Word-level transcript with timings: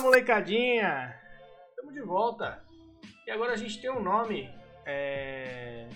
molecadinha! 0.00 1.14
Estamos 1.68 1.94
de 1.94 2.00
volta. 2.00 2.62
E 3.26 3.30
agora 3.30 3.52
a 3.52 3.56
gente 3.56 3.80
tem 3.80 3.90
um 3.90 4.02
nome. 4.02 4.50
É... 4.86 5.88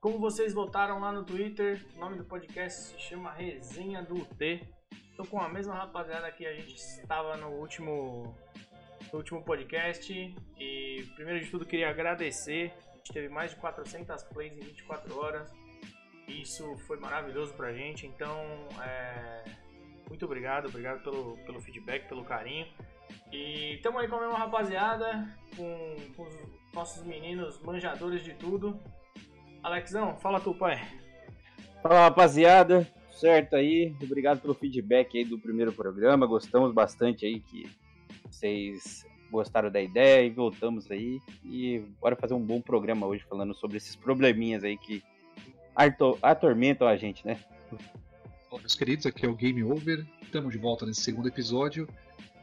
Como 0.00 0.18
vocês 0.18 0.52
votaram 0.52 1.00
lá 1.00 1.10
no 1.12 1.24
Twitter, 1.24 1.84
o 1.96 2.00
nome 2.00 2.16
do 2.16 2.24
podcast 2.24 2.80
se 2.80 3.00
chama 3.00 3.32
Resenha 3.32 4.02
do 4.02 4.14
UT. 4.14 4.66
Tô 5.16 5.24
com 5.24 5.40
a 5.40 5.48
mesma 5.48 5.74
rapaziada 5.74 6.30
que 6.30 6.46
a 6.46 6.54
gente 6.54 6.74
estava 6.74 7.36
no 7.36 7.48
último, 7.48 8.36
no 9.12 9.18
último 9.18 9.42
podcast. 9.42 10.12
E 10.58 11.06
primeiro 11.14 11.44
de 11.44 11.50
tudo 11.50 11.66
queria 11.66 11.90
agradecer. 11.90 12.72
A 12.92 12.96
gente 12.96 13.12
teve 13.12 13.28
mais 13.28 13.50
de 13.52 13.56
400 13.56 14.22
plays 14.24 14.52
em 14.52 14.60
24 14.60 15.18
horas. 15.18 15.50
Isso 16.28 16.76
foi 16.86 16.98
maravilhoso 16.98 17.54
pra 17.54 17.72
gente. 17.72 18.06
Então, 18.06 18.38
é... 18.82 19.44
muito 20.08 20.24
obrigado. 20.24 20.68
Obrigado 20.68 21.02
pelo, 21.02 21.36
pelo 21.38 21.60
feedback, 21.60 22.06
pelo 22.06 22.24
carinho. 22.24 22.66
E 23.32 23.74
estamos 23.74 24.00
aí 24.00 24.08
com 24.08 24.16
a 24.16 24.20
mesma 24.20 24.38
rapaziada, 24.38 25.28
com, 25.56 25.96
com, 26.16 26.22
os 26.24 26.34
nossos 26.74 27.04
meninos 27.04 27.60
manjadores 27.62 28.24
de 28.24 28.34
tudo. 28.34 28.78
Alexão, 29.62 30.16
fala 30.16 30.40
tu, 30.40 30.54
pai. 30.54 30.80
Fala 31.82 32.00
rapaziada, 32.00 32.86
certo 33.12 33.56
aí, 33.56 33.94
obrigado 34.02 34.40
pelo 34.40 34.54
feedback 34.54 35.16
aí 35.16 35.24
do 35.24 35.38
primeiro 35.38 35.72
programa, 35.72 36.26
gostamos 36.26 36.72
bastante 36.72 37.24
aí 37.24 37.40
que 37.40 37.70
vocês 38.30 39.04
gostaram 39.30 39.70
da 39.70 39.80
ideia 39.80 40.26
e 40.26 40.30
voltamos 40.30 40.90
aí. 40.90 41.20
E 41.44 41.78
bora 42.00 42.16
fazer 42.16 42.34
um 42.34 42.44
bom 42.44 42.60
programa 42.60 43.06
hoje 43.06 43.24
falando 43.28 43.54
sobre 43.54 43.76
esses 43.76 43.94
probleminhas 43.96 44.64
aí 44.64 44.76
que 44.76 45.02
atormentam 46.22 46.86
a 46.86 46.96
gente, 46.96 47.26
né? 47.26 47.38
Olá, 48.50 48.60
meus 48.60 48.74
queridos, 48.74 49.06
aqui 49.06 49.24
é 49.24 49.28
o 49.28 49.34
Game 49.34 49.62
Over. 49.62 50.04
Estamos 50.22 50.52
de 50.52 50.58
volta 50.58 50.84
nesse 50.84 51.02
segundo 51.02 51.28
episódio 51.28 51.88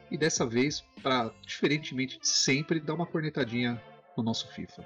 e 0.09 0.17
dessa 0.17 0.45
vez, 0.45 0.84
para 1.02 1.31
diferentemente 1.45 2.20
de 2.20 2.27
sempre, 2.27 2.79
dar 2.79 2.93
uma 2.93 3.05
cornetadinha 3.05 3.82
no 4.15 4.23
nosso 4.23 4.48
FIFA. 4.54 4.85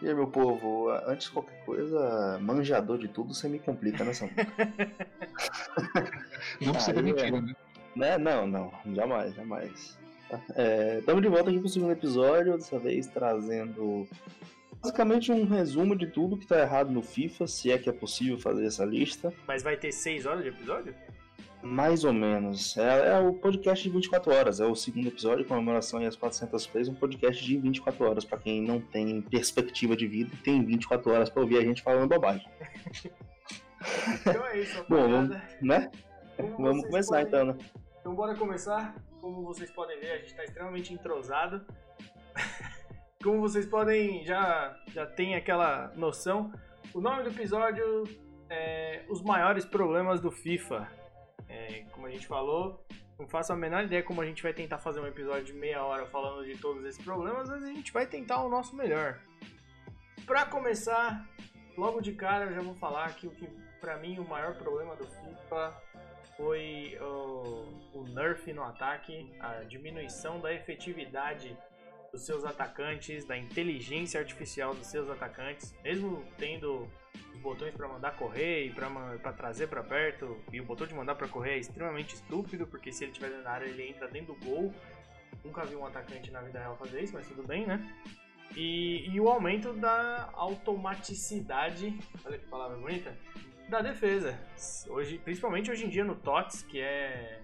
E 0.00 0.08
aí, 0.08 0.14
meu 0.14 0.26
povo, 0.26 0.90
antes 1.06 1.28
de 1.28 1.32
qualquer 1.32 1.64
coisa, 1.64 2.38
manjador 2.40 2.98
de 2.98 3.06
tudo, 3.06 3.32
você 3.32 3.48
me 3.48 3.60
complica 3.60 4.04
nessa. 4.04 4.26
não 6.60 6.72
precisa 6.72 6.98
ah, 6.98 7.02
mentira, 7.02 7.28
é... 7.28 7.40
né? 7.40 7.56
né? 7.94 8.18
Não, 8.18 8.46
não, 8.46 8.72
jamais, 8.94 9.34
jamais. 9.34 9.98
Estamos 10.98 11.20
é, 11.20 11.22
de 11.22 11.28
volta 11.28 11.50
aqui 11.50 11.58
para 11.58 11.66
o 11.66 11.70
segundo 11.70 11.92
episódio, 11.92 12.56
dessa 12.56 12.78
vez 12.78 13.06
trazendo 13.06 14.08
basicamente 14.82 15.30
um 15.30 15.46
resumo 15.46 15.94
de 15.94 16.08
tudo 16.08 16.36
que 16.36 16.44
está 16.44 16.60
errado 16.60 16.90
no 16.90 17.02
FIFA, 17.02 17.46
se 17.46 17.70
é 17.70 17.78
que 17.78 17.88
é 17.88 17.92
possível 17.92 18.38
fazer 18.38 18.66
essa 18.66 18.84
lista. 18.84 19.32
Mas 19.46 19.62
vai 19.62 19.76
ter 19.76 19.92
seis 19.92 20.26
horas 20.26 20.42
de 20.42 20.48
episódio? 20.48 20.94
Mais 21.62 22.02
ou 22.02 22.12
menos. 22.12 22.76
É, 22.76 23.12
é, 23.12 23.18
o 23.20 23.32
podcast 23.34 23.84
de 23.84 23.90
24 23.90 24.32
horas. 24.32 24.60
É 24.60 24.66
o 24.66 24.74
segundo 24.74 25.06
episódio, 25.06 25.44
comemoração 25.44 26.02
e 26.02 26.06
as 26.06 26.16
400 26.16 26.66
plays. 26.66 26.88
Um 26.88 26.94
podcast 26.94 27.44
de 27.44 27.56
24 27.56 28.04
horas. 28.04 28.24
para 28.24 28.38
quem 28.38 28.60
não 28.60 28.80
tem 28.80 29.22
perspectiva 29.22 29.96
de 29.96 30.06
vida, 30.08 30.32
tem 30.42 30.64
24 30.64 31.12
horas 31.12 31.30
para 31.30 31.40
ouvir 31.40 31.58
a 31.58 31.62
gente 31.62 31.80
falando 31.80 32.08
bobagem. 32.08 32.46
então 34.20 34.46
é 34.46 34.58
isso, 34.58 34.84
Bom, 34.88 35.08
vamos, 35.08 35.36
né? 35.60 35.90
vamos 36.58 36.84
começar 36.86 37.24
podem... 37.24 37.28
então, 37.28 37.44
né? 37.44 37.58
Então 38.00 38.14
bora 38.14 38.34
começar. 38.34 38.96
Como 39.20 39.44
vocês 39.44 39.70
podem 39.70 40.00
ver, 40.00 40.10
a 40.10 40.16
gente 40.16 40.30
está 40.30 40.42
extremamente 40.42 40.92
entrosado. 40.92 41.64
Como 43.22 43.40
vocês 43.40 43.66
podem 43.66 44.24
já 44.24 44.76
já 44.92 45.06
tem 45.06 45.36
aquela 45.36 45.92
noção, 45.94 46.52
o 46.92 47.00
nome 47.00 47.22
do 47.22 47.28
episódio 47.28 48.02
é 48.50 49.04
Os 49.08 49.22
maiores 49.22 49.64
problemas 49.64 50.20
do 50.20 50.32
FIFA. 50.32 51.01
É, 51.48 51.84
como 51.92 52.06
a 52.06 52.10
gente 52.10 52.26
falou, 52.26 52.84
não 53.18 53.28
faço 53.28 53.52
a 53.52 53.56
menor 53.56 53.84
ideia 53.84 54.02
como 54.02 54.20
a 54.20 54.26
gente 54.26 54.42
vai 54.42 54.52
tentar 54.52 54.78
fazer 54.78 55.00
um 55.00 55.06
episódio 55.06 55.44
de 55.44 55.52
meia 55.52 55.84
hora 55.84 56.06
falando 56.06 56.44
de 56.44 56.56
todos 56.58 56.84
esses 56.84 57.02
problemas, 57.02 57.48
mas 57.48 57.62
a 57.62 57.68
gente 57.68 57.92
vai 57.92 58.06
tentar 58.06 58.42
o 58.42 58.48
nosso 58.48 58.74
melhor. 58.74 59.20
Para 60.26 60.46
começar, 60.46 61.28
logo 61.76 62.00
de 62.00 62.12
cara 62.12 62.46
eu 62.46 62.54
já 62.54 62.62
vou 62.62 62.74
falar 62.74 63.14
que 63.14 63.26
o 63.26 63.30
que 63.30 63.46
para 63.80 63.96
mim 63.96 64.18
o 64.18 64.24
maior 64.24 64.54
problema 64.54 64.94
do 64.96 65.06
FIFA 65.06 65.74
foi 66.36 66.98
o, 67.00 67.66
o 67.94 68.04
nerf 68.08 68.52
no 68.52 68.62
ataque, 68.62 69.30
a 69.40 69.64
diminuição 69.64 70.40
da 70.40 70.52
efetividade 70.52 71.56
dos 72.12 72.22
seus 72.22 72.44
atacantes, 72.44 73.24
da 73.24 73.36
inteligência 73.36 74.20
artificial 74.20 74.74
dos 74.74 74.86
seus 74.86 75.08
atacantes, 75.08 75.74
mesmo 75.82 76.24
tendo 76.36 76.88
botões 77.42 77.74
para 77.74 77.88
mandar 77.88 78.16
correr 78.16 78.66
e 78.66 78.70
para 78.70 79.32
trazer 79.32 79.66
para 79.66 79.82
perto, 79.82 80.38
e 80.52 80.60
o 80.60 80.64
botão 80.64 80.86
de 80.86 80.94
mandar 80.94 81.14
para 81.16 81.28
correr 81.28 81.54
é 81.54 81.58
extremamente 81.58 82.14
estúpido, 82.14 82.66
porque 82.66 82.92
se 82.92 83.04
ele 83.04 83.12
estiver 83.12 83.30
da 83.42 83.50
área 83.50 83.66
ele 83.66 83.88
entra 83.88 84.08
dentro 84.08 84.34
do 84.34 84.44
gol. 84.46 84.72
Nunca 85.44 85.64
vi 85.64 85.74
um 85.74 85.84
atacante 85.84 86.30
na 86.30 86.40
vida 86.40 86.60
real 86.60 86.76
fazer 86.76 87.02
isso, 87.02 87.12
mas 87.14 87.26
tudo 87.26 87.42
bem, 87.42 87.66
né? 87.66 87.84
E, 88.56 89.08
e 89.10 89.20
o 89.20 89.28
aumento 89.28 89.72
da 89.72 90.30
automaticidade, 90.34 91.98
olha 92.24 92.38
que 92.38 92.46
palavra 92.46 92.76
bonita, 92.76 93.16
da 93.68 93.80
defesa. 93.80 94.38
Hoje, 94.88 95.18
principalmente 95.18 95.70
hoje 95.70 95.84
em 95.84 95.88
dia 95.88 96.04
no 96.04 96.14
TOTS, 96.14 96.62
que 96.62 96.80
é, 96.80 97.41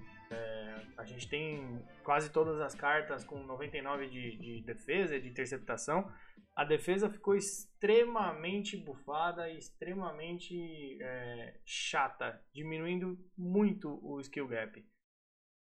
a 0.97 1.05
gente 1.05 1.29
tem 1.29 1.85
quase 2.05 2.31
todas 2.31 2.61
as 2.61 2.75
cartas 2.75 3.25
com 3.25 3.43
99 3.43 4.09
de, 4.09 4.37
de 4.37 4.63
defesa 4.63 5.19
de 5.21 5.29
interceptação. 5.29 6.11
A 6.57 6.65
defesa 6.65 7.09
ficou 7.09 7.37
extremamente 7.37 8.77
bufada 8.77 9.49
extremamente 9.49 10.99
é, 11.01 11.61
chata, 11.65 12.43
diminuindo 12.53 13.17
muito 13.37 14.01
o 14.03 14.21
skill 14.21 14.49
gap. 14.49 14.85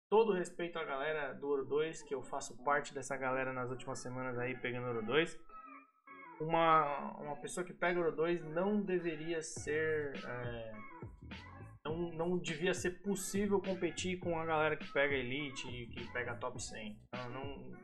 Todo 0.09 0.33
respeito 0.33 0.79
à 0.79 0.85
galera 0.85 1.33
do 1.33 1.49
Ouro 1.49 1.65
2, 1.65 2.03
que 2.03 2.15
eu 2.15 2.23
faço 2.23 2.57
parte 2.63 2.95
dessa 2.95 3.17
galera 3.17 3.53
nas 3.53 3.71
últimas 3.71 3.99
semanas 3.99 4.39
aí 4.39 4.57
pegando 4.57 4.87
Ouro 4.87 5.05
2. 5.05 5.37
Uma, 6.41 7.17
uma 7.21 7.37
pessoa 7.37 7.67
que 7.67 7.73
pega 7.73 7.99
Ouro 7.99 8.15
2 8.15 8.45
não 8.45 8.81
deveria 8.81 9.43
ser 9.43 10.15
é, 10.25 10.73
não, 11.85 12.11
não 12.13 12.39
devia 12.39 12.73
ser 12.73 13.03
possível 13.03 13.61
competir 13.61 14.19
com 14.19 14.39
a 14.39 14.47
galera 14.47 14.77
que 14.77 14.91
pega 14.93 15.15
Elite 15.15 15.87
que 15.93 16.13
pega 16.13 16.35
Top 16.35 16.61
100. 16.61 16.99
Então, 17.09 17.31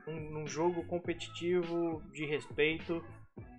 num, 0.07 0.31
num 0.31 0.47
jogo 0.47 0.85
competitivo 0.87 2.03
de 2.13 2.25
respeito, 2.25 3.05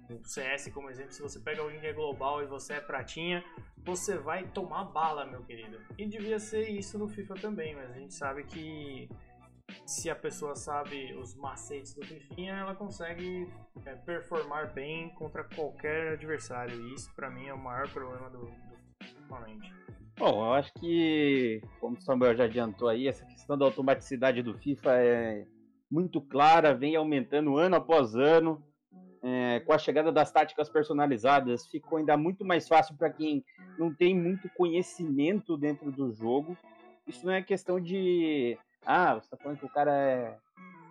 o 0.10 0.28
CS 0.28 0.70
como 0.74 0.90
exemplo, 0.90 1.12
se 1.12 1.22
você 1.22 1.40
pega 1.40 1.64
que 1.80 1.86
é 1.86 1.94
global 1.94 2.42
e 2.42 2.48
você 2.48 2.74
é 2.74 2.82
pratinha, 2.82 3.44
você 3.78 4.18
vai 4.18 4.48
tomar 4.48 4.86
bala, 4.86 5.26
meu 5.26 5.44
querido. 5.44 5.80
E 5.98 6.06
devia 6.08 6.40
ser 6.40 6.70
isso 6.70 6.98
no 6.98 7.08
FIFA 7.08 7.36
também, 7.36 7.76
mas 7.76 7.92
a 7.92 7.94
gente 7.94 8.14
sabe 8.14 8.44
que 8.44 9.08
se 9.86 10.10
a 10.10 10.16
pessoa 10.16 10.56
sabe 10.56 11.14
os 11.14 11.36
macetes 11.36 11.94
do 11.94 12.04
FIFA, 12.04 12.42
ela 12.42 12.76
consegue 12.76 13.48
é, 13.86 13.96
performar 13.96 14.74
bem 14.74 15.10
contra 15.16 15.44
qualquer 15.44 16.14
adversário. 16.14 16.76
E 16.76 16.94
isso 16.96 17.14
para 17.14 17.30
mim 17.30 17.48
é 17.48 17.54
o 17.54 17.60
maior 17.60 17.88
problema 17.90 18.30
do, 18.30 18.46
do. 18.46 18.82
Bom, 20.22 20.46
eu 20.46 20.54
acho 20.54 20.72
que, 20.76 21.64
como 21.80 21.98
o 21.98 22.00
Samuel 22.00 22.36
já 22.36 22.44
adiantou 22.44 22.88
aí, 22.88 23.08
essa 23.08 23.26
questão 23.26 23.58
da 23.58 23.66
automaticidade 23.66 24.44
do 24.44 24.54
FIFA 24.54 24.92
é 24.98 25.48
muito 25.90 26.22
clara, 26.22 26.76
vem 26.76 26.96
aumentando 26.96 27.58
ano 27.58 27.78
após 27.78 28.14
ano. 28.14 28.64
É, 29.24 29.62
com 29.62 29.74
a 29.74 29.80
chegada 29.80 30.12
das 30.12 30.32
táticas 30.32 30.70
personalizadas, 30.70 31.66
ficou 31.66 31.98
ainda 31.98 32.16
muito 32.18 32.46
mais 32.46 32.68
fácil 32.68 32.96
para 32.96 33.10
quem 33.10 33.44
não 33.80 33.92
tem 33.92 34.16
muito 34.16 34.48
conhecimento 34.50 35.58
dentro 35.58 35.92
do 35.92 36.14
jogo. 36.14 36.56
Isso 37.08 37.26
não 37.26 37.34
é 37.34 37.42
questão 37.42 37.82
de. 37.82 38.56
Ah, 38.86 39.16
você 39.16 39.26
está 39.26 39.38
falando 39.38 39.58
que 39.58 39.66
o 39.66 39.70
cara 39.70 39.92
é. 39.92 40.38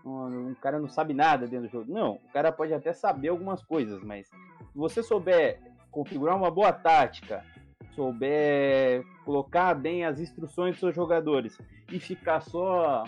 Um, 0.04 0.48
um 0.48 0.54
cara 0.56 0.80
não 0.80 0.88
sabe 0.88 1.14
nada 1.14 1.46
dentro 1.46 1.68
do 1.68 1.70
jogo. 1.70 1.92
Não, 1.92 2.14
o 2.14 2.32
cara 2.32 2.50
pode 2.50 2.74
até 2.74 2.92
saber 2.92 3.28
algumas 3.28 3.62
coisas, 3.62 4.02
mas 4.02 4.26
se 4.26 4.74
você 4.74 5.04
souber 5.04 5.60
configurar 5.88 6.36
uma 6.36 6.50
boa 6.50 6.72
tática, 6.72 7.44
souber 7.94 9.04
colocar 9.24 9.74
bem 9.74 10.04
as 10.04 10.20
instruções 10.20 10.72
dos 10.72 10.80
seus 10.80 10.94
jogadores 10.94 11.58
e 11.90 11.98
ficar 11.98 12.40
só 12.40 13.04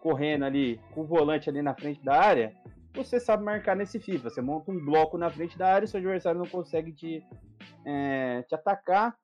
correndo 0.00 0.44
ali 0.44 0.80
com 0.92 1.02
o 1.02 1.06
volante 1.06 1.48
ali 1.48 1.62
na 1.62 1.74
frente 1.74 2.02
da 2.02 2.18
área, 2.18 2.54
você 2.94 3.20
sabe 3.20 3.44
marcar 3.44 3.76
nesse 3.76 4.00
FIFA. 4.00 4.30
Você 4.30 4.40
monta 4.40 4.70
um 4.70 4.84
bloco 4.84 5.18
na 5.18 5.30
frente 5.30 5.56
da 5.56 5.72
área, 5.72 5.86
seu 5.86 5.98
adversário 5.98 6.40
não 6.40 6.46
consegue 6.46 6.92
te, 6.92 7.24
é, 7.84 8.42
te 8.42 8.54
atacar 8.54 9.16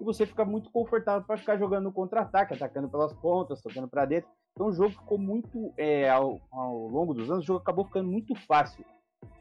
e 0.00 0.04
você 0.04 0.26
fica 0.26 0.44
muito 0.44 0.70
confortável 0.70 1.26
para 1.26 1.38
ficar 1.38 1.56
jogando 1.56 1.84
no 1.84 1.92
contra-ataque, 1.92 2.54
atacando 2.54 2.88
pelas 2.88 3.12
pontas, 3.14 3.62
tocando 3.62 3.88
para 3.88 4.04
dentro. 4.04 4.28
Então 4.52 4.68
o 4.68 4.72
jogo 4.72 4.90
ficou 4.90 5.18
muito, 5.18 5.72
é, 5.76 6.08
ao, 6.08 6.40
ao, 6.50 6.88
longo 6.88 7.14
dos 7.14 7.30
anos, 7.30 7.44
o 7.44 7.46
jogo 7.46 7.60
acabou 7.60 7.84
ficando 7.84 8.08
muito 8.08 8.34
fácil, 8.46 8.84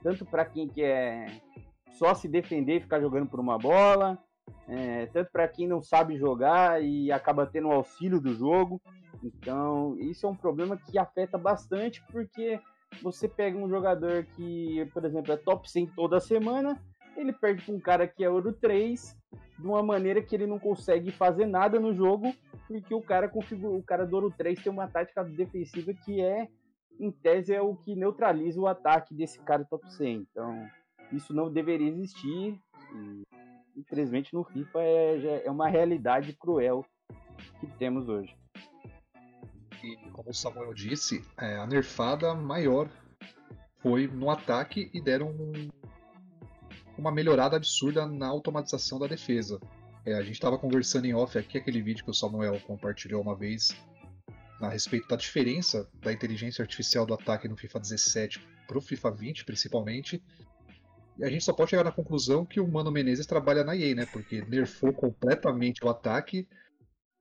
tanto 0.01 0.25
para 0.25 0.45
quem 0.45 0.67
quer 0.67 1.41
só 1.93 2.13
se 2.13 2.27
defender 2.27 2.77
e 2.77 2.81
ficar 2.81 2.99
jogando 2.99 3.27
por 3.29 3.39
uma 3.39 3.57
bola, 3.57 4.17
é, 4.67 5.05
tanto 5.07 5.31
para 5.31 5.47
quem 5.47 5.67
não 5.67 5.81
sabe 5.81 6.17
jogar 6.17 6.83
e 6.83 7.11
acaba 7.11 7.45
tendo 7.45 7.67
o 7.67 7.71
auxílio 7.71 8.19
do 8.19 8.33
jogo. 8.33 8.81
Então, 9.23 9.97
isso 9.99 10.25
é 10.25 10.29
um 10.29 10.35
problema 10.35 10.77
que 10.77 10.97
afeta 10.97 11.37
bastante, 11.37 12.03
porque 12.11 12.59
você 13.01 13.27
pega 13.27 13.57
um 13.57 13.69
jogador 13.69 14.25
que, 14.35 14.85
por 14.93 15.03
exemplo, 15.05 15.31
é 15.31 15.37
top 15.37 15.69
100 15.69 15.87
toda 15.87 16.19
semana, 16.19 16.79
ele 17.15 17.33
perde 17.33 17.63
para 17.63 17.75
um 17.75 17.79
cara 17.79 18.07
que 18.07 18.23
é 18.23 18.29
ouro 18.29 18.53
3, 18.53 19.17
de 19.57 19.65
uma 19.65 19.81
maneira 19.81 20.21
que 20.21 20.35
ele 20.35 20.45
não 20.45 20.59
consegue 20.59 21.11
fazer 21.11 21.45
nada 21.45 21.79
no 21.79 21.93
jogo, 21.93 22.33
porque 22.67 22.93
o 22.93 23.01
cara 23.01 23.29
configura, 23.29 23.77
o 23.77 23.83
cara 23.83 24.05
do 24.05 24.15
Ouro 24.15 24.33
3 24.37 24.61
tem 24.61 24.71
uma 24.71 24.87
tática 24.87 25.23
defensiva 25.23 25.93
que 25.93 26.21
é, 26.21 26.47
em 26.99 27.11
tese, 27.11 27.53
é 27.53 27.61
o 27.61 27.75
que 27.75 27.95
neutraliza 27.95 28.59
o 28.59 28.67
ataque 28.67 29.13
desse 29.13 29.39
cara 29.39 29.65
top 29.65 29.89
100. 29.93 30.27
Então, 30.29 30.67
isso 31.11 31.33
não 31.33 31.51
deveria 31.51 31.87
existir. 31.87 32.59
E, 32.93 33.23
infelizmente, 33.75 34.33
no 34.33 34.43
FIFA 34.43 34.81
é, 34.81 35.43
é 35.45 35.51
uma 35.51 35.67
realidade 35.67 36.33
cruel 36.33 36.85
que 37.59 37.67
temos 37.77 38.07
hoje. 38.09 38.35
E 39.83 39.95
como 40.11 40.29
o 40.29 40.33
Samuel 40.33 40.73
disse, 40.73 41.23
é, 41.37 41.57
a 41.57 41.67
nerfada 41.67 42.33
maior 42.33 42.89
foi 43.79 44.07
no 44.07 44.29
ataque 44.29 44.89
e 44.93 45.01
deram 45.01 45.29
um, 45.29 45.69
uma 46.97 47.11
melhorada 47.11 47.55
absurda 47.55 48.07
na 48.07 48.27
automatização 48.27 48.97
da 48.97 49.07
defesa. 49.07 49.59
É, 50.05 50.13
a 50.15 50.21
gente 50.21 50.33
estava 50.33 50.57
conversando 50.57 51.05
em 51.05 51.13
off 51.13 51.37
aqui, 51.37 51.57
aquele 51.57 51.81
vídeo 51.81 52.03
que 52.03 52.11
o 52.11 52.13
Samuel 52.13 52.59
compartilhou 52.61 53.21
uma 53.21 53.35
vez 53.35 53.75
a 54.61 54.69
respeito 54.69 55.07
da 55.07 55.15
diferença 55.15 55.89
da 56.01 56.13
inteligência 56.13 56.61
artificial 56.61 57.05
do 57.05 57.13
ataque 57.13 57.47
no 57.47 57.57
FIFA 57.57 57.79
17 57.79 58.39
para 58.67 58.77
o 58.77 58.81
FIFA 58.81 59.11
20, 59.11 59.45
principalmente. 59.45 60.23
E 61.17 61.23
a 61.23 61.29
gente 61.29 61.43
só 61.43 61.53
pode 61.53 61.69
chegar 61.69 61.83
na 61.83 61.91
conclusão 61.91 62.45
que 62.45 62.59
o 62.59 62.67
Mano 62.67 62.91
Menezes 62.91 63.25
trabalha 63.25 63.63
na 63.63 63.75
EA, 63.75 63.95
né? 63.95 64.05
Porque 64.05 64.41
nerfou 64.41 64.93
completamente 64.93 65.83
o 65.83 65.89
ataque 65.89 66.47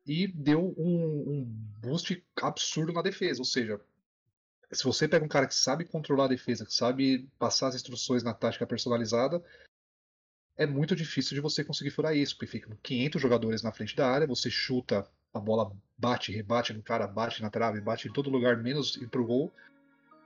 e 0.07 0.27
deu 0.27 0.75
um, 0.77 1.31
um 1.31 1.45
boost 1.81 2.23
absurdo 2.43 2.93
na 2.93 3.03
defesa. 3.03 3.41
Ou 3.41 3.45
seja, 3.45 3.81
se 4.73 4.85
você 4.85 5.07
pega 5.07 5.25
um 5.25 5.29
cara 5.29 5.47
que 5.47 5.55
sabe 5.55 5.85
controlar 5.85 6.25
a 6.25 6.29
defesa, 6.29 6.67
que 6.67 6.75
sabe 6.75 7.29
passar 7.39 7.69
as 7.69 7.75
instruções 7.75 8.23
na 8.23 8.35
tática 8.35 8.67
personalizada, 8.67 9.43
é 10.57 10.67
muito 10.67 10.95
difícil 10.95 11.35
de 11.35 11.41
você 11.41 11.65
conseguir 11.65 11.91
furar 11.91 12.17
isso, 12.17 12.37
porque 12.37 12.51
ficam 12.51 12.77
500 12.83 13.21
jogadores 13.21 13.63
na 13.63 13.73
frente 13.73 13.97
da 13.97 14.09
área, 14.09 14.27
você 14.27 14.51
chuta, 14.51 15.09
a 15.33 15.41
bola 15.41 15.73
bate, 15.97 16.33
rebate 16.33 16.73
no 16.73 16.83
cara, 16.83 17.07
bate 17.07 17.43
na 17.43 17.51
trave, 17.51 17.81
bate 17.81 18.09
em 18.09 18.13
todo 18.13 18.31
lugar, 18.31 18.57
menos 18.57 18.97
ir 18.97 19.09
pro 19.09 19.27
gol. 19.27 19.53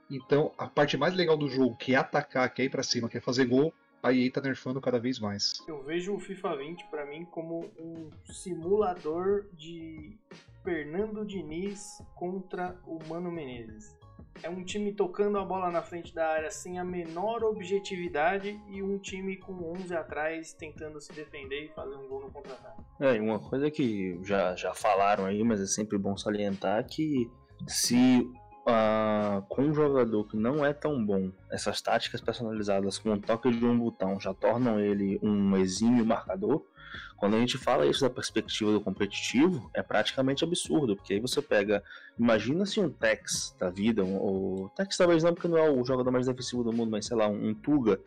Então, 0.09 0.51
a 0.57 0.67
parte 0.67 0.97
mais 0.97 1.13
legal 1.13 1.37
do 1.37 1.47
jogo, 1.47 1.75
que 1.75 1.93
é 1.93 1.97
atacar, 1.97 2.51
que 2.53 2.61
é 2.61 2.65
ir 2.65 2.69
pra 2.69 2.83
cima, 2.83 3.07
que 3.07 3.17
é 3.17 3.21
fazer 3.21 3.45
gol, 3.45 3.73
a 4.01 4.13
EA 4.13 4.31
tá 4.31 4.41
nerfando 4.41 4.81
cada 4.81 4.99
vez 4.99 5.19
mais. 5.19 5.63
Eu 5.67 5.83
vejo 5.83 6.15
o 6.15 6.19
FIFA 6.19 6.55
20 6.55 6.85
para 6.87 7.05
mim 7.05 7.25
como 7.25 7.69
um 7.77 8.09
simulador 8.25 9.45
de 9.53 10.17
Fernando 10.63 11.25
Diniz 11.25 12.01
contra 12.15 12.75
o 12.87 12.97
Mano 13.07 13.31
Menezes. 13.31 13.97
É 14.41 14.49
um 14.49 14.63
time 14.63 14.93
tocando 14.93 15.37
a 15.37 15.43
bola 15.43 15.69
na 15.69 15.81
frente 15.81 16.15
da 16.15 16.27
área 16.29 16.49
sem 16.49 16.79
a 16.79 16.83
menor 16.83 17.43
objetividade 17.43 18.57
e 18.69 18.81
um 18.81 18.97
time 18.97 19.35
com 19.35 19.53
11 19.73 19.93
atrás 19.93 20.53
tentando 20.53 21.01
se 21.01 21.11
defender 21.11 21.65
e 21.65 21.67
fazer 21.69 21.95
um 21.95 22.07
gol 22.07 22.21
no 22.21 22.31
contra-ataque. 22.31 22.81
É, 23.01 23.15
e 23.15 23.19
uma 23.19 23.39
coisa 23.39 23.69
que 23.69 24.17
já, 24.23 24.55
já 24.55 24.73
falaram 24.73 25.25
aí, 25.25 25.43
mas 25.43 25.59
é 25.59 25.65
sempre 25.65 25.97
bom 25.97 26.15
salientar 26.15 26.85
que 26.87 27.29
se 27.67 28.25
uh, 28.69 29.41
com 29.49 29.63
um 29.63 29.73
jogador 29.73 30.25
que 30.25 30.37
não 30.37 30.65
é 30.65 30.73
tão 30.73 31.03
bom, 31.03 31.31
essas 31.51 31.81
táticas 31.81 32.21
personalizadas 32.21 32.97
com 32.97 33.11
um 33.11 33.19
toque 33.19 33.51
de 33.51 33.65
um 33.65 33.77
botão 33.77 34.19
já 34.19 34.33
tornam 34.33 34.79
ele 34.79 35.19
um 35.21 35.57
exímio 35.57 36.05
marcador, 36.05 36.63
quando 37.17 37.35
a 37.35 37.39
gente 37.39 37.57
fala 37.57 37.85
isso 37.85 38.01
da 38.01 38.09
perspectiva 38.09 38.71
do 38.71 38.79
competitivo, 38.79 39.69
é 39.73 39.83
praticamente 39.83 40.43
absurdo, 40.43 40.95
porque 40.95 41.13
aí 41.13 41.19
você 41.19 41.41
pega, 41.41 41.83
imagina 42.17 42.65
se 42.65 42.79
um 42.79 42.89
Tex 42.89 43.55
da 43.59 43.69
vida, 43.69 44.03
um, 44.03 44.15
o 44.15 44.71
Tex 44.75 44.95
talvez 44.95 45.21
não, 45.21 45.33
porque 45.33 45.49
não 45.49 45.57
é 45.57 45.69
o 45.69 45.83
jogador 45.83 46.11
mais 46.11 46.27
defensivo 46.27 46.63
do 46.63 46.71
mundo, 46.71 46.91
mas 46.91 47.05
sei 47.05 47.17
lá, 47.17 47.27
um, 47.27 47.49
um 47.49 47.53
Tuga, 47.53 47.99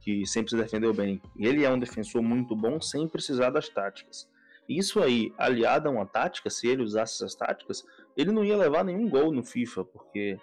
que 0.00 0.26
sempre 0.26 0.50
se 0.50 0.56
defendeu 0.56 0.92
bem, 0.92 1.20
ele 1.36 1.64
é 1.64 1.70
um 1.70 1.78
defensor 1.78 2.22
muito 2.22 2.54
bom 2.54 2.80
sem 2.80 3.08
precisar 3.08 3.50
das 3.50 3.68
táticas. 3.68 4.28
Isso 4.68 5.00
aí, 5.00 5.32
aliado 5.38 5.88
a 5.88 5.90
uma 5.90 6.04
tática, 6.04 6.50
se 6.50 6.68
ele 6.68 6.82
usasse 6.82 7.14
essas 7.14 7.34
táticas, 7.34 7.84
ele 8.16 8.30
não 8.30 8.44
ia 8.44 8.56
levar 8.56 8.84
nenhum 8.84 9.08
gol 9.08 9.32
no 9.32 9.42
FIFA, 9.42 9.84
porque 9.84 10.38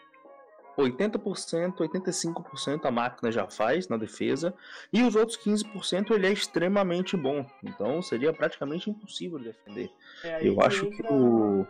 80%, 0.78 1.78
85% 1.78 2.86
a 2.86 2.92
máquina 2.92 3.32
já 3.32 3.48
faz 3.48 3.88
na 3.88 3.98
defesa, 3.98 4.54
e 4.92 5.04
os 5.04 5.16
outros 5.16 5.38
15% 5.38 6.12
ele 6.12 6.28
é 6.28 6.32
extremamente 6.32 7.16
bom. 7.16 7.46
Então 7.64 8.02
seria 8.02 8.34
praticamente 8.34 8.90
impossível 8.90 9.40
defender. 9.40 9.92
É, 10.24 10.48
Eu 10.48 10.60
acho 10.62 10.90
que 10.90 11.04
o. 11.04 11.66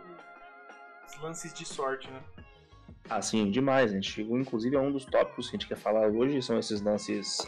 Os 1.08 1.22
lances 1.22 1.52
de 1.52 1.64
sorte, 1.64 2.10
né? 2.10 2.20
Ah, 3.08 3.22
sim, 3.22 3.50
demais. 3.50 3.92
A 3.92 3.94
gente 3.94 4.10
chegou, 4.10 4.38
inclusive, 4.38 4.76
a 4.76 4.80
um 4.80 4.90
dos 4.90 5.04
tópicos 5.04 5.48
que 5.48 5.56
a 5.56 5.58
gente 5.58 5.68
quer 5.68 5.76
falar 5.76 6.08
hoje, 6.08 6.42
são 6.42 6.58
esses 6.58 6.80
lances 6.80 7.38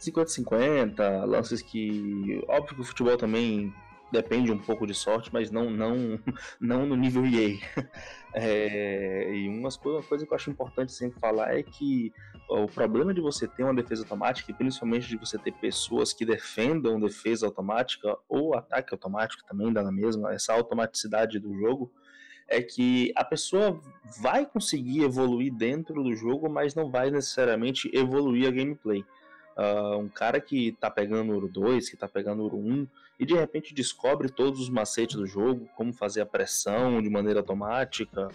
50-50, 0.00 1.24
lances 1.24 1.62
que. 1.62 2.44
Óbvio 2.48 2.74
que 2.74 2.80
o 2.82 2.84
futebol 2.84 3.16
também 3.16 3.72
depende 4.10 4.52
um 4.52 4.58
pouco 4.58 4.86
de 4.86 4.94
sorte, 4.94 5.30
mas 5.32 5.50
não 5.50 5.70
não 5.70 6.18
não 6.60 6.86
no 6.86 6.96
nível 6.96 7.24
EA. 7.26 7.58
É, 8.38 9.32
e 9.34 9.48
uma 9.48 9.70
coisa 9.70 10.26
que 10.26 10.30
eu 10.30 10.36
acho 10.36 10.50
importante 10.50 10.92
sempre 10.92 11.18
falar 11.18 11.56
é 11.56 11.62
que 11.62 12.12
o 12.50 12.66
problema 12.66 13.14
de 13.14 13.20
você 13.22 13.48
ter 13.48 13.62
uma 13.62 13.74
defesa 13.74 14.02
automática, 14.02 14.50
e 14.50 14.54
principalmente 14.54 15.08
de 15.08 15.16
você 15.16 15.38
ter 15.38 15.52
pessoas 15.52 16.12
que 16.12 16.26
defendam 16.26 17.00
defesa 17.00 17.46
automática 17.46 18.14
ou 18.28 18.54
ataque 18.54 18.92
automático 18.92 19.42
também 19.48 19.72
dá 19.72 19.82
na 19.82 19.90
mesma, 19.90 20.34
essa 20.34 20.52
automaticidade 20.52 21.38
do 21.38 21.58
jogo, 21.58 21.90
é 22.46 22.60
que 22.60 23.10
a 23.16 23.24
pessoa 23.24 23.80
vai 24.20 24.44
conseguir 24.44 25.02
evoluir 25.02 25.52
dentro 25.52 26.02
do 26.02 26.14
jogo, 26.14 26.48
mas 26.48 26.74
não 26.74 26.90
vai 26.90 27.10
necessariamente 27.10 27.90
evoluir 27.92 28.48
a 28.48 28.50
gameplay. 28.50 29.02
Uh, 29.56 29.98
um 29.98 30.08
cara 30.08 30.40
que 30.40 30.72
tá 30.72 30.90
pegando 30.90 31.32
Ouro 31.32 31.48
2, 31.48 31.88
que 31.88 31.96
tá 31.96 32.06
pegando 32.06 32.42
Ouro 32.42 32.58
1, 32.58 32.86
e 33.18 33.24
de 33.24 33.34
repente 33.34 33.74
descobre 33.74 34.28
todos 34.28 34.60
os 34.60 34.68
macetes 34.68 35.16
do 35.16 35.26
jogo, 35.26 35.68
como 35.74 35.92
fazer 35.92 36.20
a 36.20 36.26
pressão 36.26 37.00
de 37.00 37.08
maneira 37.08 37.40
automática, 37.40 38.28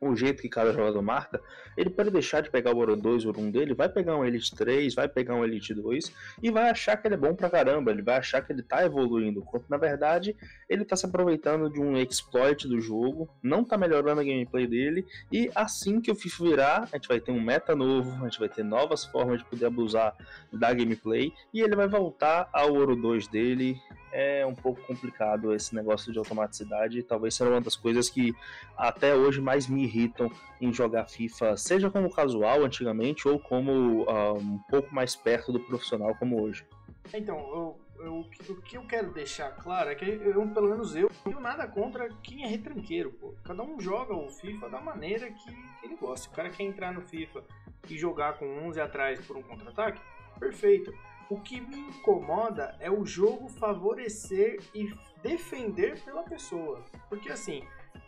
o 0.00 0.14
jeito 0.14 0.42
que 0.42 0.48
cada 0.48 0.72
jogador 0.72 1.00
marca, 1.02 1.40
ele 1.76 1.90
pode 1.90 2.10
deixar 2.10 2.40
de 2.40 2.50
pegar 2.50 2.74
o 2.74 2.78
Ouro 2.78 2.96
2, 2.96 3.24
o 3.24 3.28
Ouro 3.28 3.40
1 3.40 3.50
dele, 3.50 3.74
vai 3.74 3.88
pegar 3.88 4.16
um 4.16 4.24
Elite 4.24 4.54
3, 4.54 4.94
vai 4.94 5.08
pegar 5.08 5.34
um 5.34 5.44
Elite 5.44 5.74
2 5.74 6.12
e 6.42 6.50
vai 6.50 6.70
achar 6.70 6.96
que 6.96 7.06
ele 7.06 7.14
é 7.14 7.18
bom 7.18 7.34
pra 7.34 7.50
caramba, 7.50 7.90
ele 7.90 8.02
vai 8.02 8.16
achar 8.16 8.42
que 8.42 8.52
ele 8.52 8.62
tá 8.62 8.84
evoluindo, 8.84 9.42
quando 9.42 9.64
na 9.68 9.76
verdade 9.76 10.36
ele 10.68 10.84
tá 10.84 10.96
se 10.96 11.06
aproveitando 11.06 11.70
de 11.70 11.80
um 11.80 11.96
exploit 11.96 12.68
do 12.68 12.80
jogo, 12.80 13.28
não 13.42 13.64
tá 13.64 13.76
melhorando 13.76 14.20
a 14.20 14.24
gameplay 14.24 14.66
dele 14.66 15.06
e 15.32 15.50
assim 15.54 16.00
que 16.00 16.10
o 16.10 16.14
FIFA 16.14 16.44
virar, 16.44 16.88
a 16.92 16.96
gente 16.96 17.08
vai 17.08 17.20
ter 17.20 17.32
um 17.32 17.40
meta 17.40 17.74
novo, 17.74 18.10
a 18.24 18.28
gente 18.28 18.38
vai 18.38 18.48
ter 18.48 18.62
novas 18.62 19.04
formas 19.04 19.38
de 19.38 19.44
poder 19.44 19.66
abusar 19.66 20.14
da 20.52 20.72
gameplay 20.72 21.32
e 21.52 21.60
ele 21.60 21.74
vai 21.74 21.88
voltar 21.88 22.48
ao 22.52 22.74
Ouro 22.74 22.96
2 22.96 23.28
dele 23.28 23.76
é 24.12 24.44
um 24.46 24.54
pouco 24.54 24.80
complicado 24.82 25.54
esse 25.54 25.74
negócio 25.74 26.12
de 26.12 26.18
automaticidade. 26.18 27.02
Talvez 27.02 27.34
seja 27.34 27.50
uma 27.50 27.60
das 27.60 27.76
coisas 27.76 28.08
que 28.08 28.34
até 28.76 29.14
hoje 29.14 29.40
mais 29.40 29.66
me 29.66 29.84
irritam 29.84 30.30
em 30.60 30.72
jogar 30.72 31.06
FIFA, 31.06 31.56
seja 31.56 31.90
como 31.90 32.10
casual 32.10 32.64
antigamente 32.64 33.28
ou 33.28 33.38
como 33.38 34.04
uh, 34.04 34.34
um 34.38 34.58
pouco 34.70 34.94
mais 34.94 35.14
perto 35.14 35.52
do 35.52 35.60
profissional 35.60 36.14
como 36.14 36.42
hoje. 36.42 36.64
Então, 37.12 37.38
eu, 37.38 37.80
eu, 38.00 38.20
o 38.48 38.62
que 38.62 38.76
eu 38.76 38.86
quero 38.86 39.12
deixar 39.12 39.50
claro 39.50 39.90
é 39.90 39.94
que 39.94 40.04
eu, 40.04 40.46
pelo 40.48 40.68
menos 40.68 40.94
eu, 40.94 41.08
não 41.08 41.32
tenho 41.32 41.40
nada 41.40 41.66
contra 41.66 42.08
quem 42.22 42.44
é 42.44 42.46
retranqueiro, 42.46 43.12
pô. 43.12 43.34
Cada 43.44 43.62
um 43.62 43.80
joga 43.80 44.14
o 44.14 44.28
FIFA 44.28 44.68
da 44.68 44.80
maneira 44.80 45.30
que 45.30 45.50
ele 45.82 45.96
gosta. 45.96 46.28
O 46.28 46.32
cara 46.32 46.50
quer 46.50 46.64
entrar 46.64 46.92
no 46.92 47.02
FIFA 47.02 47.44
e 47.88 47.96
jogar 47.96 48.38
com 48.38 48.46
11 48.66 48.80
atrás 48.80 49.24
por 49.24 49.36
um 49.36 49.42
contra-ataque, 49.42 50.00
perfeito. 50.38 50.92
O 51.28 51.40
que 51.40 51.60
me 51.60 51.78
incomoda 51.78 52.76
é 52.78 52.90
o 52.90 53.04
jogo 53.04 53.48
favorecer 53.48 54.60
e 54.74 54.92
defender 55.22 56.00
pela 56.04 56.22
pessoa. 56.22 56.84
Porque 57.08 57.30
assim, 57.30 57.64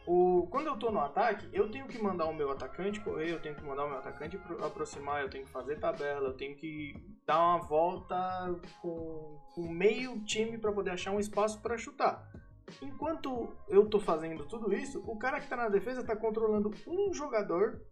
o, 0.07 0.47
quando 0.51 0.69
eu 0.69 0.77
tô 0.77 0.91
no 0.91 1.01
ataque, 1.01 1.49
eu 1.53 1.71
tenho 1.71 1.87
que 1.87 2.01
mandar 2.01 2.27
o 2.27 2.35
meu 2.35 2.51
atacante 2.51 3.01
correr, 3.01 3.31
eu 3.31 3.41
tenho 3.41 3.55
que 3.55 3.63
mandar 3.63 3.85
o 3.85 3.89
meu 3.89 3.99
atacante 3.99 4.41
aproximar, 4.65 5.23
eu 5.23 5.29
tenho 5.29 5.45
que 5.45 5.51
fazer 5.51 5.79
tabela, 5.79 6.29
eu 6.29 6.35
tenho 6.35 6.57
que 6.57 6.95
dar 7.27 7.41
uma 7.41 7.59
volta 7.59 8.17
com, 8.81 9.39
com 9.55 9.69
meio 9.69 10.25
time 10.25 10.57
para 10.57 10.73
poder 10.73 10.93
achar 10.93 11.11
um 11.11 11.21
espaço 11.21 11.61
para 11.61 11.77
chutar. 11.77 12.27
Enquanto 12.81 13.55
eu 13.69 13.87
tô 13.87 13.99
fazendo 13.99 14.45
tudo 14.47 14.73
isso, 14.73 15.03
o 15.07 15.19
cara 15.19 15.41
que 15.41 15.49
tá 15.49 15.57
na 15.57 15.69
defesa 15.69 16.05
tá 16.05 16.15
controlando 16.15 16.71
um 16.87 17.13
jogador 17.13 17.83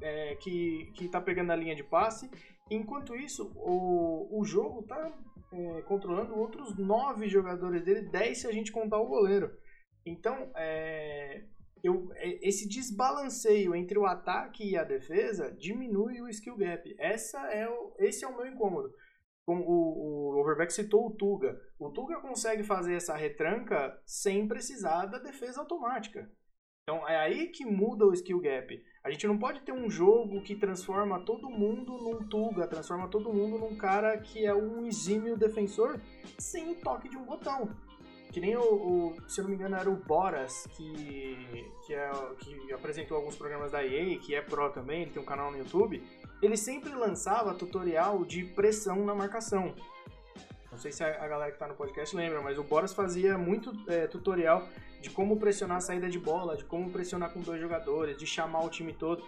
é, 0.00 0.34
que, 0.36 0.90
que 0.94 1.08
tá 1.08 1.20
pegando 1.20 1.52
a 1.52 1.56
linha 1.56 1.74
de 1.74 1.82
passe 1.82 2.30
Enquanto 2.70 3.14
isso, 3.14 3.52
o, 3.56 4.40
o 4.40 4.44
jogo 4.44 4.82
tá 4.84 5.12
é, 5.52 5.82
controlando 5.82 6.36
outros 6.36 6.76
nove 6.76 7.28
jogadores 7.28 7.82
dele, 7.84 8.08
10 8.08 8.38
se 8.38 8.46
a 8.46 8.52
gente 8.52 8.72
contar 8.72 8.98
o 8.98 9.06
goleiro. 9.06 9.50
Então, 10.06 10.50
é, 10.56 11.44
eu, 11.82 12.10
é, 12.14 12.48
esse 12.48 12.66
desbalanceio 12.66 13.74
entre 13.74 13.98
o 13.98 14.06
ataque 14.06 14.70
e 14.70 14.76
a 14.76 14.84
defesa 14.84 15.52
diminui 15.52 16.20
o 16.20 16.28
skill 16.28 16.56
gap. 16.56 16.94
Essa 16.98 17.38
é 17.52 17.68
o, 17.68 17.94
esse 17.98 18.24
é 18.24 18.28
o 18.28 18.36
meu 18.36 18.46
incômodo. 18.46 18.90
Como 19.46 19.62
o, 19.62 20.34
o 20.34 20.40
Overbeck 20.40 20.72
citou 20.72 21.06
o 21.06 21.14
Tuga. 21.14 21.60
O 21.78 21.90
Tuga 21.90 22.20
consegue 22.20 22.64
fazer 22.64 22.94
essa 22.94 23.14
retranca 23.14 24.00
sem 24.06 24.48
precisar 24.48 25.04
da 25.06 25.18
defesa 25.18 25.60
automática. 25.60 26.30
Então 26.86 27.08
é 27.08 27.16
aí 27.16 27.46
que 27.48 27.64
muda 27.64 28.04
o 28.04 28.12
skill 28.12 28.38
gap. 28.40 28.84
A 29.02 29.10
gente 29.10 29.26
não 29.26 29.38
pode 29.38 29.60
ter 29.62 29.72
um 29.72 29.88
jogo 29.88 30.42
que 30.42 30.54
transforma 30.54 31.18
todo 31.20 31.48
mundo 31.48 31.96
num 31.96 32.28
Tuga, 32.28 32.66
transforma 32.66 33.08
todo 33.08 33.32
mundo 33.32 33.56
num 33.58 33.74
cara 33.74 34.18
que 34.18 34.44
é 34.44 34.54
um 34.54 34.84
exímio 34.86 35.34
defensor 35.34 35.98
sem 36.38 36.70
o 36.70 36.74
toque 36.74 37.08
de 37.08 37.16
um 37.16 37.24
botão. 37.24 37.70
Que 38.30 38.38
nem 38.38 38.54
o, 38.54 38.60
o- 38.60 39.16
se 39.26 39.40
eu 39.40 39.44
não 39.44 39.50
me 39.50 39.56
engano, 39.56 39.76
era 39.76 39.88
o 39.88 39.96
Boras 39.96 40.66
que, 40.76 41.64
que, 41.86 41.94
é, 41.94 42.10
que 42.40 42.72
apresentou 42.74 43.16
alguns 43.16 43.36
programas 43.36 43.72
da 43.72 43.82
EA, 43.82 44.18
que 44.18 44.34
é 44.34 44.42
pro 44.42 44.68
também, 44.70 45.02
ele 45.02 45.10
tem 45.10 45.22
um 45.22 45.26
canal 45.26 45.50
no 45.50 45.56
YouTube. 45.56 46.02
Ele 46.42 46.56
sempre 46.56 46.90
lançava 46.94 47.54
tutorial 47.54 48.26
de 48.26 48.44
pressão 48.44 49.06
na 49.06 49.14
marcação. 49.14 49.74
Não 50.70 50.76
sei 50.78 50.92
se 50.92 51.02
a, 51.02 51.28
galera 51.28 51.50
que 51.52 51.58
tá 51.58 51.66
no 51.68 51.74
podcast 51.74 52.14
lembra, 52.14 52.42
mas 52.42 52.58
o 52.58 52.64
Boras 52.64 52.92
fazia 52.92 53.38
muito 53.38 53.72
é, 53.88 54.06
tutorial 54.06 54.68
de 55.04 55.10
como 55.10 55.36
pressionar 55.36 55.76
a 55.76 55.80
saída 55.82 56.08
de 56.08 56.18
bola, 56.18 56.56
de 56.56 56.64
como 56.64 56.90
pressionar 56.90 57.30
com 57.30 57.40
dois 57.40 57.60
jogadores, 57.60 58.16
de 58.16 58.26
chamar 58.26 58.64
o 58.64 58.70
time 58.70 58.90
todo. 58.94 59.22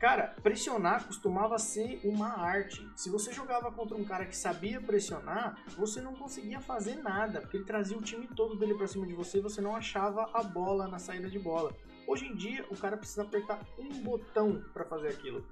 Cara, 0.00 0.34
pressionar 0.42 1.06
costumava 1.06 1.60
ser 1.60 2.00
uma 2.02 2.40
arte. 2.40 2.84
Se 2.96 3.08
você 3.08 3.32
jogava 3.32 3.70
contra 3.70 3.96
um 3.96 4.04
cara 4.04 4.26
que 4.26 4.36
sabia 4.36 4.80
pressionar, 4.80 5.62
você 5.76 6.00
não 6.00 6.12
conseguia 6.12 6.60
fazer 6.60 6.96
nada, 6.96 7.40
porque 7.40 7.56
ele 7.56 7.64
trazia 7.64 7.96
o 7.96 8.02
time 8.02 8.26
todo 8.26 8.56
dele 8.56 8.74
pra 8.74 8.88
cima 8.88 9.06
de 9.06 9.14
você 9.14 9.38
e 9.38 9.42
você 9.42 9.60
não 9.60 9.76
achava 9.76 10.28
a 10.34 10.42
bola 10.42 10.88
na 10.88 10.98
saída 10.98 11.30
de 11.30 11.38
bola. 11.38 11.72
Hoje 12.04 12.26
em 12.26 12.34
dia, 12.34 12.66
o 12.68 12.76
cara 12.76 12.96
precisa 12.96 13.22
apertar 13.22 13.60
um 13.78 13.88
botão 14.02 14.60
pra 14.72 14.84
fazer 14.84 15.08
aquilo. 15.08 15.46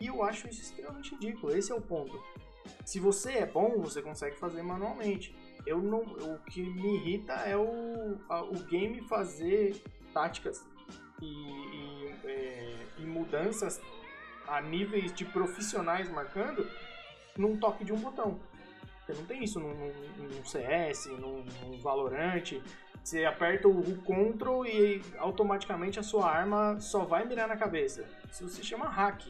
E 0.00 0.06
eu 0.06 0.22
acho 0.22 0.48
isso 0.48 0.62
extremamente 0.62 1.16
ridículo. 1.16 1.52
Esse 1.52 1.72
é 1.72 1.74
o 1.74 1.80
ponto. 1.80 2.22
Se 2.84 3.00
você 3.00 3.32
é 3.32 3.46
bom, 3.46 3.80
você 3.80 4.00
consegue 4.00 4.36
fazer 4.36 4.62
manualmente. 4.62 5.34
Eu 5.66 5.78
não, 5.80 5.98
o 6.00 6.38
que 6.50 6.62
me 6.62 6.96
irrita 6.96 7.32
é 7.34 7.56
o, 7.56 8.16
a- 8.28 8.42
o 8.42 8.54
game 8.64 9.00
fazer 9.02 9.82
táticas 10.12 10.64
e, 11.20 11.26
e, 11.26 12.14
é, 12.24 12.76
e 12.98 13.02
mudanças 13.02 13.80
a 14.48 14.60
níveis 14.60 15.12
de 15.12 15.24
profissionais 15.24 16.10
marcando 16.10 16.66
num 17.36 17.56
toque 17.56 17.84
de 17.84 17.92
um 17.92 17.98
botão. 17.98 18.40
Você 19.06 19.12
não 19.14 19.24
tem 19.26 19.44
isso 19.44 19.60
num, 19.60 19.74
num- 19.74 19.92
num 20.36 20.44
CS, 20.44 21.06
num, 21.06 21.44
num 21.62 21.78
Valorant. 21.80 22.60
Você 23.02 23.24
aperta 23.24 23.66
o, 23.68 23.82
Ctrl 24.02 24.66
e 24.66 25.02
automaticamente 25.18 25.98
a 25.98 26.02
sua 26.02 26.30
arma 26.30 26.78
só 26.80 27.04
vai 27.04 27.24
mirar 27.24 27.48
na 27.48 27.56
cabeça. 27.56 28.04
Isso 28.30 28.48
se 28.48 28.62
chama 28.62 28.88
hack. 28.88 29.22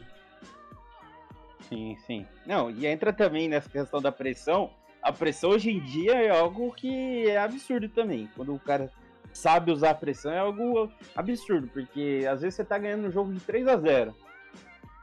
Sim, 1.69 1.95
sim. 2.05 2.27
Não, 2.45 2.69
e 2.69 2.85
entra 2.85 3.13
também 3.13 3.47
nessa 3.47 3.69
questão 3.69 4.01
da 4.01 4.11
pressão. 4.11 4.69
A 5.01 5.11
pressão 5.11 5.49
hoje 5.51 5.71
em 5.71 5.79
dia 5.79 6.13
é 6.13 6.29
algo 6.29 6.71
que 6.73 7.27
é 7.27 7.37
absurdo 7.37 7.89
também. 7.89 8.29
Quando 8.35 8.53
o 8.53 8.59
cara 8.59 8.91
sabe 9.33 9.71
usar 9.71 9.91
a 9.91 9.95
pressão 9.95 10.31
é 10.31 10.39
algo 10.39 10.91
absurdo, 11.15 11.67
porque 11.67 12.25
às 12.29 12.41
vezes 12.41 12.55
você 12.55 12.65
tá 12.65 12.77
ganhando 12.77 13.07
um 13.07 13.11
jogo 13.11 13.33
de 13.33 13.39
3 13.39 13.67
a 13.67 13.77
0 13.77 14.15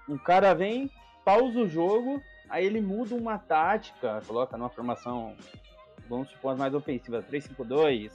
Um 0.09 0.19
cara 0.19 0.55
vem, 0.55 0.91
pausa 1.25 1.61
o 1.61 1.69
jogo, 1.69 2.23
aí 2.49 2.65
ele 2.65 2.81
muda 2.81 3.15
uma 3.15 3.39
tática, 3.39 4.23
coloca 4.27 4.57
numa 4.57 4.69
formação, 4.69 5.35
vamos 6.09 6.31
supor, 6.31 6.57
mais 6.57 6.75
ofensiva, 6.75 7.23
3-5-2, 7.23 8.13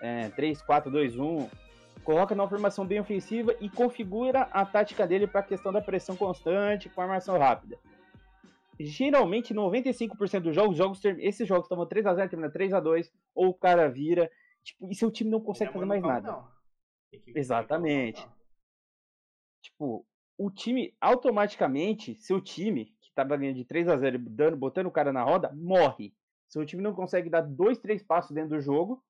é, 0.00 0.28
3-4-2-1, 0.30 1.48
coloca 2.04 2.34
numa 2.34 2.48
formação 2.48 2.86
bem 2.86 3.00
ofensiva 3.00 3.54
e 3.60 3.68
configura 3.68 4.42
a 4.52 4.64
tática 4.64 5.06
dele 5.06 5.26
para 5.26 5.40
a 5.40 5.44
questão 5.44 5.72
da 5.72 5.80
pressão 5.80 6.14
constante 6.14 6.88
com 6.88 7.00
armação 7.00 7.36
rápida. 7.38 7.78
Geralmente, 8.78 9.54
95% 9.54 10.40
dos 10.42 10.54
jogos, 10.54 10.76
jogos 10.76 11.04
esses 11.04 11.46
jogos 11.48 11.64
estavam 11.64 11.86
3x0, 11.86 12.28
termina 12.28 12.50
3x2, 12.52 13.10
ou 13.34 13.48
o 13.48 13.54
cara 13.54 13.88
vira, 13.88 14.30
tipo, 14.62 14.90
e 14.90 14.94
seu 14.94 15.10
time 15.10 15.30
não 15.30 15.40
consegue 15.40 15.72
fazer 15.72 15.86
mais 15.86 16.02
nada. 16.02 16.44
Tem 17.10 17.20
que- 17.20 17.38
Exatamente. 17.38 18.20
tem 18.20 18.28
que- 18.30 18.36
Tipo, 19.62 20.06
o 20.38 20.50
time, 20.50 20.94
automaticamente, 21.00 22.14
seu 22.16 22.40
time, 22.40 22.86
que 23.00 23.10
tava 23.14 23.36
ganhando 23.36 23.56
de 23.56 23.64
3 23.64 23.88
a 23.88 23.96
0 23.96 24.16
e 24.16 24.18
dando, 24.18 24.56
botando 24.56 24.86
o 24.86 24.92
cara 24.92 25.12
na 25.12 25.22
roda, 25.24 25.50
morre. 25.54 26.14
Seu 26.48 26.64
time 26.64 26.82
não 26.82 26.94
consegue 26.94 27.28
dar 27.30 27.40
dois, 27.40 27.78
três 27.78 28.02
passos 28.02 28.32
dentro 28.32 28.50
do 28.50 28.60
jogo. 28.60 29.02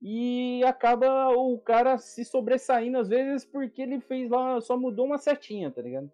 E 0.00 0.62
acaba 0.64 1.30
o 1.36 1.58
cara 1.58 1.98
se 1.98 2.24
sobressaindo 2.24 2.98
às 2.98 3.08
vezes 3.08 3.44
porque 3.44 3.82
ele 3.82 4.00
fez 4.00 4.30
lá, 4.30 4.60
só 4.60 4.78
mudou 4.78 5.06
uma 5.06 5.18
setinha, 5.18 5.70
tá 5.70 5.82
ligado? 5.82 6.10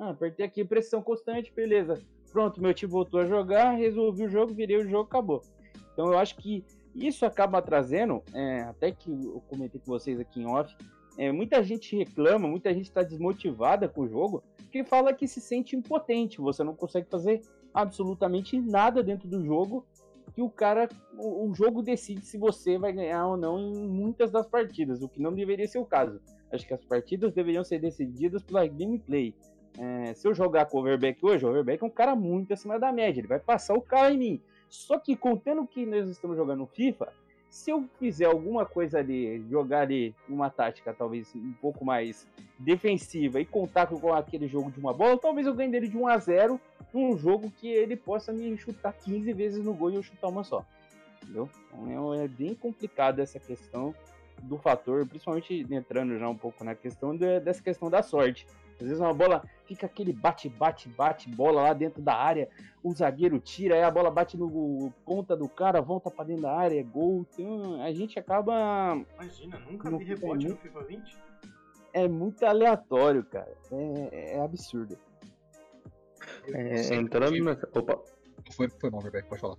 Ah, 0.00 0.10
apertei 0.10 0.46
aqui 0.46 0.64
pressão 0.64 1.02
constante, 1.02 1.52
beleza. 1.54 2.00
Pronto, 2.32 2.58
meu 2.58 2.72
time 2.72 2.90
voltou 2.90 3.20
a 3.20 3.26
jogar, 3.26 3.72
resolvi 3.72 4.24
o 4.24 4.30
jogo, 4.30 4.54
virei 4.54 4.78
o 4.78 4.88
jogo, 4.88 5.04
acabou. 5.04 5.42
Então 5.92 6.10
eu 6.10 6.18
acho 6.18 6.36
que 6.36 6.64
isso 6.94 7.26
acaba 7.26 7.60
trazendo, 7.60 8.22
é, 8.32 8.62
até 8.62 8.90
que 8.92 9.10
eu 9.10 9.42
comentei 9.46 9.78
com 9.78 9.92
vocês 9.92 10.18
aqui 10.18 10.40
em 10.40 10.46
off, 10.46 10.74
é, 11.18 11.30
muita 11.30 11.62
gente 11.62 11.94
reclama, 11.94 12.48
muita 12.48 12.72
gente 12.72 12.86
está 12.86 13.02
desmotivada 13.02 13.90
com 13.90 14.00
o 14.00 14.08
jogo, 14.08 14.42
que 14.72 14.82
fala 14.82 15.12
que 15.12 15.28
se 15.28 15.38
sente 15.38 15.76
impotente, 15.76 16.40
você 16.40 16.64
não 16.64 16.74
consegue 16.74 17.06
fazer 17.10 17.42
absolutamente 17.74 18.58
nada 18.58 19.02
dentro 19.02 19.28
do 19.28 19.44
jogo, 19.44 19.84
que 20.32 20.40
o 20.40 20.48
cara, 20.48 20.88
o, 21.18 21.46
o 21.46 21.54
jogo 21.54 21.82
decide 21.82 22.24
se 22.24 22.38
você 22.38 22.78
vai 22.78 22.94
ganhar 22.94 23.26
ou 23.26 23.36
não 23.36 23.58
em 23.58 23.86
muitas 23.86 24.30
das 24.30 24.46
partidas, 24.46 25.02
o 25.02 25.08
que 25.10 25.20
não 25.20 25.34
deveria 25.34 25.68
ser 25.68 25.78
o 25.78 25.84
caso. 25.84 26.22
Acho 26.50 26.66
que 26.66 26.72
as 26.72 26.84
partidas 26.84 27.34
deveriam 27.34 27.62
ser 27.62 27.80
decididas 27.80 28.42
pela 28.42 28.66
gameplay. 28.66 29.34
É, 29.78 30.12
se 30.14 30.26
eu 30.26 30.34
jogar 30.34 30.66
com 30.66 30.78
o 30.78 30.80
Overback 30.80 31.24
hoje, 31.24 31.44
o 31.44 31.48
Overback 31.48 31.82
é 31.82 31.86
um 31.86 31.90
cara 31.90 32.14
muito 32.14 32.52
acima 32.52 32.78
da 32.78 32.92
média, 32.92 33.20
ele 33.20 33.28
vai 33.28 33.38
passar 33.38 33.74
o 33.74 33.80
carro 33.80 34.12
em 34.12 34.18
mim. 34.18 34.40
Só 34.68 34.98
que 34.98 35.16
contando 35.16 35.66
que 35.66 35.84
nós 35.86 36.08
estamos 36.08 36.36
jogando 36.36 36.66
FIFA, 36.66 37.12
se 37.48 37.70
eu 37.70 37.84
fizer 37.98 38.26
alguma 38.26 38.64
coisa 38.64 38.98
ali, 38.98 39.42
jogar 39.50 39.80
ali 39.80 40.14
uma 40.28 40.48
tática 40.50 40.94
talvez 40.96 41.34
um 41.34 41.52
pouco 41.60 41.84
mais 41.84 42.26
defensiva 42.58 43.40
e 43.40 43.44
contar 43.44 43.86
com 43.88 44.12
aquele 44.12 44.46
jogo 44.46 44.70
de 44.70 44.78
uma 44.78 44.92
bola, 44.92 45.18
talvez 45.18 45.46
eu 45.46 45.54
ganhe 45.54 45.70
dele 45.70 45.88
de 45.88 45.96
1 45.96 46.06
a 46.06 46.18
0 46.18 46.60
num 46.92 47.16
jogo 47.16 47.50
que 47.58 47.68
ele 47.68 47.96
possa 47.96 48.32
me 48.32 48.56
chutar 48.56 48.92
15 48.92 49.32
vezes 49.32 49.64
no 49.64 49.74
gol 49.74 49.90
e 49.90 49.94
eu 49.96 50.02
chutar 50.02 50.28
uma 50.28 50.44
só. 50.44 50.64
Entendeu? 51.22 51.48
Então 51.72 52.14
é, 52.14 52.24
é 52.24 52.28
bem 52.28 52.54
complicado 52.54 53.18
essa 53.20 53.38
questão 53.40 53.94
do 54.42 54.56
fator, 54.56 55.06
principalmente 55.06 55.66
entrando 55.70 56.18
já 56.18 56.28
um 56.28 56.36
pouco 56.36 56.62
na 56.64 56.74
questão 56.74 57.16
de- 57.16 57.40
dessa 57.40 57.62
questão 57.62 57.90
da 57.90 58.02
sorte. 58.02 58.46
Às 58.80 58.88
vezes 58.88 59.00
uma 59.00 59.12
bola 59.12 59.42
fica 59.66 59.86
aquele 59.86 60.12
bate, 60.12 60.48
bate, 60.48 60.88
bate, 60.88 61.28
bola 61.30 61.62
lá 61.62 61.72
dentro 61.72 62.00
da 62.02 62.14
área, 62.14 62.48
o 62.82 62.92
zagueiro 62.92 63.38
tira, 63.38 63.74
aí 63.74 63.82
a 63.82 63.90
bola 63.90 64.10
bate 64.10 64.36
no 64.36 64.92
ponta 65.04 65.36
do 65.36 65.48
cara, 65.48 65.80
volta 65.82 66.10
pra 66.10 66.24
dentro 66.24 66.42
da 66.42 66.52
área, 66.52 66.80
é 66.80 66.82
gol. 66.82 67.26
Então 67.32 67.82
a 67.82 67.92
gente 67.92 68.18
acaba. 68.18 68.96
Imagina, 69.14 69.58
nunca 69.60 69.90
vi 69.96 70.04
rebote 70.04 70.44
no 70.44 70.50
muito- 70.50 70.62
FIFA 70.62 70.84
20. 70.84 71.18
É 71.92 72.08
muito 72.08 72.44
aleatório, 72.46 73.24
cara. 73.24 73.52
É, 73.72 74.36
é 74.36 74.40
absurdo. 74.40 74.96
É, 76.48 76.94
entrando 76.94 77.42
na. 77.42 77.52
Opa. 77.74 78.00
Foi, 78.52 78.68
foi 78.68 78.90
mal, 78.90 79.00
Verbeck, 79.00 79.28
pode 79.28 79.40
falar. 79.40 79.56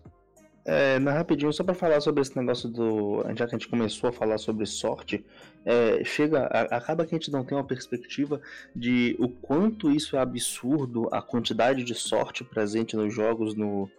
É, 0.63 0.99
na 0.99 1.11
rapidinho, 1.11 1.51
só 1.51 1.63
pra 1.63 1.73
falar 1.73 1.99
sobre 2.01 2.21
esse 2.21 2.37
negócio 2.37 2.69
do. 2.69 3.23
Já 3.35 3.47
que 3.47 3.55
a 3.55 3.57
gente 3.57 3.67
começou 3.67 4.09
a 4.09 4.13
falar 4.13 4.37
sobre 4.37 4.65
sorte, 4.67 5.25
é, 5.65 6.03
chega. 6.03 6.41
a- 6.45 6.77
acaba 6.77 7.03
que 7.05 7.15
a 7.15 7.17
gente 7.17 7.31
não 7.31 7.43
tem 7.43 7.57
uma 7.57 7.63
perspectiva 7.63 8.39
de 8.75 9.15
o 9.19 9.27
quanto 9.27 9.89
isso 9.89 10.15
é 10.15 10.19
absurdo, 10.19 11.09
a 11.11 11.19
quantidade 11.21 11.83
de 11.83 11.95
sorte 11.95 12.43
presente 12.43 12.95
nos 12.95 13.11
jogos, 13.13 13.55
no. 13.55 13.89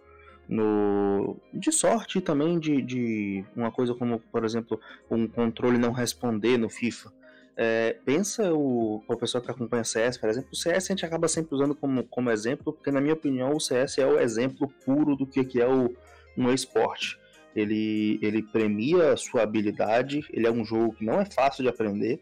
no 0.47 1.37
de 1.53 1.71
sorte 1.71 2.17
e 2.19 2.21
também 2.21 2.57
de, 2.59 2.81
de 2.81 3.45
uma 3.55 3.71
coisa 3.71 3.93
como, 3.93 4.19
por 4.31 4.45
exemplo, 4.45 4.79
um 5.09 5.27
controle 5.27 5.77
não 5.77 5.91
responder 5.91 6.57
no 6.57 6.69
FIFA. 6.69 7.11
É, 7.55 7.97
pensa 8.03 8.51
o, 8.53 9.03
o 9.07 9.15
pessoal 9.17 9.43
que 9.43 9.51
acompanha 9.51 9.83
CS, 9.83 10.17
por 10.17 10.27
exemplo, 10.29 10.49
o 10.51 10.55
CS 10.55 10.85
a 10.89 10.93
gente 10.93 11.05
acaba 11.05 11.27
sempre 11.27 11.53
usando 11.53 11.75
como, 11.75 12.03
como 12.05 12.31
exemplo, 12.31 12.73
porque 12.73 12.89
na 12.89 12.99
minha 12.99 13.13
opinião 13.13 13.55
o 13.55 13.59
CS 13.59 13.99
é 13.99 14.07
o 14.07 14.19
exemplo 14.19 14.67
puro 14.83 15.15
do 15.15 15.27
que, 15.27 15.43
que 15.45 15.61
é 15.61 15.67
o, 15.67 15.93
um 16.37 16.51
esporte. 16.51 17.19
Ele, 17.55 18.17
ele 18.21 18.41
premia 18.41 19.13
a 19.13 19.17
sua 19.17 19.43
habilidade, 19.43 20.25
ele 20.31 20.47
é 20.47 20.51
um 20.51 20.65
jogo 20.65 20.93
que 20.93 21.05
não 21.05 21.19
é 21.21 21.25
fácil 21.25 21.63
de 21.63 21.69
aprender. 21.69 22.19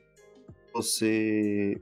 Você 0.74 1.80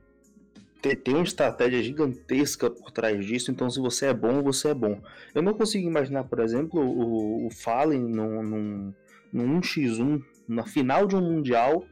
te- 0.81 0.95
tem 0.95 1.15
uma 1.15 1.23
estratégia 1.23 1.81
gigantesca 1.81 2.69
por 2.69 2.91
trás 2.91 3.25
disso, 3.25 3.51
então 3.51 3.69
se 3.69 3.79
você 3.79 4.07
é 4.07 4.13
bom, 4.13 4.41
você 4.41 4.69
é 4.69 4.73
bom. 4.73 5.01
Eu 5.33 5.41
não 5.41 5.53
consigo 5.53 5.87
imaginar, 5.87 6.23
por 6.25 6.39
exemplo, 6.39 6.79
o, 6.81 7.47
o 7.47 7.51
Fallen 7.51 8.01
num, 8.01 8.43
num, 8.43 8.93
num 9.33 9.59
1x1, 9.61 10.21
na 10.47 10.65
final 10.65 11.05
de 11.07 11.15
um 11.15 11.21
Mundial, 11.21 11.85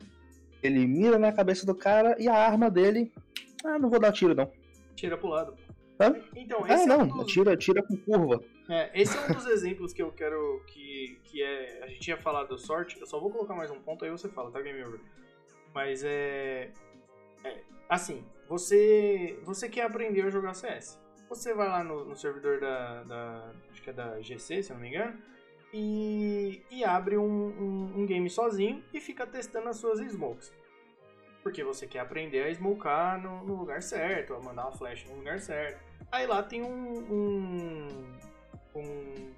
ele 0.63 0.85
mira 0.87 1.19
na 1.19 1.31
cabeça 1.31 1.65
do 1.65 1.75
cara 1.75 2.15
e 2.19 2.27
a 2.27 2.33
arma 2.35 2.69
dele. 2.69 3.11
Ah, 3.63 3.77
não 3.77 3.89
vou 3.89 3.99
dar 3.99 4.11
tiro 4.11 4.33
não. 4.33 4.51
Tira 4.95 5.17
pro 5.17 5.29
lado. 5.29 5.53
Hã? 5.99 6.15
Então, 6.35 6.63
Ah, 6.65 6.73
esse 6.73 6.83
é, 6.83 6.87
não, 6.87 7.01
um 7.01 7.07
dos, 7.07 7.31
tira, 7.31 7.55
tira 7.55 7.83
com 7.83 7.95
curva. 7.97 8.39
É, 8.69 8.91
esse 8.93 9.17
é 9.17 9.21
um 9.21 9.33
dos 9.33 9.45
exemplos 9.45 9.93
que 9.93 10.01
eu 10.01 10.11
quero 10.11 10.61
que, 10.67 11.19
que 11.23 11.41
é. 11.41 11.83
A 11.83 11.87
gente 11.87 12.01
tinha 12.01 12.17
falado 12.17 12.49
da 12.49 12.57
sorte. 12.57 12.99
Eu 12.99 13.07
só 13.07 13.19
vou 13.19 13.29
colocar 13.29 13.55
mais 13.55 13.71
um 13.71 13.79
ponto 13.79 14.03
aí 14.03 14.11
você 14.11 14.27
fala, 14.27 14.51
tá, 14.51 14.61
Game 14.61 14.83
Over? 14.83 14.99
Mas 15.73 16.03
é. 16.03 16.71
é, 17.43 17.61
assim, 17.87 18.25
você. 18.47 19.39
Você 19.43 19.69
quer 19.69 19.83
aprender 19.83 20.21
a 20.23 20.29
jogar 20.29 20.53
CS. 20.53 20.99
Você 21.29 21.53
vai 21.53 21.67
lá 21.67 21.83
no, 21.83 22.05
no 22.05 22.15
servidor 22.15 22.59
da, 22.59 23.03
da. 23.03 23.51
Acho 23.71 23.81
que 23.81 23.89
é 23.89 23.93
da 23.93 24.19
GC, 24.21 24.63
se 24.63 24.71
eu 24.71 24.75
não 24.75 24.81
me 24.81 24.89
engano. 24.89 25.17
E, 25.73 26.61
e 26.71 26.83
abre 26.83 27.17
um, 27.17 27.23
um, 27.23 28.01
um 28.01 28.05
game 28.05 28.29
sozinho 28.29 28.83
e 28.93 29.01
fica 29.01 29.27
testando 29.27 29.67
as 29.69 29.77
suas 29.77 29.99
smokes. 29.99 30.53
Porque 31.43 31.63
você 31.63 31.85
quer 31.85 31.99
aprender 31.99 32.43
a 32.43 32.49
smocar 32.49 33.21
no, 33.21 33.43
no 33.45 33.55
lugar 33.55 33.81
certo, 33.81 34.33
a 34.33 34.39
mandar 34.39 34.63
uma 34.63 34.71
flash 34.71 35.05
no 35.05 35.15
lugar 35.15 35.39
certo. 35.39 35.81
Aí 36.11 36.25
lá 36.25 36.41
tem 36.43 36.61
um. 36.63 36.99
um, 37.13 37.87
um 38.79 39.37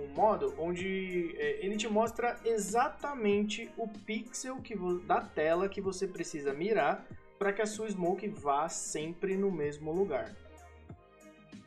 um 0.00 0.08
modo 0.14 0.54
onde 0.58 1.34
é, 1.36 1.64
ele 1.64 1.76
te 1.76 1.88
mostra 1.88 2.40
exatamente 2.44 3.70
o 3.76 3.86
pixel 3.86 4.56
que 4.56 4.74
da 5.04 5.20
tela 5.20 5.68
que 5.68 5.80
você 5.80 6.08
precisa 6.08 6.54
mirar 6.54 7.06
para 7.38 7.52
que 7.52 7.62
a 7.62 7.66
sua 7.66 7.90
smoke 7.90 8.26
vá 8.28 8.68
sempre 8.68 9.36
no 9.36 9.50
mesmo 9.50 9.92
lugar. 9.92 10.34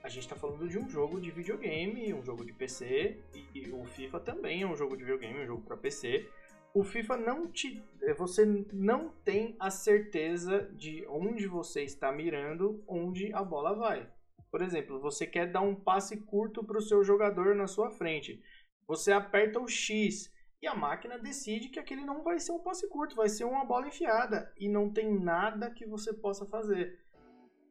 A 0.03 0.09
gente 0.09 0.23
está 0.23 0.35
falando 0.35 0.67
de 0.67 0.77
um 0.77 0.89
jogo 0.89 1.19
de 1.19 1.31
videogame, 1.31 2.13
um 2.13 2.23
jogo 2.23 2.43
de 2.45 2.51
PC, 2.51 3.17
e, 3.33 3.59
e 3.59 3.71
o 3.71 3.85
FIFA 3.85 4.19
também 4.19 4.61
é 4.61 4.67
um 4.67 4.75
jogo 4.75 4.97
de 4.97 5.03
videogame, 5.03 5.39
um 5.39 5.47
jogo 5.47 5.61
para 5.61 5.77
PC. 5.77 6.29
O 6.73 6.83
FIFA 6.83 7.17
não 7.17 7.47
te. 7.47 7.81
É, 8.01 8.13
você 8.13 8.45
não 8.73 9.09
tem 9.23 9.55
a 9.59 9.71
certeza 9.71 10.69
de 10.73 11.05
onde 11.07 11.47
você 11.47 11.83
está 11.83 12.11
mirando, 12.11 12.83
onde 12.87 13.33
a 13.33 13.43
bola 13.43 13.73
vai. 13.73 14.07
Por 14.53 14.61
exemplo, 14.61 14.99
você 14.99 15.25
quer 15.25 15.51
dar 15.51 15.61
um 15.61 15.73
passe 15.73 16.15
curto 16.15 16.63
para 16.63 16.77
o 16.77 16.81
seu 16.81 17.03
jogador 17.03 17.55
na 17.55 17.65
sua 17.65 17.89
frente. 17.89 18.39
Você 18.87 19.11
aperta 19.11 19.59
o 19.59 19.67
X 19.67 20.31
e 20.61 20.67
a 20.67 20.75
máquina 20.75 21.17
decide 21.17 21.69
que 21.69 21.79
aquele 21.79 22.05
não 22.05 22.21
vai 22.21 22.39
ser 22.39 22.51
um 22.51 22.59
passe 22.59 22.87
curto, 22.87 23.15
vai 23.15 23.27
ser 23.29 23.45
uma 23.45 23.65
bola 23.65 23.87
enfiada. 23.87 24.53
E 24.59 24.69
não 24.69 24.93
tem 24.93 25.11
nada 25.11 25.71
que 25.71 25.87
você 25.87 26.13
possa 26.13 26.45
fazer. 26.45 26.99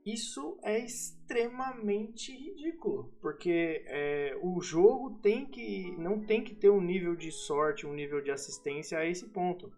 Isso 0.04 0.58
é 0.60 0.80
extremamente 0.80 2.36
ridículo, 2.36 3.16
porque 3.20 3.84
é, 3.86 4.36
o 4.42 4.60
jogo 4.60 5.20
tem 5.20 5.46
que 5.46 5.94
não 5.96 6.26
tem 6.26 6.42
que 6.42 6.52
ter 6.52 6.70
um 6.70 6.80
nível 6.80 7.14
de 7.14 7.30
sorte, 7.30 7.86
um 7.86 7.94
nível 7.94 8.20
de 8.20 8.32
assistência 8.32 8.98
a 8.98 9.06
esse 9.06 9.28
ponto. 9.28 9.72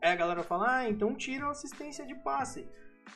Aí 0.00 0.12
a 0.12 0.16
galera 0.16 0.44
fala, 0.44 0.76
ah, 0.76 0.88
então 0.88 1.16
tira 1.16 1.46
a 1.46 1.50
assistência 1.50 2.06
de 2.06 2.14
passe. 2.14 2.68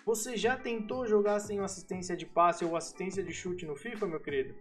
Você 0.04 0.36
já 0.36 0.56
tentou 0.56 1.06
jogar 1.06 1.40
sem 1.40 1.60
assistência 1.60 2.16
de 2.16 2.26
passe 2.26 2.64
ou 2.64 2.76
assistência 2.76 3.22
de 3.22 3.32
chute 3.32 3.64
no 3.64 3.74
FIFA, 3.74 4.06
meu 4.06 4.20
querido? 4.20 4.54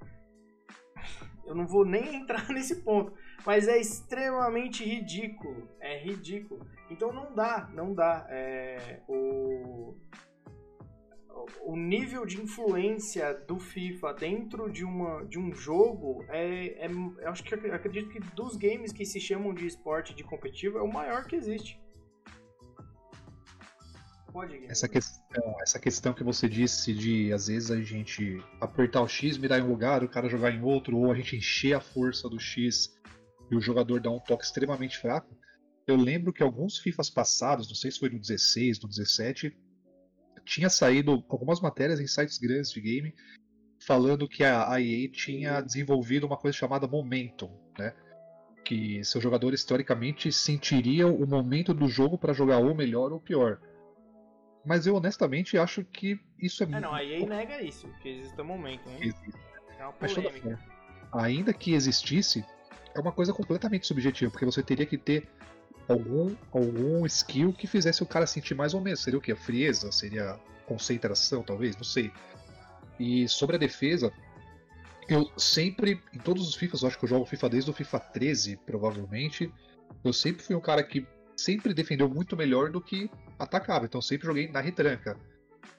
Eu 1.45 1.53
não 1.53 1.67
vou 1.67 1.85
nem 1.85 2.15
entrar 2.21 2.49
nesse 2.49 2.81
ponto, 2.81 3.13
mas 3.45 3.67
é 3.67 3.77
extremamente 3.77 4.83
ridículo. 4.83 5.69
É 5.79 5.97
ridículo. 5.99 6.65
Então 6.89 7.11
não 7.11 7.33
dá, 7.33 7.69
não 7.73 7.93
dá. 7.93 8.25
É, 8.29 9.01
o, 9.07 9.95
o 11.61 11.75
nível 11.75 12.25
de 12.25 12.41
influência 12.41 13.33
do 13.33 13.59
FIFA 13.59 14.13
dentro 14.13 14.71
de, 14.71 14.85
uma, 14.85 15.25
de 15.25 15.37
um 15.37 15.53
jogo 15.53 16.23
é, 16.29 16.85
é. 16.85 16.87
Eu 16.87 17.29
acho 17.29 17.43
que 17.43 17.53
acredito 17.53 18.09
que 18.09 18.19
dos 18.19 18.55
games 18.55 18.93
que 18.93 19.05
se 19.05 19.19
chamam 19.19 19.53
de 19.53 19.67
esporte 19.67 20.15
de 20.15 20.23
competitivo 20.23 20.77
é 20.77 20.81
o 20.81 20.91
maior 20.91 21.25
que 21.25 21.35
existe. 21.35 21.82
Pode, 24.33 24.65
essa 24.65 24.87
questão, 24.87 25.55
essa 25.61 25.79
questão 25.79 26.11
que 26.11 26.23
você 26.23 26.49
disse 26.49 26.91
de 26.91 27.31
às 27.31 27.45
vezes 27.45 27.69
a 27.69 27.79
gente 27.79 28.43
apertar 28.59 29.03
o 29.03 29.07
X, 29.07 29.37
mirar 29.37 29.59
em 29.59 29.61
um 29.61 29.69
lugar, 29.69 30.03
o 30.03 30.09
cara 30.09 30.27
jogar 30.27 30.51
em 30.51 30.63
outro, 30.63 30.97
ou 30.97 31.11
a 31.11 31.15
gente 31.15 31.35
encher 31.35 31.75
a 31.75 31.79
força 31.79 32.27
do 32.27 32.39
X 32.39 32.91
e 33.51 33.55
o 33.55 33.61
jogador 33.61 34.01
dar 34.01 34.09
um 34.09 34.19
toque 34.19 34.43
extremamente 34.43 34.97
fraco. 34.97 35.37
Eu 35.85 35.95
lembro 35.95 36.33
que 36.33 36.41
alguns 36.41 36.79
FIFAs 36.79 37.11
passados, 37.11 37.67
não 37.67 37.75
sei 37.75 37.91
se 37.91 37.99
foi 37.99 38.09
no 38.09 38.19
16, 38.19 38.81
no 38.81 38.89
17, 38.89 39.55
tinha 40.43 40.67
saído 40.67 41.23
algumas 41.29 41.61
matérias 41.61 41.99
em 41.99 42.07
sites 42.07 42.39
grandes 42.39 42.71
de 42.71 42.81
game 42.81 43.13
falando 43.85 44.27
que 44.27 44.43
a 44.43 44.81
EA 44.81 45.11
tinha 45.11 45.61
desenvolvido 45.61 46.25
uma 46.25 46.37
coisa 46.37 46.57
chamada 46.57 46.87
Momentum, 46.87 47.51
né? 47.77 47.93
Que 48.65 49.03
seus 49.03 49.23
jogadores 49.23 49.63
teoricamente 49.63 50.31
sentiriam 50.31 51.15
o 51.15 51.27
momento 51.27 51.71
do 51.71 51.87
jogo 51.87 52.17
para 52.17 52.33
jogar 52.33 52.57
ou 52.57 52.73
melhor 52.73 53.11
ou 53.11 53.19
pior. 53.19 53.59
Mas 54.65 54.87
eu 54.87 54.95
honestamente 54.95 55.57
acho 55.57 55.83
que 55.83 56.19
isso 56.39 56.63
é, 56.63 56.65
é 56.65 56.69
muito. 56.69 56.81
Não, 56.81 56.93
a 56.93 57.03
EA 57.03 57.25
nega 57.25 57.61
isso, 57.61 57.87
que 58.01 58.09
existe 58.09 58.41
um 58.41 58.45
momento, 58.45 58.87
hein? 58.89 58.97
Existe. 59.01 59.33
É 59.77 59.83
uma 59.83 59.93
Mas, 59.99 60.13
polêmica. 60.13 60.59
ainda 61.11 61.53
que 61.53 61.73
existisse, 61.73 62.45
é 62.95 62.99
uma 62.99 63.11
coisa 63.11 63.33
completamente 63.33 63.85
subjetiva, 63.85 64.31
porque 64.31 64.45
você 64.45 64.63
teria 64.63 64.85
que 64.85 64.97
ter 64.97 65.27
algum, 65.87 66.35
algum 66.51 67.05
skill 67.05 67.51
que 67.51 67.67
fizesse 67.67 68.01
o 68.03 68.05
cara 68.05 68.25
sentir 68.25 68.55
mais 68.55 68.73
ou 68.73 68.81
menos. 68.81 69.01
Seria 69.01 69.19
o 69.19 69.21
quê? 69.21 69.35
Frieza? 69.35 69.91
Seria 69.91 70.39
concentração, 70.65 71.43
talvez? 71.43 71.75
Não 71.75 71.83
sei. 71.83 72.11
E 72.99 73.27
sobre 73.27 73.55
a 73.57 73.59
defesa, 73.59 74.13
eu 75.09 75.29
sempre, 75.37 76.01
em 76.13 76.19
todos 76.19 76.47
os 76.47 76.55
FIFAs, 76.55 76.81
eu 76.81 76.87
acho 76.87 76.97
que 76.97 77.05
eu 77.05 77.09
jogo 77.09 77.25
FIFA 77.25 77.49
desde 77.49 77.69
o 77.69 77.73
FIFA 77.73 77.99
13, 77.99 78.57
provavelmente. 78.65 79.51
Eu 80.03 80.13
sempre 80.13 80.43
fui 80.43 80.55
um 80.55 80.61
cara 80.61 80.83
que 80.83 81.05
sempre 81.35 81.73
defendeu 81.73 82.07
muito 82.07 82.37
melhor 82.37 82.71
do 82.71 82.79
que 82.79 83.09
atacava. 83.37 83.85
Então 83.85 84.01
sempre 84.01 84.27
joguei 84.27 84.47
na 84.47 84.59
retranca. 84.59 85.17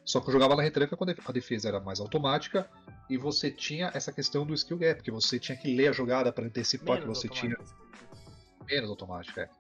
Só 0.05 0.21
que 0.21 0.29
eu 0.29 0.33
jogava 0.33 0.55
na 0.55 0.63
retranca 0.63 0.97
quando 0.97 1.15
a 1.25 1.33
defesa 1.33 1.69
era 1.69 1.81
mais 1.81 1.99
automática 1.99 2.69
e 3.09 3.17
você 3.17 3.51
tinha 3.51 3.91
essa 3.95 4.13
questão 4.13 4.45
do 4.45 4.53
skill 4.53 4.79
gap, 4.79 5.03
que 5.03 5.11
você 5.11 5.39
tinha 5.39 5.57
que 5.57 5.75
ler 5.75 5.89
a 5.89 5.93
jogada 5.93 6.31
para 6.33 6.45
antecipar 6.45 7.01
menos 7.01 7.23
que 7.23 7.29
você 7.29 7.29
tinha. 7.29 7.57
Menos 8.67 8.91
automática, 8.91 9.43
é. 9.43 9.51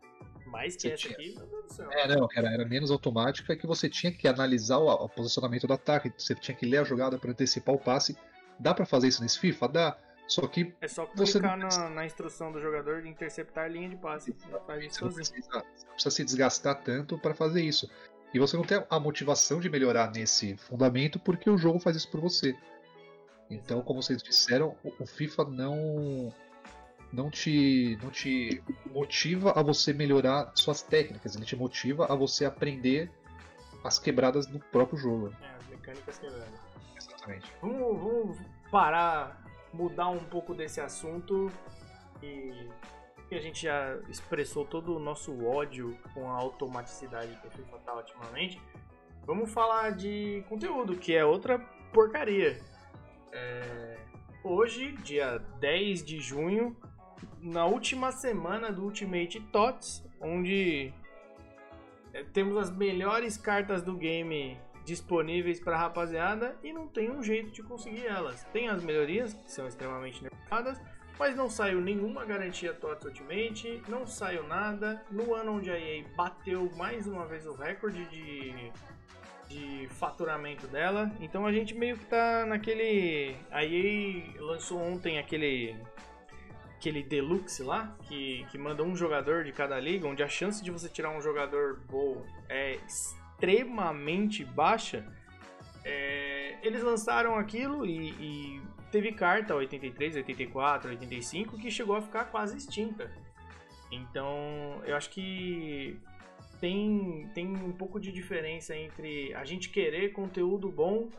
Mais 0.46 0.76
que 0.76 0.82
você 0.82 0.88
essa 0.88 1.02
tinha... 1.02 1.14
aqui, 1.14 1.34
meu 1.34 1.46
Deus 1.46 1.64
do 1.64 1.72
céu. 1.72 1.90
É, 1.92 2.06
não, 2.06 2.28
era, 2.36 2.52
era 2.52 2.64
menos 2.66 2.90
automática 2.90 3.56
que 3.56 3.66
você 3.66 3.88
tinha 3.88 4.12
que 4.12 4.28
analisar 4.28 4.78
o, 4.78 4.88
o 4.88 5.08
posicionamento 5.08 5.66
do 5.66 5.72
ataque, 5.72 6.12
você 6.16 6.34
tinha 6.34 6.54
que 6.54 6.66
ler 6.66 6.78
a 6.78 6.84
jogada 6.84 7.18
para 7.18 7.30
antecipar 7.30 7.74
o 7.74 7.78
passe. 7.78 8.16
Dá 8.58 8.74
para 8.74 8.84
fazer 8.84 9.08
isso 9.08 9.22
nesse 9.22 9.38
FIFA? 9.38 9.68
Dá. 9.68 9.98
Só 10.26 10.46
que. 10.46 10.74
É 10.80 10.88
só 10.88 11.06
clicar 11.06 11.56
não... 11.56 11.68
na, 11.68 11.90
na, 11.90 12.06
instrução 12.06 12.50
do 12.50 12.60
jogador 12.60 13.02
de 13.02 13.08
interceptar 13.08 13.64
a 13.64 13.68
linha 13.68 13.90
de 13.90 13.96
passe. 13.96 14.32
Você, 14.32 14.50
não 14.50 14.60
precisa, 14.60 15.10
você 15.10 15.86
não 15.86 15.92
precisa 15.92 16.10
se 16.10 16.24
desgastar 16.24 16.82
tanto 16.82 17.18
para 17.18 17.34
fazer 17.34 17.62
isso. 17.62 17.88
E 18.32 18.38
você 18.38 18.56
não 18.56 18.64
tem 18.64 18.82
a 18.90 18.98
motivação 18.98 19.60
de 19.60 19.68
melhorar 19.68 20.10
nesse 20.10 20.56
fundamento 20.56 21.20
porque 21.20 21.48
o 21.48 21.56
jogo 21.56 21.78
faz 21.78 21.96
isso 21.96 22.10
por 22.10 22.20
você. 22.20 22.56
Então, 23.48 23.82
como 23.82 24.02
vocês 24.02 24.22
disseram, 24.22 24.76
o 24.98 25.06
FIFA 25.06 25.44
não 25.44 26.34
não 27.12 27.30
te 27.30 27.96
não 28.02 28.10
te 28.10 28.60
motiva 28.86 29.52
a 29.52 29.62
você 29.62 29.92
melhorar 29.92 30.50
suas 30.56 30.82
técnicas, 30.82 31.36
ele 31.36 31.44
te 31.44 31.54
motiva 31.54 32.12
a 32.12 32.16
você 32.16 32.44
aprender 32.44 33.10
as 33.84 33.98
quebradas 33.98 34.46
do 34.46 34.58
próprio 34.58 34.98
jogo. 34.98 35.32
É, 35.40 35.56
as 35.56 35.66
mecânicas 35.68 36.18
quebradas. 36.18 36.48
Exatamente. 36.96 37.52
Vamos, 37.60 38.02
vamos 38.02 38.38
parar 38.70 39.43
mudar 39.74 40.08
um 40.08 40.24
pouco 40.24 40.54
desse 40.54 40.80
assunto 40.80 41.50
e 42.22 42.70
a 43.30 43.40
gente 43.40 43.64
já 43.64 43.96
expressou 44.08 44.64
todo 44.64 44.96
o 44.96 44.98
nosso 44.98 45.44
ódio 45.44 45.98
com 46.14 46.30
a 46.30 46.34
automaticidade 46.34 47.36
que 47.40 47.48
a 47.48 47.50
FIFA 47.50 47.78
tá 47.78 47.94
ultimamente. 47.96 48.60
Vamos 49.26 49.50
falar 49.52 49.90
de 49.90 50.44
conteúdo, 50.48 50.96
que 50.96 51.14
é 51.14 51.24
outra 51.24 51.58
porcaria. 51.92 52.60
É... 53.32 53.98
Hoje, 54.44 54.92
dia 54.98 55.38
10 55.58 56.04
de 56.04 56.20
junho, 56.20 56.76
na 57.40 57.64
última 57.64 58.12
semana 58.12 58.70
do 58.70 58.84
Ultimate 58.84 59.40
TOTS, 59.40 60.06
onde 60.20 60.92
é, 62.12 62.22
temos 62.24 62.56
as 62.56 62.70
melhores 62.70 63.36
cartas 63.36 63.82
do 63.82 63.96
game 63.96 64.58
disponíveis 64.84 65.60
para 65.60 65.76
a 65.76 65.80
rapaziada 65.80 66.56
e 66.62 66.72
não 66.72 66.86
tem 66.86 67.10
um 67.10 67.22
jeito 67.22 67.50
de 67.50 67.62
conseguir 67.62 68.06
elas. 68.06 68.44
Tem 68.52 68.68
as 68.68 68.82
melhorias, 68.82 69.34
que 69.34 69.50
são 69.50 69.66
extremamente 69.66 70.22
nerfadas, 70.22 70.80
mas 71.18 71.36
não 71.36 71.48
saiu 71.48 71.80
nenhuma 71.80 72.24
garantia 72.24 72.74
TOTS 72.74 73.06
Ultimate, 73.06 73.82
não 73.88 74.06
saiu 74.06 74.46
nada. 74.46 75.02
No 75.10 75.34
ano 75.34 75.56
onde 75.56 75.70
a 75.70 75.78
EA 75.78 76.04
bateu 76.16 76.70
mais 76.76 77.06
uma 77.06 77.24
vez 77.26 77.46
o 77.46 77.54
recorde 77.54 78.04
de, 78.06 78.72
de 79.48 79.88
faturamento 79.88 80.66
dela, 80.66 81.10
então 81.20 81.46
a 81.46 81.52
gente 81.52 81.74
meio 81.74 81.96
que 81.96 82.06
tá 82.06 82.44
naquele. 82.44 83.36
A 83.50 83.64
EA 83.64 84.40
lançou 84.40 84.78
ontem 84.78 85.18
aquele. 85.18 85.76
Aquele 86.76 87.02
Deluxe 87.02 87.62
lá, 87.62 87.96
que, 88.02 88.44
que 88.50 88.58
manda 88.58 88.82
um 88.82 88.94
jogador 88.94 89.42
de 89.42 89.52
cada 89.52 89.80
liga, 89.80 90.06
onde 90.06 90.22
a 90.22 90.28
chance 90.28 90.62
de 90.62 90.70
você 90.70 90.86
tirar 90.86 91.16
um 91.16 91.20
jogador 91.22 91.80
bom 91.88 92.22
é 92.46 92.78
baixa, 94.44 95.04
é, 95.84 96.58
eles 96.62 96.82
lançaram 96.82 97.36
aquilo 97.36 97.84
e, 97.84 98.10
e, 98.10 98.62
teve 98.90 99.12
carta 99.12 99.54
83, 99.54 100.16
84, 100.16 100.90
85 100.90 101.58
que 101.58 101.70
chegou 101.70 101.96
a 101.96 102.02
ficar 102.02 102.26
quase 102.26 102.56
extinta. 102.56 103.10
Então 103.90 104.82
eu 104.84 104.96
acho 104.96 105.10
que 105.10 106.00
tem, 106.60 107.28
tem 107.34 107.46
um 107.46 107.72
pouco 107.72 108.00
de 108.00 108.10
diferença 108.10 108.74
entre 108.74 109.34
a 109.34 109.44
gente 109.44 109.68
querer 109.68 110.12
conteúdo 110.12 110.70
bom 110.70 111.10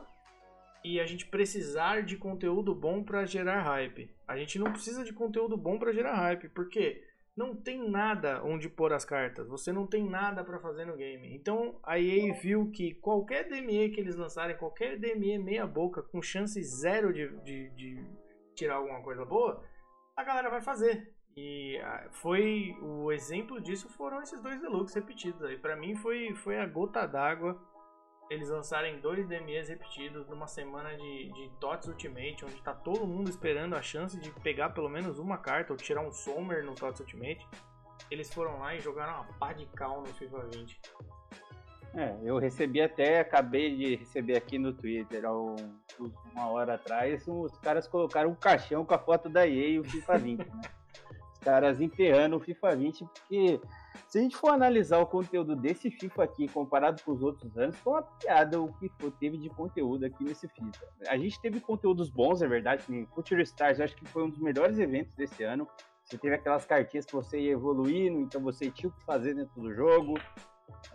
e 0.83 0.99
a 0.99 1.05
gente 1.05 1.25
precisar 1.25 2.01
de 2.01 2.15
conteúdo 2.15 2.73
bom 2.73 3.03
para 3.03 3.25
gerar 3.25 3.61
hype. 3.61 4.09
A 4.27 4.37
gente 4.37 4.59
não 4.59 4.71
precisa 4.71 5.03
de 5.03 5.13
conteúdo 5.13 5.57
bom 5.57 5.77
para 5.79 5.91
gerar 5.91 6.15
hype, 6.15 6.49
porque 6.49 7.03
não 7.35 7.55
tem 7.55 7.89
nada 7.89 8.41
onde 8.43 8.69
pôr 8.69 8.93
as 8.93 9.03
cartas, 9.03 9.47
você 9.47 9.71
não 9.71 9.85
tem 9.85 10.07
nada 10.07 10.43
para 10.43 10.59
fazer 10.59 10.85
no 10.85 10.95
game. 10.95 11.35
Então 11.35 11.79
a 11.83 11.99
EA 11.99 12.33
viu 12.33 12.71
que 12.71 12.93
qualquer 12.95 13.47
DME 13.47 13.89
que 13.89 13.99
eles 13.99 14.15
lançarem, 14.15 14.57
qualquer 14.57 14.97
DME 14.97 15.37
meia 15.37 15.67
boca, 15.67 16.01
com 16.01 16.21
chance 16.21 16.61
zero 16.63 17.13
de, 17.13 17.27
de, 17.41 17.69
de 17.71 18.05
tirar 18.55 18.75
alguma 18.75 19.01
coisa 19.01 19.25
boa, 19.25 19.61
a 20.15 20.23
galera 20.23 20.49
vai 20.49 20.61
fazer. 20.61 21.13
E 21.35 21.77
foi 22.11 22.73
o 22.81 23.11
exemplo 23.11 23.59
disso 23.59 23.89
foram 23.89 24.21
esses 24.21 24.41
dois 24.41 24.61
deluxe 24.61 24.95
repetidos 24.95 25.43
aí. 25.43 25.57
Para 25.57 25.75
mim 25.75 25.93
foi, 25.95 26.33
foi 26.35 26.57
a 26.57 26.65
gota 26.65 27.05
d'água 27.05 27.61
eles 28.29 28.49
lançarem 28.49 28.99
dois 28.99 29.27
DMEs 29.27 29.69
repetidos 29.69 30.27
numa 30.27 30.47
semana 30.47 30.95
de, 30.95 31.31
de 31.31 31.49
TOTS 31.59 31.87
Ultimate, 31.87 32.45
onde 32.45 32.61
tá 32.61 32.73
todo 32.73 33.05
mundo 33.05 33.29
esperando 33.29 33.75
a 33.75 33.81
chance 33.81 34.19
de 34.19 34.31
pegar 34.31 34.69
pelo 34.69 34.89
menos 34.89 35.19
uma 35.19 35.37
carta 35.37 35.73
ou 35.73 35.77
tirar 35.77 36.01
um 36.01 36.11
Sommer 36.11 36.63
no 36.63 36.73
TOTS 36.73 37.01
Ultimate. 37.01 37.47
Eles 38.09 38.33
foram 38.33 38.59
lá 38.59 38.75
e 38.75 38.81
jogaram 38.81 39.15
uma 39.15 39.25
pá 39.39 39.53
de 39.53 39.65
cal 39.67 40.01
no 40.01 40.07
FIFA 40.07 40.39
20. 40.51 40.81
É, 41.93 42.17
eu 42.23 42.37
recebi 42.37 42.81
até, 42.81 43.19
acabei 43.21 43.75
de 43.75 43.95
receber 43.95 44.35
aqui 44.35 44.57
no 44.57 44.73
Twitter, 44.73 45.23
um, 45.31 45.55
uma 46.33 46.49
hora 46.49 46.75
atrás, 46.75 47.25
os 47.25 47.57
caras 47.59 47.87
colocaram 47.87 48.31
um 48.31 48.35
caixão 48.35 48.83
com 48.83 48.93
a 48.93 48.99
foto 48.99 49.29
da 49.29 49.47
EA 49.47 49.69
e 49.69 49.79
o 49.79 49.83
FIFA 49.85 50.17
20, 50.17 50.39
né? 50.39 50.61
Caras 51.45 51.79
enterrando 51.79 52.37
o 52.37 52.39
FIFA 52.39 52.75
20, 52.75 53.05
porque 53.05 53.61
se 54.07 54.17
a 54.17 54.21
gente 54.21 54.35
for 54.35 54.49
analisar 54.49 54.97
o 54.97 55.05
conteúdo 55.05 55.55
desse 55.55 55.91
FIFA 55.91 56.23
aqui 56.23 56.47
comparado 56.47 57.03
com 57.03 57.11
os 57.11 57.21
outros 57.21 57.55
anos, 57.55 57.77
foi 57.77 57.93
uma 57.93 58.01
piada 58.01 58.59
o 58.59 58.73
que 58.73 58.89
teve 59.19 59.37
de 59.37 59.47
conteúdo 59.47 60.07
aqui 60.07 60.23
nesse 60.23 60.47
FIFA. 60.47 60.87
A 61.07 61.15
gente 61.15 61.39
teve 61.39 61.59
conteúdos 61.59 62.09
bons, 62.09 62.41
é 62.41 62.47
verdade, 62.47 62.83
em 62.89 63.05
Future 63.05 63.43
Stars, 63.43 63.79
acho 63.79 63.95
que 63.95 64.05
foi 64.05 64.23
um 64.23 64.29
dos 64.31 64.39
melhores 64.39 64.79
eventos 64.79 65.13
desse 65.13 65.43
ano. 65.43 65.67
Você 66.03 66.17
teve 66.17 66.33
aquelas 66.33 66.65
cartinhas 66.65 67.05
que 67.05 67.13
você 67.13 67.39
ia 67.39 67.51
evoluindo, 67.51 68.19
então 68.21 68.41
você 68.41 68.71
tinha 68.71 68.89
o 68.89 68.91
que 68.91 69.05
fazer 69.05 69.35
dentro 69.35 69.61
do 69.61 69.71
jogo. 69.71 70.15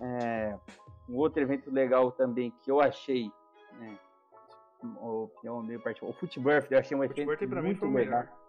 É, 0.00 0.58
um 1.08 1.14
outro 1.14 1.40
evento 1.40 1.70
legal 1.70 2.10
também 2.10 2.52
que 2.60 2.72
eu 2.72 2.80
achei, 2.80 3.30
né, 3.78 3.96
o, 4.82 5.30
meio 5.62 5.80
o 6.02 6.12
Footbirth, 6.12 6.66
eu 6.72 6.78
achei 6.80 6.96
um 6.96 7.04
evento 7.04 7.46
muito 7.62 7.86
legal. 7.86 8.39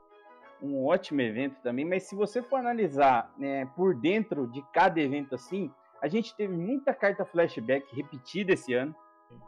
Um 0.61 0.85
ótimo 0.85 1.21
evento 1.21 1.55
também, 1.63 1.83
mas 1.83 2.03
se 2.03 2.15
você 2.15 2.41
for 2.41 2.57
analisar 2.57 3.33
né, 3.37 3.65
por 3.75 3.95
dentro 3.95 4.47
de 4.47 4.61
cada 4.71 5.01
evento 5.01 5.33
assim, 5.33 5.71
a 6.01 6.07
gente 6.07 6.35
teve 6.35 6.55
muita 6.55 6.93
carta 6.93 7.25
flashback 7.25 7.85
repetida 7.95 8.53
esse 8.53 8.73
ano. 8.73 8.95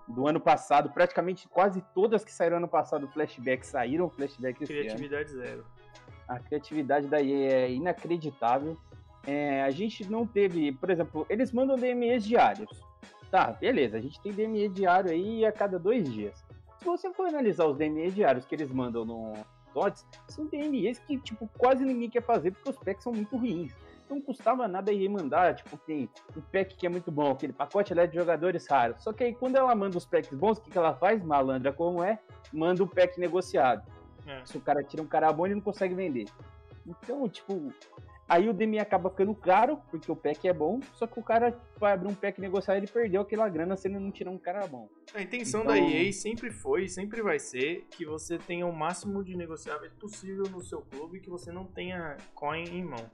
Do 0.08 0.28
ano 0.28 0.40
passado, 0.40 0.90
praticamente 0.92 1.48
quase 1.48 1.84
todas 1.94 2.24
que 2.24 2.32
saíram 2.32 2.58
ano 2.58 2.70
passado 2.70 3.08
flashback 3.10 3.68
saíram 3.68 4.10
flashback 4.10 4.64
esse 4.64 4.72
Criatividade 4.72 5.34
ano. 5.34 5.42
zero. 5.42 5.66
A 6.28 6.40
criatividade 6.40 7.08
daí 7.08 7.44
é 7.44 7.70
inacreditável. 7.70 8.78
É, 9.28 9.62
a 9.62 9.72
gente 9.72 10.10
não 10.10 10.26
teve, 10.26 10.72
por 10.72 10.90
exemplo, 10.90 11.26
eles 11.30 11.52
mandam 11.52 11.76
DMEs 11.76 12.24
diários. 12.24 12.70
Tá, 13.30 13.52
beleza, 13.52 13.98
a 13.98 14.02
gente 14.02 14.22
tem 14.22 14.32
DME 14.32 14.70
diário 14.70 15.12
aí 15.12 15.46
a 15.46 15.52
cada 15.52 15.78
dois 15.78 16.12
dias. 16.12 16.46
Se 16.78 16.86
você 16.86 17.12
for 17.14 17.28
analisar 17.28 17.66
os 17.66 17.78
DME 17.78 18.12
diários 18.12 18.46
que 18.46 18.56
eles 18.56 18.72
mandam 18.72 19.04
no 19.04 19.34
São 20.28 20.46
DMEs 20.46 21.00
que, 21.00 21.18
tipo, 21.18 21.50
quase 21.58 21.84
ninguém 21.84 22.10
quer 22.10 22.24
fazer 22.24 22.52
porque 22.52 22.70
os 22.70 22.78
packs 22.78 23.04
são 23.04 23.14
muito 23.14 23.36
ruins. 23.36 23.74
Não 24.10 24.22
custava 24.22 24.68
nada 24.68 24.92
ir 24.92 25.10
mandar, 25.10 25.56
tipo, 25.56 25.78
tem 25.78 26.10
um 26.36 26.42
pack 26.42 26.76
que 26.76 26.86
é 26.86 26.90
muito 26.90 27.12
bom, 27.12 27.32
aquele 27.32 27.54
pacote 27.54 27.94
de 27.94 28.16
jogadores 28.16 28.68
raros. 28.68 29.02
Só 29.02 29.12
que 29.12 29.24
aí 29.24 29.34
quando 29.34 29.56
ela 29.56 29.74
manda 29.74 29.98
os 29.98 30.06
packs 30.06 30.34
bons, 30.34 30.58
o 30.58 30.62
que, 30.62 30.70
que 30.70 30.78
ela 30.78 30.94
faz, 30.94 31.24
malandra 31.24 31.72
como 31.72 32.04
é? 32.04 32.20
Manda 32.52 32.84
o 32.84 32.86
um 32.86 32.90
pack 32.90 33.20
negociado. 33.20 33.84
É. 34.28 34.46
Se 34.46 34.58
o 34.58 34.62
cara 34.62 34.84
tira 34.84 35.02
um 35.02 35.08
cara 35.08 35.32
bom, 35.32 35.46
ele 35.46 35.56
não 35.56 35.62
consegue 35.62 35.96
vender. 35.96 36.28
Então, 36.86 37.28
tipo, 37.28 37.74
Aí 38.28 38.48
o 38.48 38.54
DME 38.54 38.80
acaba 38.80 39.10
ficando 39.10 39.36
caro, 39.36 39.78
porque 39.92 40.12
o 40.12 40.16
pack 40.16 40.48
é 40.48 40.54
bom, 40.54 40.80
só 40.94 41.06
que 41.06 41.20
o 41.20 41.24
cara 41.24 41.60
vai 41.78 41.94
abrir 41.94 42.08
um 42.08 42.16
pack 42.16 42.40
negociar 42.40 42.78
ele 42.78 42.88
perdeu 42.88 43.22
aquela 43.22 43.48
grana 43.50 43.76
se 43.76 43.88
ele 43.88 44.00
não 44.00 44.12
tirar 44.12 44.32
um 44.32 44.38
cara 44.38 44.66
bom. 44.66 44.88
A 45.14 45.22
intenção 45.22 45.62
então... 45.62 45.74
da 45.74 45.80
EA 45.80 46.12
sempre 46.14 46.50
foi 46.50 46.86
e 46.86 46.90
sempre 46.90 47.22
vai 47.22 47.38
ser 47.38 47.86
que 47.92 48.06
você 48.06 48.38
tenha 48.38 48.66
o 48.66 48.74
máximo 48.74 49.24
de 49.24 49.36
negociáveis 49.36 49.92
possível 49.94 50.44
no 50.50 50.62
seu 50.62 50.82
clube 50.82 51.20
que 51.20 51.30
você 51.30 51.52
não 51.52 51.66
tenha 51.66 52.18
coin 52.34 52.64
em 52.64 52.84
mão. 52.84 53.10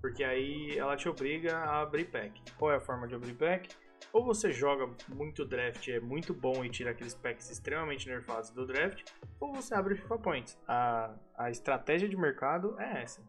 Porque 0.00 0.24
aí 0.24 0.76
ela 0.78 0.96
te 0.96 1.08
obriga 1.08 1.56
a 1.56 1.82
abrir 1.82 2.06
pack. 2.06 2.40
Qual 2.58 2.72
é 2.72 2.76
a 2.76 2.80
forma 2.80 3.06
de 3.06 3.14
abrir 3.14 3.34
pack? 3.34 3.68
Ou 4.12 4.24
você 4.24 4.50
joga 4.50 4.88
muito 5.08 5.44
draft, 5.44 5.86
é 5.88 6.00
muito 6.00 6.34
bom 6.34 6.64
e 6.64 6.68
tira 6.68 6.90
aqueles 6.90 7.14
packs 7.14 7.50
extremamente 7.50 8.08
nerfados 8.08 8.50
do 8.50 8.66
draft, 8.66 9.04
ou 9.40 9.54
você 9.54 9.74
abre 9.74 9.94
FIFA 9.94 10.18
Points. 10.18 10.58
A, 10.66 11.14
a 11.36 11.50
estratégia 11.50 12.08
de 12.08 12.16
mercado 12.16 12.78
é 12.78 13.02
essa. 13.02 13.22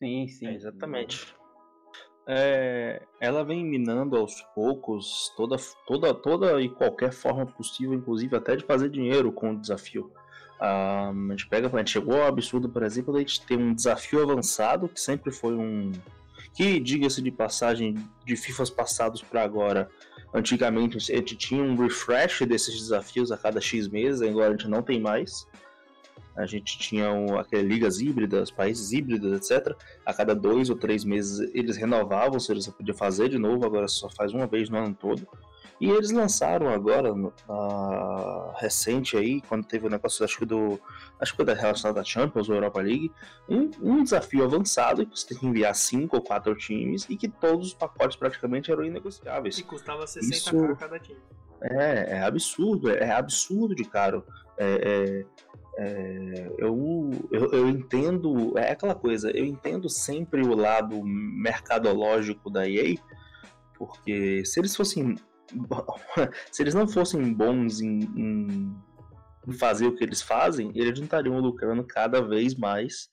Sim, 0.00 0.26
sim. 0.26 0.46
É, 0.46 0.54
exatamente. 0.54 1.34
É, 2.26 3.02
ela 3.20 3.44
vem 3.44 3.64
minando 3.64 4.16
aos 4.16 4.40
poucos 4.54 5.32
toda, 5.36 5.56
toda, 5.86 6.14
toda 6.14 6.60
e 6.60 6.68
qualquer 6.68 7.12
forma 7.12 7.44
possível, 7.44 7.94
inclusive 7.94 8.34
até 8.34 8.56
de 8.56 8.64
fazer 8.64 8.88
dinheiro 8.88 9.30
com 9.30 9.52
o 9.52 9.60
desafio. 9.60 10.10
Ah, 10.58 11.10
a 11.10 11.30
gente 11.32 11.48
pega, 11.48 11.66
a 11.66 11.78
gente 11.78 11.90
chegou 11.90 12.20
ao 12.20 12.28
absurdo, 12.28 12.68
por 12.68 12.82
exemplo, 12.82 13.14
a 13.14 13.18
gente 13.18 13.44
tem 13.46 13.58
um 13.58 13.74
desafio 13.74 14.22
avançado, 14.22 14.88
que 14.88 15.00
sempre 15.00 15.30
foi 15.32 15.54
um. 15.54 15.92
Que, 16.54 16.80
diga-se 16.80 17.22
de 17.22 17.30
passagem, 17.30 17.94
de 18.24 18.36
FIFAs 18.36 18.70
passados 18.70 19.22
para 19.22 19.42
agora, 19.42 19.88
antigamente 20.34 20.96
a 20.96 21.00
gente 21.00 21.36
tinha 21.36 21.62
um 21.62 21.76
refresh 21.76 22.40
desses 22.42 22.74
desafios 22.74 23.30
a 23.30 23.36
cada 23.36 23.60
X 23.60 23.88
meses, 23.88 24.22
agora 24.22 24.48
a 24.48 24.52
gente 24.52 24.68
não 24.68 24.82
tem 24.82 25.00
mais. 25.00 25.46
A 26.40 26.46
gente 26.46 26.78
tinha 26.78 27.12
um, 27.12 27.38
aquelas 27.38 27.66
ligas 27.66 28.00
híbridas, 28.00 28.50
países 28.50 28.92
híbridos, 28.92 29.32
etc. 29.32 29.76
A 30.04 30.14
cada 30.14 30.34
dois 30.34 30.70
ou 30.70 30.76
três 30.76 31.04
meses 31.04 31.50
eles 31.54 31.76
renovavam, 31.76 32.40
se 32.40 32.50
eles 32.50 32.66
podiam 32.68 32.96
fazer 32.96 33.28
de 33.28 33.38
novo, 33.38 33.64
agora 33.66 33.86
só 33.88 34.08
faz 34.08 34.32
uma 34.32 34.46
vez 34.46 34.68
no 34.68 34.78
ano 34.78 34.94
todo. 34.94 35.26
E 35.80 35.88
eles 35.88 36.10
lançaram 36.10 36.68
agora, 36.68 37.10
uh, 37.10 38.52
recente 38.56 39.16
aí, 39.16 39.40
quando 39.40 39.64
teve 39.64 39.86
o 39.86 39.90
negócio, 39.90 40.22
acho 40.22 40.38
que 40.38 40.44
do. 40.44 40.78
Acho 41.18 41.32
que 41.32 41.36
foi 41.36 41.44
da 41.46 41.54
relacionada 41.54 42.00
da 42.00 42.04
Champions 42.04 42.50
ou 42.50 42.54
Europa 42.54 42.82
League, 42.82 43.10
um, 43.48 43.70
um, 43.80 44.04
desafio 44.04 44.44
avançado 44.44 45.06
que 45.06 45.18
você 45.18 45.28
tem 45.28 45.38
que 45.38 45.46
enviar 45.46 45.74
cinco 45.74 46.16
ou 46.16 46.22
quatro 46.22 46.54
times 46.54 47.06
e 47.08 47.16
que 47.16 47.28
todos 47.28 47.68
os 47.68 47.74
pacotes 47.74 48.14
praticamente 48.16 48.70
eram 48.70 48.84
inegociáveis. 48.84 49.56
E 49.58 49.62
custava 49.62 50.06
60 50.06 50.34
Isso... 50.34 50.76
cada 50.76 50.98
time. 50.98 51.18
É, 51.62 52.16
é 52.16 52.22
absurdo, 52.22 52.90
é, 52.90 52.98
é 53.04 53.12
absurdo 53.12 53.74
de 53.74 53.84
caro. 53.84 54.24
É, 54.60 55.24
é, 55.24 55.26
é, 55.78 56.52
eu, 56.58 57.10
eu, 57.32 57.50
eu, 57.52 57.68
entendo, 57.70 58.58
é 58.58 58.72
aquela 58.72 58.94
coisa, 58.94 59.30
eu 59.30 59.46
entendo 59.46 59.88
sempre 59.88 60.42
o 60.42 60.54
lado 60.54 61.02
mercadológico 61.02 62.50
da 62.50 62.68
EA, 62.68 62.96
porque 63.74 64.44
se 64.44 64.60
eles 64.60 64.76
fossem. 64.76 65.14
se 66.52 66.62
eles 66.62 66.74
não 66.74 66.86
fossem 66.86 67.32
bons 67.32 67.80
em, 67.80 68.00
em, 68.14 68.76
em, 69.48 69.52
fazer 69.54 69.86
o 69.86 69.96
que 69.96 70.04
eles 70.04 70.20
fazem, 70.20 70.70
eles 70.74 70.98
não 70.98 71.04
estariam 71.04 71.40
lucrando 71.40 71.82
cada 71.82 72.20
vez 72.20 72.54
mais 72.54 73.08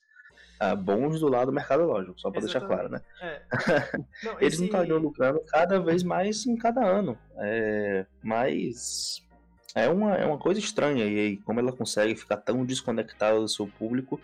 uh, 0.62 0.76
bons 0.76 1.22
do 1.22 1.30
lado 1.30 1.54
mercadológico, 1.54 2.20
só 2.20 2.30
para 2.30 2.42
deixar 2.42 2.62
claro, 2.62 2.90
né? 2.90 3.02
É. 3.22 3.42
Não, 4.26 4.34
eles 4.42 4.56
esse... 4.56 4.60
não 4.60 4.66
estariam 4.66 4.98
lucrando 4.98 5.42
cada 5.48 5.80
vez 5.80 6.04
mais 6.04 6.46
em 6.46 6.58
cada 6.58 6.86
ano. 6.86 7.18
É, 7.38 8.06
mas 8.22 9.26
é 9.78 9.90
uma, 9.90 10.16
é 10.16 10.26
uma 10.26 10.38
coisa 10.38 10.60
estranha 10.60 11.06
e 11.06 11.20
aí, 11.20 11.38
como 11.38 11.60
ela 11.60 11.72
consegue 11.72 12.16
ficar 12.16 12.38
tão 12.38 12.66
desconectada 12.66 13.40
do 13.40 13.48
seu 13.48 13.68
público 13.68 14.20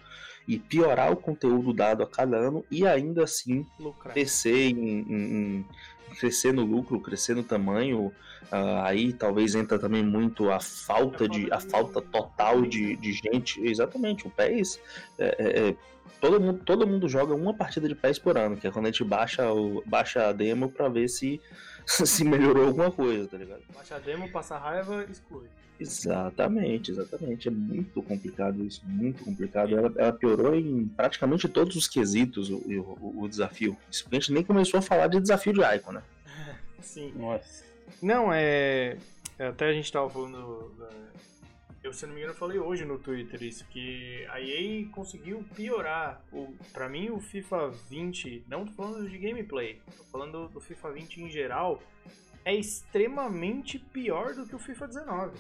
e 0.48 0.60
piorar 0.60 1.12
o 1.12 1.16
conteúdo 1.16 1.74
dado 1.74 2.04
a 2.04 2.08
cada 2.08 2.36
ano 2.38 2.66
e 2.70 2.86
ainda 2.86 3.24
assim 3.24 3.66
Lucrar. 3.80 4.14
crescer 4.14 4.70
em, 4.70 4.78
em, 4.78 5.14
em, 5.14 5.66
crescer 6.14 6.54
no 6.54 6.64
lucro, 6.64 7.00
crescer 7.00 7.36
no 7.36 7.44
tamanho. 7.44 8.12
Uh, 8.52 8.82
aí 8.84 9.14
talvez 9.14 9.56
entra 9.56 9.80
também 9.80 10.04
muito 10.04 10.52
a 10.52 10.60
falta 10.60 11.28
de 11.28 11.52
a 11.52 11.60
falta 11.60 12.02
total 12.02 12.62
de, 12.64 12.96
de 12.96 13.14
gente. 13.14 13.62
Exatamente, 13.66 14.28
o 14.28 14.30
PES 14.30 14.80
é, 15.18 15.36
é, 15.40 15.70
é, 15.70 15.76
todo 16.20 16.40
mundo 16.40 16.62
todo 16.64 16.88
mundo 16.88 17.08
joga 17.08 17.34
uma 17.34 17.54
partida 17.54 17.88
de 17.88 17.96
PES 17.96 18.20
por 18.20 18.38
ano, 18.38 18.58
que 18.58 18.68
é 18.68 18.72
quando 18.72 18.86
a 18.86 18.90
gente 18.90 19.04
baixa 19.04 19.52
o 19.52 19.82
baixa 19.86 20.28
a 20.28 20.34
demo 20.34 20.70
para 20.70 20.90
ver 20.90 21.08
se 21.08 21.42
se 21.88 22.24
melhorou 22.24 22.68
alguma 22.68 22.92
coisa, 22.92 23.28
tá 23.28 23.38
ligado? 23.38 23.64
Baixa 23.74 23.96
a 23.96 24.00
demo, 24.00 24.30
passa 24.30 24.58
raiva, 24.58 25.06
exclui. 25.10 25.48
Exatamente, 25.80 26.92
exatamente. 26.92 27.48
É 27.48 27.52
muito 27.52 28.02
complicado 28.02 28.64
isso, 28.64 28.82
muito 28.86 29.24
complicado. 29.24 29.78
Ela, 29.78 29.92
ela 29.98 30.14
piorou 30.14 30.56
em 30.56 30.88
praticamente 30.88 31.48
todos 31.48 31.76
os 31.76 31.88
quesitos 31.88 32.50
o, 32.50 32.58
o, 32.58 33.24
o, 33.24 33.28
desafio. 33.28 33.76
Isso 33.92 34.08
a 34.10 34.16
gente 34.16 34.32
nem 34.32 34.44
começou 34.44 34.78
a 34.78 34.82
falar 34.82 35.08
de 35.08 35.20
desafio 35.20 35.54
de 35.54 35.62
Icon, 35.62 35.94
né? 35.94 36.04
Sim. 36.82 37.12
Nossa. 37.16 37.64
Não, 38.02 38.32
é. 38.32 38.98
Até 39.40 39.70
a 39.70 39.74
gente 39.74 39.92
tava 39.92 40.10
falando 40.10 40.72
eu, 41.84 41.92
se 41.92 42.08
não 42.08 42.14
me 42.14 42.22
engano, 42.22 42.34
falei 42.34 42.58
hoje 42.58 42.86
no 42.86 42.98
Twitter 42.98 43.44
isso, 43.44 43.66
que 43.66 44.26
a 44.30 44.40
EA 44.40 44.88
conseguiu 44.90 45.44
piorar. 45.54 46.24
O, 46.32 46.56
pra 46.72 46.88
mim, 46.88 47.10
o 47.10 47.20
FIFA 47.20 47.72
20, 47.90 48.46
não 48.48 48.66
tô 48.66 48.72
falando 48.72 49.10
de 49.10 49.18
gameplay, 49.18 49.82
tô 49.98 50.04
falando 50.06 50.48
do 50.48 50.62
FIFA 50.62 50.94
20 50.94 51.24
em 51.24 51.30
geral, 51.30 51.84
é 52.46 52.56
extremamente 52.56 53.78
pior 53.78 54.34
do 54.34 54.48
que 54.48 54.56
o 54.56 54.60
FIFA 54.60 54.88
19. 54.88 55.38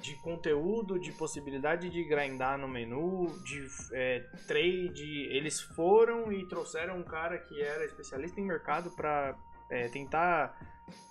De 0.00 0.14
conteúdo, 0.16 0.98
de 0.98 1.12
possibilidade 1.12 1.90
de 1.90 2.04
grindar 2.04 2.56
no 2.58 2.68
menu, 2.68 3.26
de 3.44 3.66
é, 3.92 4.20
trade. 4.46 5.26
Eles 5.30 5.60
foram 5.60 6.32
e 6.32 6.46
trouxeram 6.48 6.98
um 6.98 7.02
cara 7.02 7.38
que 7.38 7.60
era 7.60 7.84
especialista 7.84 8.40
em 8.40 8.44
mercado 8.44 8.90
para 8.90 9.36
é, 9.70 9.88
tentar 9.88 10.56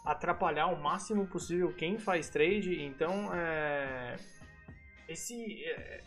atrapalhar 0.06 0.68
o 0.68 0.82
máximo 0.82 1.28
possível 1.28 1.74
quem 1.74 1.98
faz 2.00 2.30
trade. 2.30 2.82
Então, 2.82 3.34
é, 3.34 4.16
esse, 5.08 5.64
é, 5.64 6.02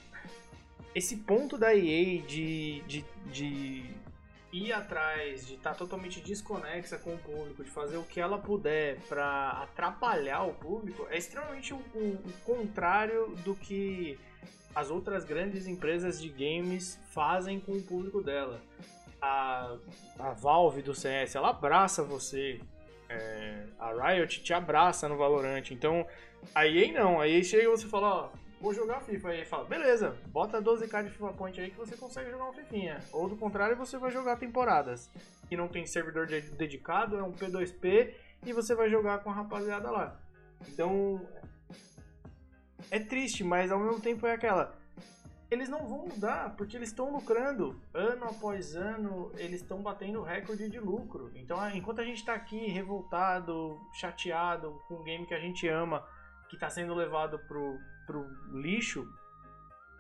esse 0.95 1.19
ponto 1.19 1.57
da 1.57 1.75
EA 1.75 2.23
de, 2.23 2.81
de, 2.83 3.05
de 3.27 4.00
ir 4.53 4.73
atrás 4.73 5.47
de 5.47 5.55
estar 5.55 5.71
tá 5.71 5.77
totalmente 5.77 6.21
desconexa 6.21 6.99
com 6.99 7.15
o 7.15 7.19
público, 7.19 7.63
de 7.63 7.71
fazer 7.71 7.97
o 7.97 8.03
que 8.03 8.21
ela 8.21 8.39
puder 8.39 8.99
para 9.09 9.51
atrapalhar 9.63 10.45
o 10.45 10.55
público, 10.55 11.07
é 11.11 11.19
extremamente 11.19 11.73
o, 11.73 11.77
o, 11.95 12.21
o, 12.25 12.33
contrário 12.45 13.29
do 13.45 13.55
que 13.55 14.19
as 14.75 14.91
outras 14.91 15.25
grandes 15.25 15.67
empresas 15.67 16.21
de 16.21 16.29
games 16.29 16.99
fazem 17.11 17.61
com 17.61 17.73
o 17.73 17.83
público 17.83 18.23
dela. 18.23 18.61
A, 19.23 19.77
a 20.19 20.31
Valve 20.33 20.83
do 20.83 20.95
CS, 20.95 21.35
ela 21.35 21.51
abraça 21.51 22.03
você. 22.03 22.61
É, 23.09 23.67
a 23.79 23.93
Riot 23.93 24.43
te 24.43 24.55
abraça 24.55 25.09
no 25.09 25.17
Valorant. 25.17 25.71
Então, 25.71 26.07
aí 26.55 26.91
não. 26.91 27.21
Aí 27.21 27.45
chega 27.45 27.69
você 27.69 27.87
fala, 27.87 28.09
ó, 28.09 28.29
vou 28.61 28.75
jogar 28.75 29.01
FIFA. 29.01 29.29
Aí 29.31 29.45
fala, 29.45 29.65
beleza, 29.65 30.17
bota 30.27 30.61
12k 30.61 31.05
de 31.05 31.11
FIFA 31.11 31.33
Point 31.33 31.61
aí 31.61 31.71
que 31.71 31.79
você 31.79 31.97
consegue 31.97 32.31
jogar 32.31 32.49
um 32.49 32.53
FIFinha. 32.53 33.01
Ou 33.13 33.29
do 33.29 33.37
contrário, 33.37 33.77
você 33.77 33.97
vai 33.97 34.11
jogar 34.11 34.37
temporadas. 34.37 35.11
Que 35.49 35.57
não 35.57 35.67
tem 35.67 35.87
servidor 35.87 36.27
de 36.27 36.41
dedicado, 36.41 37.19
é 37.19 37.23
um 37.23 37.33
P2P 37.33 38.15
e 38.45 38.53
você 38.53 38.75
vai 38.75 38.89
jogar 38.91 39.19
com 39.21 39.31
a 39.31 39.35
rapaziada 39.35 39.91
lá. 39.91 40.21
Então, 40.69 41.27
é 42.91 42.99
triste, 42.99 43.43
mas 43.43 43.73
ao 43.73 43.79
mesmo 43.81 44.01
tempo 44.01 44.27
é 44.27 44.33
aquela. 44.33 44.79
Eles 45.51 45.69
não 45.69 45.81
vão 45.81 46.07
mudar, 46.07 46.55
porque 46.57 46.77
eles 46.77 46.91
estão 46.91 47.11
lucrando. 47.11 47.81
Ano 47.93 48.25
após 48.25 48.77
ano, 48.77 49.33
eles 49.37 49.63
estão 49.63 49.83
batendo 49.83 50.23
recorde 50.23 50.71
de 50.71 50.79
lucro. 50.79 51.33
Então, 51.35 51.59
enquanto 51.71 52.01
a 52.01 52.05
gente 52.05 52.19
está 52.19 52.35
aqui 52.35 52.69
revoltado, 52.69 53.77
chateado 53.95 54.81
com 54.87 54.95
um 54.95 55.03
game 55.03 55.27
que 55.27 55.35
a 55.35 55.41
gente 55.41 55.67
ama, 55.67 56.07
que 56.49 56.55
está 56.55 56.71
sendo 56.71 56.95
levado 56.95 57.37
pro, 57.49 57.81
pro 58.11 58.29
lixo, 58.53 59.09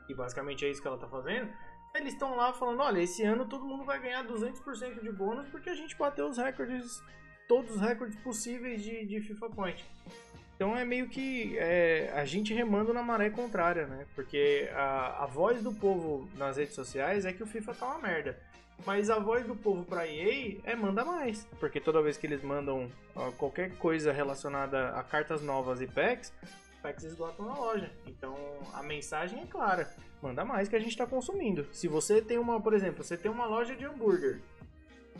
e 0.09 0.15
basicamente 0.15 0.65
é 0.65 0.69
isso 0.69 0.83
que 0.83 0.89
ela 0.89 0.97
está 0.97 1.07
fazendo, 1.07 1.49
eles 1.95 2.13
estão 2.13 2.37
lá 2.37 2.53
falando: 2.53 2.81
olha, 2.81 3.01
esse 3.01 3.23
ano 3.23 3.47
todo 3.47 3.65
mundo 3.65 3.85
vai 3.85 4.01
ganhar 4.01 4.27
200% 4.27 5.01
de 5.01 5.13
bônus 5.13 5.49
porque 5.49 5.71
a 5.71 5.75
gente 5.75 5.97
bateu 5.97 6.29
os 6.29 6.37
recordes, 6.37 7.03
todos 7.49 7.77
os 7.77 7.81
recordes 7.81 8.19
possíveis 8.21 8.83
de, 8.83 9.07
de 9.07 9.21
FIFA 9.21 9.51
Point. 9.51 9.85
Então 10.57 10.77
é 10.77 10.85
meio 10.85 11.09
que 11.09 11.57
é, 11.57 12.13
a 12.15 12.25
gente 12.25 12.53
remando 12.53 12.93
na 12.93 13.03
maré 13.03 13.31
contrária, 13.31 13.87
né? 13.87 14.05
Porque 14.15 14.69
a, 14.75 15.25
a 15.25 15.27
voz 15.27 15.63
do 15.63 15.73
povo 15.73 16.29
nas 16.37 16.57
redes 16.59 16.75
sociais 16.75 17.25
é 17.25 17.33
que 17.33 17.43
o 17.43 17.47
FIFA 17.47 17.75
tá 17.75 17.87
uma 17.87 17.99
merda. 17.99 18.39
Mas 18.87 19.11
a 19.11 19.19
voz 19.19 19.47
do 19.47 19.55
povo 19.55 19.85
pra 19.85 20.07
EA 20.07 20.59
é 20.65 20.75
manda 20.75 21.05
mais. 21.05 21.47
Porque 21.59 21.81
toda 21.81 22.03
vez 22.03 22.17
que 22.17 22.27
eles 22.27 22.43
mandam 22.43 22.91
ó, 23.15 23.31
qualquer 23.33 23.77
coisa 23.77 24.13
relacionada 24.13 24.91
a 24.91 25.03
cartas 25.03 25.43
novas 25.43 25.81
e 25.81 25.87
packs, 25.87 26.33
packs 26.81 27.05
esgotam 27.05 27.47
na 27.47 27.55
loja. 27.55 27.91
Então 28.07 28.37
a 28.73 28.83
mensagem 28.83 29.41
é 29.43 29.47
clara: 29.47 29.89
manda 30.23 30.45
mais 30.45 30.69
que 30.69 30.77
a 30.77 30.81
gente 30.81 30.91
está 30.91 31.07
consumindo. 31.07 31.67
Se 31.73 31.89
você 31.89 32.21
tem 32.21 32.39
uma, 32.39 32.61
por 32.61 32.75
exemplo, 32.75 33.05
você 33.05 33.17
tem 33.17 33.31
uma 33.31 33.47
loja 33.47 33.75
de 33.77 33.85
hambúrguer, 33.85 34.41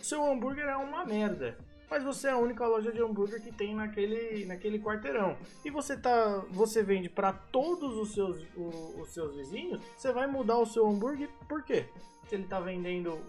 seu 0.01 0.25
hambúrguer 0.25 0.67
é 0.67 0.77
uma 0.77 1.05
merda. 1.05 1.57
Mas 1.91 2.05
você 2.05 2.29
é 2.29 2.31
a 2.31 2.37
única 2.37 2.65
loja 2.65 2.93
de 2.93 3.03
hambúrguer 3.03 3.43
que 3.43 3.51
tem 3.51 3.75
naquele, 3.75 4.47
naquele 4.47 4.79
quarteirão. 4.79 5.37
E 5.65 5.71
você 5.71 5.97
tá, 5.97 6.45
você 6.49 6.85
vende 6.85 7.09
para 7.09 7.33
todos 7.33 7.97
os 7.97 8.15
seus, 8.15 8.47
o, 8.57 9.01
os 9.01 9.13
seus 9.13 9.35
vizinhos, 9.35 9.83
você 9.97 10.13
vai 10.13 10.29
mudar 10.29 10.59
o 10.59 10.67
seu 10.67 10.87
hambúrguer 10.89 11.29
por 11.49 11.65
quê? 11.65 11.87
Se 12.29 12.37
ele 12.37 12.47
tá 12.47 12.61
vendendo 12.61 13.21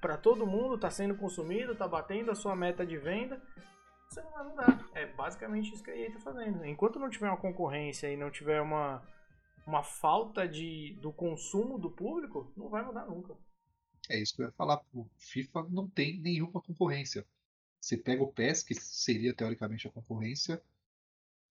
para 0.00 0.16
todo 0.16 0.46
mundo, 0.46 0.78
tá 0.78 0.88
sendo 0.88 1.16
consumido, 1.16 1.74
tá 1.74 1.88
batendo 1.88 2.30
a 2.30 2.36
sua 2.36 2.54
meta 2.54 2.86
de 2.86 2.96
venda, 2.96 3.42
você 4.16 4.22
não 4.22 4.30
vai 4.32 4.44
mudar. 4.44 4.90
É 4.94 5.06
basicamente 5.06 5.74
isso 5.74 5.82
que 5.82 5.90
a 5.90 5.96
EA 5.96 6.12
tá 6.12 6.20
fazendo. 6.20 6.64
Enquanto 6.64 6.98
não 6.98 7.10
tiver 7.10 7.28
uma 7.28 7.36
concorrência 7.36 8.10
e 8.10 8.16
não 8.16 8.30
tiver 8.30 8.60
uma, 8.60 9.06
uma 9.66 9.82
falta 9.82 10.48
de, 10.48 10.96
do 11.00 11.12
consumo 11.12 11.78
do 11.78 11.90
público, 11.90 12.50
não 12.56 12.68
vai 12.68 12.84
mudar 12.84 13.06
nunca. 13.06 13.36
É 14.08 14.18
isso 14.18 14.34
que 14.34 14.42
eu 14.42 14.46
ia 14.46 14.52
falar. 14.52 14.80
O 14.92 15.06
FIFA 15.18 15.66
não 15.68 15.88
tem 15.88 16.18
nenhuma 16.18 16.62
concorrência. 16.62 17.26
Você 17.80 17.96
pega 17.96 18.22
o 18.22 18.32
PES, 18.32 18.62
que 18.62 18.74
seria 18.74 19.34
teoricamente 19.34 19.86
a 19.86 19.90
concorrência, 19.90 20.62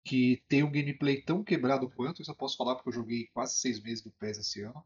que 0.04 0.42
tem 0.48 0.62
um 0.62 0.70
gameplay 0.70 1.22
tão 1.22 1.42
quebrado 1.42 1.88
quanto, 1.90 2.20
isso 2.20 2.30
eu 2.30 2.34
posso 2.34 2.56
falar 2.56 2.74
porque 2.74 2.88
eu 2.88 2.94
joguei 2.94 3.26
quase 3.28 3.56
seis 3.56 3.80
meses 3.80 4.02
do 4.02 4.10
PES 4.10 4.38
esse 4.38 4.62
ano. 4.62 4.84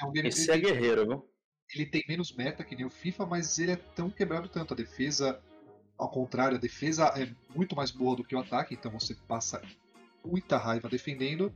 É 0.00 0.04
um 0.04 0.12
gameplay 0.12 0.28
esse 0.28 0.50
é 0.50 0.58
guerreiro, 0.58 1.06
viu? 1.06 1.30
Ele 1.74 1.86
tem 1.86 2.04
menos 2.08 2.32
meta 2.32 2.64
que 2.64 2.76
nem 2.76 2.86
o 2.86 2.90
FIFA, 2.90 3.26
mas 3.26 3.58
ele 3.58 3.72
é 3.72 3.76
tão 3.76 4.08
quebrado 4.08 4.48
tanto. 4.48 4.72
A 4.72 4.76
defesa 4.76 5.42
ao 5.98 6.08
contrário, 6.08 6.56
a 6.56 6.60
defesa 6.60 7.06
é 7.16 7.28
muito 7.54 7.74
mais 7.74 7.90
boa 7.90 8.16
do 8.16 8.24
que 8.24 8.34
o 8.34 8.38
ataque, 8.38 8.74
então 8.74 8.90
você 8.90 9.14
passa 9.26 9.62
muita 10.24 10.56
raiva 10.56 10.88
defendendo. 10.88 11.52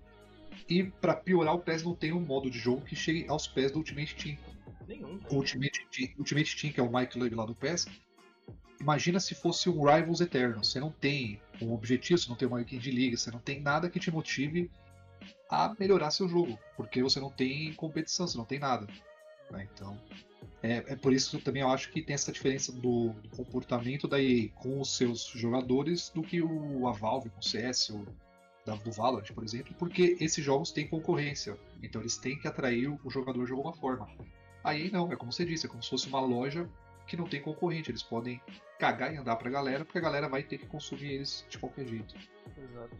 E 0.68 0.84
para 0.84 1.14
piorar, 1.14 1.54
o 1.54 1.60
PES 1.60 1.82
não 1.82 1.94
tem 1.94 2.12
um 2.12 2.20
modo 2.20 2.50
de 2.50 2.58
jogo 2.58 2.82
que 2.82 2.96
chegue 2.96 3.26
aos 3.28 3.46
pés 3.46 3.70
do 3.70 3.78
Ultimate 3.78 4.14
Team. 4.14 4.38
Nenhum. 4.86 5.20
O 5.30 5.36
Ultimate, 5.36 5.86
Ultimate 6.18 6.56
Team, 6.56 6.72
que 6.72 6.80
é 6.80 6.82
o 6.82 6.92
Mike 6.92 7.12
Club 7.12 7.32
lá 7.34 7.44
do 7.44 7.54
PES, 7.54 7.86
imagina 8.80 9.20
se 9.20 9.34
fosse 9.34 9.68
um 9.68 9.84
Rivals 9.84 10.20
Eterno. 10.20 10.64
Você 10.64 10.80
não 10.80 10.90
tem 10.90 11.40
um 11.60 11.72
objetivo, 11.72 12.18
você 12.18 12.28
não 12.28 12.36
tem 12.36 12.48
uma 12.48 12.56
weekend 12.56 12.82
de 12.82 12.90
liga, 12.90 13.16
você 13.16 13.30
não 13.30 13.38
tem 13.38 13.60
nada 13.60 13.90
que 13.90 14.00
te 14.00 14.10
motive 14.10 14.70
a 15.48 15.74
melhorar 15.78 16.10
seu 16.10 16.28
jogo, 16.28 16.58
porque 16.76 17.02
você 17.02 17.20
não 17.20 17.30
tem 17.30 17.74
competição, 17.74 18.26
você 18.26 18.38
não 18.38 18.44
tem 18.44 18.58
nada. 18.58 18.86
Né? 19.50 19.68
Então, 19.72 20.00
é, 20.62 20.84
é, 20.88 20.96
por 20.96 21.12
isso 21.12 21.40
também 21.40 21.62
eu 21.62 21.68
acho 21.68 21.90
que 21.90 22.02
tem 22.02 22.14
essa 22.14 22.30
diferença 22.30 22.70
do, 22.70 23.10
do, 23.10 23.28
comportamento 23.36 24.06
da 24.06 24.20
EA 24.20 24.48
com 24.54 24.80
os 24.80 24.94
seus 24.96 25.24
jogadores 25.24 26.10
do 26.10 26.22
que 26.22 26.42
o, 26.42 26.86
a 26.86 26.92
Valve 26.92 27.30
com 27.30 27.40
o 27.40 27.42
CS 27.42 27.90
ou 27.90 28.06
da, 28.64 28.74
do 28.74 28.92
Valorant, 28.92 29.32
por 29.32 29.42
exemplo, 29.42 29.74
porque 29.78 30.18
esses 30.20 30.44
jogos 30.44 30.70
têm 30.70 30.86
concorrência, 30.86 31.56
então 31.82 32.02
eles 32.02 32.18
têm 32.18 32.38
que 32.38 32.46
atrair 32.46 32.88
o, 32.88 33.00
o 33.02 33.10
jogador 33.10 33.46
de 33.46 33.52
alguma 33.52 33.72
forma. 33.72 34.08
Aí 34.62 34.90
não, 34.90 35.10
é 35.10 35.16
como 35.16 35.32
você 35.32 35.46
disse, 35.46 35.66
é 35.66 35.68
como 35.68 35.82
se 35.82 35.88
fosse 35.88 36.06
uma 36.08 36.20
loja 36.20 36.68
que 37.06 37.16
não 37.16 37.24
tem 37.24 37.40
concorrente, 37.40 37.90
eles 37.90 38.02
podem 38.02 38.40
cagar 38.78 39.12
e 39.12 39.16
andar 39.16 39.36
pra 39.36 39.50
galera, 39.50 39.84
porque 39.84 39.98
a 39.98 40.02
galera 40.02 40.28
vai 40.28 40.42
ter 40.42 40.58
que 40.58 40.66
consumir 40.66 41.12
eles 41.12 41.44
de 41.48 41.58
qualquer 41.58 41.86
jeito. 41.86 42.14
Exato. 42.56 42.96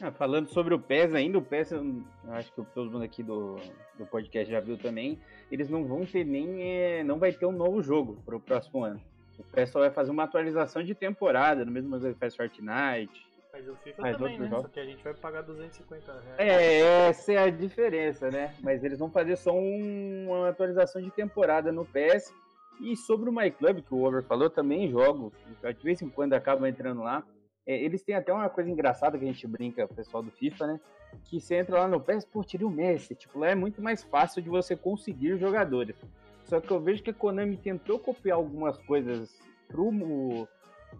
Ah, 0.00 0.10
falando 0.10 0.48
sobre 0.48 0.72
o 0.72 0.78
PES 0.78 1.14
ainda, 1.14 1.38
o 1.38 1.42
PES, 1.42 1.72
eu 1.72 2.02
acho 2.30 2.52
que 2.52 2.62
todo 2.74 2.90
mundo 2.90 3.04
aqui 3.04 3.22
do, 3.22 3.56
do 3.98 4.06
podcast 4.06 4.50
já 4.50 4.60
viu 4.60 4.78
também, 4.78 5.20
eles 5.50 5.68
não 5.68 5.84
vão 5.84 6.06
ter 6.06 6.24
nem. 6.24 6.62
É, 6.62 7.04
não 7.04 7.18
vai 7.18 7.32
ter 7.32 7.44
um 7.44 7.52
novo 7.52 7.82
jogo 7.82 8.16
para 8.24 8.36
o 8.36 8.40
próximo 8.40 8.84
ano. 8.84 9.00
O 9.38 9.44
PES 9.44 9.70
só 9.70 9.80
vai 9.80 9.90
fazer 9.90 10.10
uma 10.10 10.24
atualização 10.24 10.82
de 10.82 10.94
temporada, 10.94 11.64
no 11.64 11.72
mesmo 11.72 11.98
que 11.98 12.14
faz 12.14 12.34
Fortnite. 12.34 13.30
Mas 13.52 13.68
o 13.68 13.74
FIFA 13.76 14.02
Mas 14.02 14.16
também, 14.16 14.38
né? 14.38 14.48
Jogos. 14.48 14.62
Só 14.62 14.68
que 14.68 14.80
a 14.80 14.84
gente 14.84 15.02
vai 15.02 15.14
pagar 15.14 15.42
250 15.42 16.12
reais. 16.12 16.24
É, 16.38 17.08
essa 17.08 17.32
é 17.32 17.38
a 17.38 17.50
diferença, 17.50 18.30
né? 18.30 18.54
Mas 18.60 18.84
eles 18.84 18.98
vão 18.98 19.10
fazer 19.10 19.36
só 19.36 19.52
um, 19.52 20.26
uma 20.28 20.48
atualização 20.48 21.02
de 21.02 21.10
temporada 21.10 21.72
no 21.72 21.84
PES. 21.84 22.32
E 22.80 22.96
sobre 22.96 23.28
o 23.28 23.32
MyClub, 23.32 23.82
que 23.82 23.92
o 23.92 24.04
Over 24.04 24.22
falou, 24.22 24.48
também 24.48 24.88
jogo. 24.88 25.32
De 25.62 25.84
vez 25.84 26.00
em 26.00 26.08
quando 26.08 26.32
acaba 26.32 26.68
entrando 26.68 27.02
lá. 27.02 27.22
É, 27.70 27.84
eles 27.84 28.02
têm 28.02 28.16
até 28.16 28.32
uma 28.32 28.48
coisa 28.48 28.68
engraçada 28.68 29.16
que 29.16 29.24
a 29.24 29.28
gente 29.28 29.46
brinca, 29.46 29.86
pessoal 29.86 30.24
do 30.24 30.30
FIFA, 30.32 30.66
né? 30.66 30.80
Que 31.26 31.40
você 31.40 31.54
entra 31.54 31.78
lá 31.78 31.86
no 31.86 32.00
PES, 32.00 32.24
pô, 32.24 32.42
tira 32.42 32.66
o 32.66 32.70
Messi. 32.70 33.14
Tipo, 33.14 33.38
lá 33.38 33.50
é 33.50 33.54
muito 33.54 33.80
mais 33.80 34.02
fácil 34.02 34.42
de 34.42 34.48
você 34.48 34.74
conseguir 34.74 35.38
jogadores. 35.38 35.94
Só 36.42 36.60
que 36.60 36.68
eu 36.68 36.80
vejo 36.80 37.00
que 37.00 37.10
a 37.10 37.14
Konami 37.14 37.56
tentou 37.56 37.96
copiar 38.00 38.38
algumas 38.38 38.76
coisas 38.78 39.38
pro, 39.68 39.88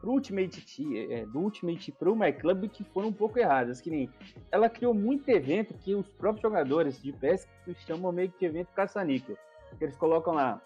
pro 0.01 0.13
Ultimate 0.13 0.65
Team, 0.65 0.93
é, 1.11 1.27
do 1.27 1.41
Ultimate 1.41 1.91
pro 1.91 2.15
My 2.15 2.33
Club 2.33 2.69
que 2.69 2.85
foram 2.85 3.09
um 3.09 3.13
pouco 3.13 3.41
erradas. 3.41 3.81
Que 3.81 3.91
nem 3.91 4.09
ela 4.53 4.71
criou 4.71 4.95
muito 4.95 5.29
evento 5.29 5.75
que 5.75 5.93
os 5.97 6.07
próprios 6.07 6.43
jogadores 6.43 7.03
de 7.03 7.11
PES 7.11 7.49
chamam 7.85 8.13
meio 8.13 8.31
que 8.31 8.39
de 8.39 8.47
evento 8.47 8.69
caça-níquel. 8.77 9.37
Eles 9.81 9.97
colocam 9.97 10.35
lá. 10.35 10.63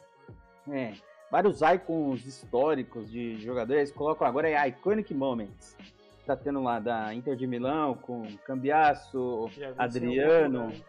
É, 0.71 0.93
vários 1.35 1.63
icons 1.63 2.25
históricos 2.25 3.11
de 3.11 3.41
jogadores. 3.41 3.91
Colocam 3.91 4.25
agora 4.25 4.49
é 4.49 4.69
Iconic 4.69 5.13
Moments. 5.13 5.77
Tá 6.25 6.37
tendo 6.37 6.63
lá 6.63 6.79
da 6.79 7.13
Inter 7.13 7.35
de 7.35 7.45
Milão 7.45 7.97
com 7.97 8.23
Cambiasso, 8.45 9.51
Adriano. 9.77 10.69
Né? 10.69 10.81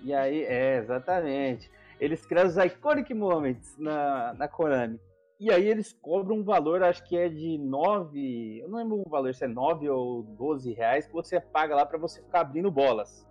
E 0.00 0.14
aí, 0.14 0.44
é, 0.44 0.78
exatamente. 0.78 1.70
Eles 2.00 2.24
criam 2.24 2.46
os 2.46 2.56
Iconic 2.56 3.12
Moments 3.12 3.76
na, 3.76 4.32
na 4.32 4.48
Konami. 4.48 4.98
E 5.38 5.52
aí 5.52 5.68
eles 5.68 5.92
cobram 5.92 6.36
um 6.36 6.42
valor, 6.42 6.82
acho 6.82 7.04
que 7.04 7.14
é 7.14 7.28
de 7.28 7.58
9, 7.58 8.60
eu 8.62 8.68
não 8.68 8.78
lembro 8.78 9.02
o 9.06 9.08
valor, 9.10 9.34
se 9.34 9.44
é 9.44 9.48
9 9.48 9.88
ou 9.90 10.22
12 10.22 10.72
reais, 10.72 11.06
que 11.06 11.12
você 11.12 11.38
paga 11.38 11.76
lá 11.76 11.84
para 11.84 11.98
você 11.98 12.22
ficar 12.22 12.40
abrindo 12.40 12.70
bolas. 12.70 13.26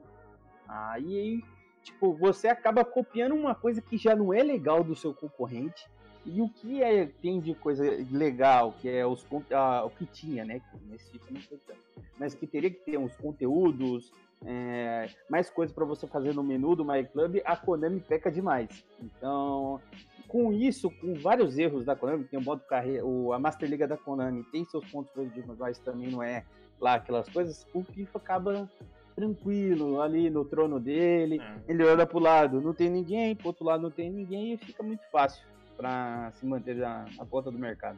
Aí, 0.68 1.42
tipo, 1.82 2.14
você 2.14 2.48
acaba 2.48 2.86
copiando 2.86 3.34
uma 3.34 3.56
coisa 3.56 3.82
que 3.82 3.98
já 3.98 4.16
não 4.16 4.32
é 4.32 4.44
legal 4.44 4.84
do 4.84 4.96
seu 4.96 5.12
concorrente 5.12 5.90
e 6.30 6.42
o 6.42 6.50
que 6.50 6.84
é, 6.84 7.08
tem 7.22 7.40
de 7.40 7.56
coisa 7.56 7.84
legal, 8.12 8.74
que 8.80 8.88
é 8.88 9.06
os, 9.06 9.26
ah, 9.52 9.84
o 9.86 9.90
que 9.90 10.06
tinha, 10.06 10.46
né? 10.46 10.62
Nesse 10.88 11.12
tipo 11.12 11.34
não 11.34 11.42
foi 11.42 11.58
tanto. 11.66 11.80
Mas 12.20 12.36
que 12.36 12.46
teria 12.46 12.70
que 12.70 12.80
ter 12.80 12.98
uns 12.98 13.16
conteúdos, 13.16 14.12
é, 14.46 15.10
mais 15.30 15.50
coisas 15.50 15.74
para 15.74 15.86
você 15.86 16.06
fazer 16.06 16.34
no 16.34 16.44
menu 16.44 16.76
do 16.76 16.86
My 16.86 17.04
Club, 17.04 17.38
a 17.44 17.56
Konami 17.56 18.00
peca 18.00 18.32
demais. 18.32 18.86
Então, 19.02 19.82
com 20.28 20.54
isso, 20.54 20.92
com 20.92 21.16
vários 21.16 21.58
erros 21.58 21.84
da 21.84 21.96
Konami, 21.96 22.26
tem 22.26 22.40
o 22.40 22.44
modo 22.44 22.62
carreira, 22.62 23.06
o, 23.06 23.34
a 23.34 23.40
Master 23.40 23.68
Liga 23.68 23.88
da 23.88 23.98
Konami 23.98 24.44
tem 24.52 24.64
seus 24.66 24.86
pontos 24.92 25.12
positivos, 25.12 25.58
mas 25.58 25.80
também 25.80 26.10
não 26.12 26.22
é 26.22 26.46
lá 26.80 26.96
aquelas 26.96 27.28
coisas, 27.28 27.66
o 27.74 27.84
FIFA 27.84 28.18
acaba 28.20 28.70
tranquilo 29.16 30.00
ali 30.02 30.30
no 30.30 30.46
trono 30.46 30.80
dele. 30.80 31.42
É. 31.42 31.72
Ele 31.72 31.84
olha 31.84 32.06
pro 32.06 32.20
lado, 32.20 32.62
não 32.62 32.74
tem 32.74 32.90
ninguém, 32.90 33.36
pro 33.36 33.48
outro 33.48 33.66
lado 33.66 33.84
não 33.84 33.92
tem 33.92 34.10
ninguém 34.10 34.54
e 34.54 34.58
fica 34.58 34.84
muito 34.84 35.02
fácil 35.12 35.50
para 35.80 36.30
se 36.34 36.46
manter 36.46 36.76
na, 36.76 37.06
na 37.18 37.26
ponta 37.26 37.50
do 37.50 37.58
mercado. 37.58 37.98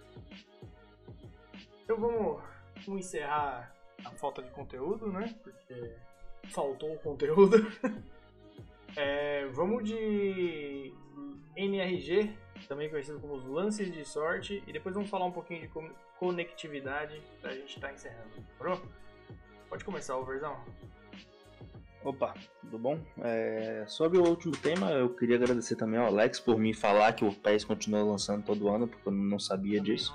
Então 1.84 1.98
vamos, 2.00 2.40
vamos 2.86 3.06
encerrar 3.08 3.76
a 4.06 4.12
falta 4.12 4.44
de 4.44 4.52
conteúdo, 4.52 5.12
né? 5.12 5.34
Porque 5.42 5.96
faltou 6.52 6.94
o 6.94 7.00
conteúdo. 7.00 7.58
É, 8.98 9.46
vamos 9.54 9.86
de 9.88 10.94
NRG, 11.56 12.36
também 12.68 12.90
conhecido 12.90 13.22
como 13.22 13.36
os 13.36 13.46
lances 13.46 13.90
de 13.90 14.04
sorte, 14.04 14.62
e 14.68 14.74
depois 14.74 14.94
vamos 14.94 15.10
falar 15.10 15.24
um 15.24 15.32
pouquinho 15.32 15.62
de 15.62 15.70
con- 15.70 15.94
conectividade 16.20 17.24
pra 17.40 17.54
gente 17.54 17.74
estar 17.74 17.94
encerrando. 17.94 18.32
Demorou? 18.60 18.82
Pode 19.70 19.86
começar, 19.86 20.18
o 20.18 20.26
versão. 20.26 20.62
Opa, 22.04 22.34
tudo 22.62 22.80
bom? 22.80 23.00
É, 23.20 23.86
sobre 23.88 24.18
o 24.18 24.24
último 24.28 24.54
tema, 24.58 24.92
eu 24.92 25.14
queria 25.16 25.36
agradecer 25.36 25.76
também 25.76 26.00
ao 26.00 26.08
Alex 26.08 26.40
por 26.40 26.58
me 26.58 26.74
falar 26.74 27.14
que 27.14 27.24
o 27.24 27.32
PES 27.34 27.64
continua 27.64 28.04
lançando 28.04 28.44
todo 28.44 28.70
ano, 28.70 28.88
porque 28.88 29.08
eu 29.08 29.12
não 29.12 29.38
sabia 29.38 29.80
disso. 29.80 30.14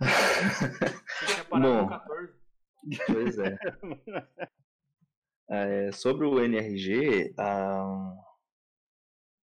Não 0.00 0.08
tinha 1.26 1.44
parado 1.44 1.74
Bom. 1.74 1.82
no 1.82 1.88
14. 1.90 2.32
Pois 3.06 3.38
é. 3.38 3.56
É, 5.50 5.92
sobre 5.92 6.24
o 6.26 6.40
NRG, 6.42 7.34
ah, 7.38 8.14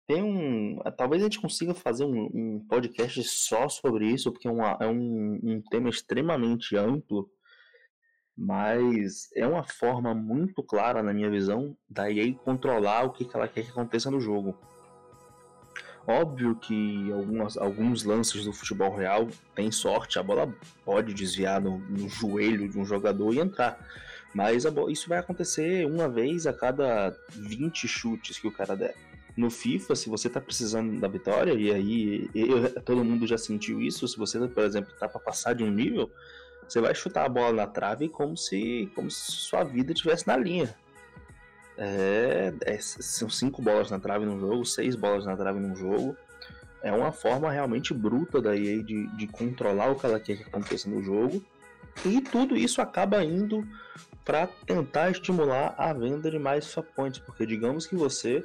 tem 0.07 0.23
um. 0.23 0.79
Talvez 0.99 1.23
a 1.23 1.25
gente 1.25 1.41
consiga 1.41 1.73
fazer 1.75 2.05
um, 2.05 2.29
um 2.35 2.67
podcast 2.69 3.23
só 3.25 3.71
sobre 3.71 4.07
isso, 4.09 4.31
porque 4.31 4.47
é, 4.47 4.51
uma- 4.51 4.77
é 4.81 4.87
um, 4.87 5.41
um 5.43 5.63
tema 5.71 5.89
extremamente 5.89 6.77
amplo, 6.77 7.31
mas 8.37 9.29
é 9.35 9.47
uma 9.47 9.63
forma 9.63 10.15
muito 10.15 10.63
clara, 10.63 11.03
na 11.03 11.13
minha 11.13 11.31
visão, 11.31 11.77
da 11.89 12.11
EA 12.11 12.35
controlar 12.35 13.05
o 13.05 13.11
que, 13.13 13.29
ela 13.33 13.47
quer 13.49 13.65
que 13.65 13.71
aconteça 13.71 14.11
no 14.11 14.21
jogo. 14.21 14.57
Óbvio 16.07 16.55
que 16.57 17.11
algumas, 17.13 17.57
alguns 17.57 18.05
lances 18.05 18.45
do 18.45 18.53
futebol 18.53 18.95
real 18.95 19.27
tem 19.55 19.73
sorte, 19.73 20.19
a 20.19 20.23
bola 20.23 20.53
pode 20.85 21.15
desviar 21.15 21.61
no, 21.63 21.79
no 21.79 22.09
joelho 22.09 22.69
de 22.69 22.79
um 22.79 22.85
jogador 22.85 23.33
e 23.33 23.39
entrar. 23.39 23.79
Mas 24.35 24.67
a 24.67 24.71
bo- 24.71 24.91
isso 24.91 25.09
vai 25.09 25.19
acontecer 25.19 25.87
uma 25.87 26.09
vez 26.09 26.47
a 26.47 26.53
cada 26.53 27.17
20 27.31 27.89
chutes 27.89 28.39
que 28.39 28.47
o 28.47 28.53
cara 28.53 28.77
der. 28.77 28.95
No 29.37 29.51
FIFA, 29.51 29.97
se 29.97 30.09
você 30.11 30.29
tá 30.29 30.41
precisando 30.41 31.01
da 31.01 31.09
vitória, 31.09 31.55
e 31.55 31.73
aí 31.73 32.31
eu- 32.35 32.83
todo 32.83 33.05
mundo 33.05 33.27
já 33.27 33.39
sentiu 33.39 33.81
isso, 33.81 34.07
se 34.07 34.19
você, 34.19 34.39
por 34.47 34.63
exemplo, 34.65 34.93
tá 34.99 35.09
para 35.09 35.21
passar 35.21 35.55
de 35.55 35.65
um 35.65 35.71
nível, 35.71 36.11
você 36.69 36.81
vai 36.81 36.95
chutar 36.95 37.25
a 37.25 37.29
bola 37.29 37.53
na 37.53 37.67
trave 37.67 38.09
como 38.09 38.37
se, 38.37 38.91
como 38.95 39.11
se 39.11 39.33
sua 39.33 39.65
vida 39.65 39.93
estivesse 39.93 40.27
na 40.27 40.37
linha. 40.37 40.75
É, 41.77 42.53
é- 42.63 42.79
são 42.79 43.29
cinco 43.29 43.61
bolas 43.61 43.91
na 43.91 43.99
trave 43.99 44.25
num 44.25 44.39
jogo, 44.39 44.65
seis 44.65 44.95
bolas 44.95 45.27
na 45.27 45.37
trave 45.37 45.59
num 45.59 45.75
jogo. 45.75 46.17
É 46.83 46.93
uma 46.93 47.13
forma 47.13 47.51
realmente 47.51 47.95
bruta 47.95 48.41
da 48.41 48.55
EA 48.57 48.83
de, 48.83 49.07
de 49.17 49.27
controlar 49.27 49.91
o 49.91 49.97
que 49.97 50.07
ela 50.07 50.21
quer 50.21 50.37
que 50.37 50.43
aconteça 50.43 50.89
no 50.89 51.03
jogo. 51.03 51.43
E 52.05 52.21
tudo 52.21 52.57
isso 52.57 52.83
acaba 52.83 53.25
indo 53.25 53.67
para 54.25 54.47
tentar 54.47 55.11
estimular 55.11 55.75
a 55.77 55.93
venda 55.93 56.31
de 56.31 56.39
mais 56.39 56.75
Points, 56.95 57.19
porque 57.21 57.47
digamos 57.47 57.87
que 57.87 57.95
você 57.95 58.45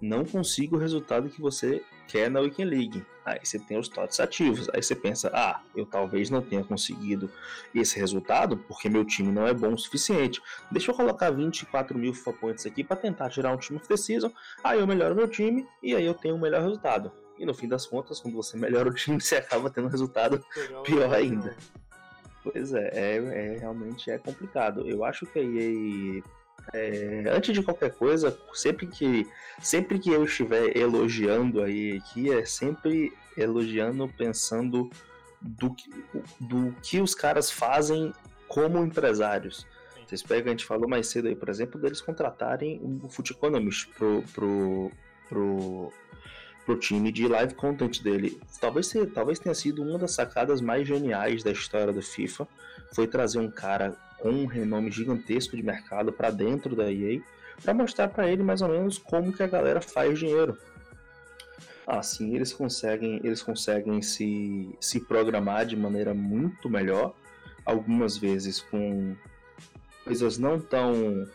não 0.00 0.24
consiga 0.24 0.76
o 0.76 0.78
resultado 0.78 1.28
que 1.28 1.40
você 1.40 1.82
quer 2.08 2.30
na 2.30 2.40
Weekend 2.40 2.70
League. 2.70 3.06
Aí 3.32 3.40
você 3.44 3.58
tem 3.58 3.78
os 3.78 3.88
TOTS 3.88 4.20
ativos. 4.20 4.68
Aí 4.70 4.82
você 4.82 4.94
pensa, 4.94 5.30
ah, 5.32 5.60
eu 5.74 5.86
talvez 5.86 6.30
não 6.30 6.42
tenha 6.42 6.64
conseguido 6.64 7.30
esse 7.74 7.98
resultado 7.98 8.56
porque 8.56 8.88
meu 8.88 9.04
time 9.04 9.30
não 9.30 9.46
é 9.46 9.54
bom 9.54 9.72
o 9.72 9.78
suficiente. 9.78 10.40
Deixa 10.70 10.90
eu 10.90 10.94
colocar 10.94 11.30
24 11.30 11.96
mil 11.96 12.12
FIFA 12.14 12.32
Points 12.34 12.66
aqui 12.66 12.82
para 12.82 12.96
tentar 12.96 13.30
tirar 13.30 13.52
um 13.52 13.56
time 13.56 13.78
of 13.78 13.88
the 13.88 13.96
season. 13.96 14.32
Aí 14.64 14.78
eu 14.78 14.86
melhoro 14.86 15.14
meu 15.14 15.28
time 15.28 15.66
e 15.82 15.94
aí 15.94 16.04
eu 16.04 16.14
tenho 16.14 16.34
um 16.34 16.40
melhor 16.40 16.62
resultado. 16.62 17.12
E 17.38 17.46
no 17.46 17.54
fim 17.54 17.68
das 17.68 17.86
contas, 17.86 18.20
quando 18.20 18.34
você 18.34 18.56
melhora 18.56 18.88
o 18.90 18.94
time, 18.94 19.18
você 19.20 19.36
acaba 19.36 19.70
tendo 19.70 19.86
um 19.86 19.90
resultado 19.90 20.44
Pior 20.84 21.14
ainda. 21.14 21.50
legal. 21.50 21.56
Pois 22.42 22.72
é, 22.72 22.90
é, 22.92 23.16
é, 23.16 23.58
realmente 23.58 24.10
é 24.10 24.18
complicado. 24.18 24.88
Eu 24.88 25.04
acho 25.04 25.26
que 25.26 25.38
a 25.38 25.42
EA, 25.42 26.22
é, 26.72 27.24
antes 27.28 27.54
de 27.54 27.62
qualquer 27.62 27.92
coisa, 27.92 28.36
sempre 28.52 28.86
que, 28.86 29.26
sempre 29.60 29.98
que 29.98 30.10
eu 30.10 30.24
estiver 30.24 30.76
elogiando 30.76 31.62
a 31.62 31.70
EA 31.70 31.98
aqui, 31.98 32.32
é 32.32 32.44
sempre 32.44 33.12
elogiando 33.36 34.08
pensando 34.08 34.90
do 35.40 35.74
que, 35.74 35.90
do 36.38 36.74
que 36.82 37.00
os 37.00 37.14
caras 37.14 37.50
fazem 37.50 38.12
como 38.46 38.84
empresários. 38.84 39.66
Vocês 40.06 40.22
pegam, 40.22 40.48
a 40.48 40.50
gente 40.50 40.64
falou 40.64 40.88
mais 40.88 41.06
cedo 41.06 41.28
aí, 41.28 41.36
por 41.36 41.48
exemplo, 41.48 41.80
deles 41.80 42.00
contratarem 42.00 42.80
o 43.02 43.08
Foot 43.08 43.32
Economist 43.32 43.88
pro, 43.94 44.24
pro, 44.34 44.90
pro, 45.28 45.92
pro 46.66 46.76
time 46.76 47.12
de 47.12 47.28
live 47.28 47.54
content 47.54 48.02
dele. 48.02 48.40
Talvez, 48.60 48.92
talvez 49.14 49.38
tenha 49.38 49.54
sido 49.54 49.82
uma 49.82 49.98
das 49.98 50.12
sacadas 50.12 50.60
mais 50.60 50.86
geniais 50.86 51.44
da 51.44 51.52
história 51.52 51.92
do 51.92 52.02
FIFA, 52.02 52.48
foi 52.92 53.06
trazer 53.06 53.38
um 53.38 53.50
cara 53.50 53.96
com 54.20 54.30
um 54.30 54.46
renome 54.46 54.90
gigantesco 54.90 55.56
de 55.56 55.62
mercado 55.62 56.12
para 56.12 56.30
dentro 56.30 56.76
da 56.76 56.90
EA, 56.90 57.20
para 57.62 57.74
mostrar 57.74 58.08
para 58.08 58.28
ele 58.28 58.42
mais 58.42 58.62
ou 58.62 58.68
menos 58.68 58.98
como 58.98 59.32
que 59.32 59.42
a 59.42 59.46
galera 59.46 59.80
faz 59.80 60.18
dinheiro. 60.18 60.56
Assim, 61.86 62.34
eles 62.34 62.52
conseguem, 62.52 63.20
eles 63.24 63.42
conseguem 63.42 64.00
se, 64.00 64.70
se 64.80 65.00
programar 65.00 65.66
de 65.66 65.76
maneira 65.76 66.14
muito 66.14 66.68
melhor, 66.68 67.14
algumas 67.64 68.16
vezes 68.16 68.60
com 68.60 69.16
coisas 70.04 70.38
não 70.38 70.60
tão 70.60 71.26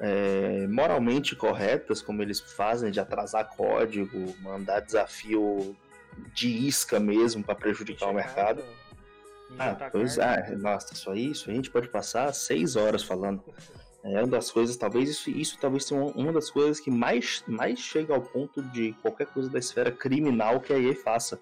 é, 0.00 0.66
moralmente 0.66 1.36
corretas, 1.36 2.00
como 2.00 2.22
eles 2.22 2.40
fazem 2.40 2.90
de 2.90 3.00
atrasar 3.00 3.50
código, 3.56 4.34
mandar 4.40 4.80
desafio 4.80 5.76
de 6.34 6.48
isca 6.48 6.98
mesmo 6.98 7.42
para 7.42 7.54
prejudicar 7.54 8.08
o 8.08 8.14
mercado. 8.14 8.62
Ah, 9.58 9.68
injetar 9.70 9.90
pois 9.90 10.18
é, 10.18 10.56
nossa, 10.56 10.92
isso 10.94 11.10
aí, 11.10 11.30
isso 11.30 11.50
a 11.50 11.54
gente 11.54 11.70
pode 11.70 11.88
passar 11.88 12.32
seis 12.32 12.76
horas 12.76 13.02
falando. 13.02 13.42
É 14.02 14.18
uma 14.20 14.28
das 14.28 14.50
coisas, 14.50 14.76
talvez 14.76 15.10
isso, 15.10 15.28
isso 15.30 15.58
talvez 15.60 15.84
seja 15.84 16.00
uma, 16.00 16.10
uma 16.12 16.32
das 16.32 16.50
coisas 16.50 16.80
que 16.80 16.90
mais, 16.90 17.44
mais 17.46 17.78
chega 17.78 18.14
ao 18.14 18.22
ponto 18.22 18.62
de 18.62 18.92
qualquer 19.02 19.26
coisa 19.26 19.50
da 19.50 19.58
esfera 19.58 19.92
criminal 19.92 20.60
que 20.60 20.72
a 20.72 20.78
EA 20.78 20.94
faça. 20.96 21.38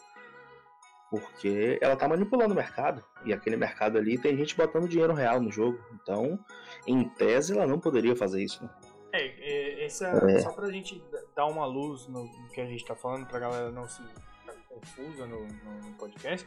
Porque 1.11 1.79
ela 1.81 1.97
tá 1.97 2.07
manipulando 2.07 2.53
o 2.53 2.57
mercado. 2.57 3.03
E 3.25 3.33
aquele 3.33 3.57
mercado 3.57 3.97
ali 3.97 4.19
tem 4.19 4.37
gente 4.37 4.55
botando 4.57 4.89
dinheiro 4.89 5.15
real 5.15 5.41
no 5.41 5.51
jogo. 5.51 5.79
Então, 5.95 6.39
em 6.87 7.09
tese, 7.09 7.55
ela 7.57 7.67
não 7.67 7.79
poderia 7.79 8.15
fazer 8.15 8.43
isso. 8.43 8.63
Né? 8.63 8.71
É, 9.13 9.27
é, 9.27 9.85
essa, 9.87 10.09
É. 10.09 10.41
só 10.41 10.53
pra 10.53 10.71
gente 10.71 11.03
dar 11.35 11.47
uma 11.47 11.65
luz 11.65 12.07
no, 12.09 12.29
que 12.53 12.61
a 12.61 12.67
gente 12.67 12.85
tá 12.85 12.95
falando, 12.95 13.27
pra 13.27 13.39
galera 13.39 13.71
não 13.71 13.89
se 13.89 14.03
ficar 14.03 14.55
confusa 14.69 15.27
no- 15.27 15.47
no 15.47 15.95
podcast. 15.97 16.47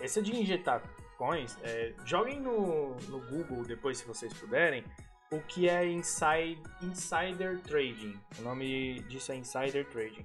Essa 0.00 0.22
de 0.22 0.34
injetar 0.34 0.82
coins, 1.20 1.58
é, 1.62 1.92
joguem 2.06 2.40
no, 2.40 2.96
no 3.08 3.20
Google 3.28 3.62
depois, 3.64 3.98
se 3.98 4.06
vocês 4.06 4.32
puderem, 4.32 4.82
o 5.30 5.38
que 5.40 5.68
é 5.68 5.86
inside, 5.86 6.62
Insider 6.82 7.60
Trading. 7.60 8.18
O 8.38 8.42
nome 8.42 9.00
disso 9.00 9.30
é 9.30 9.36
Insider 9.36 9.86
Trading. 9.90 10.24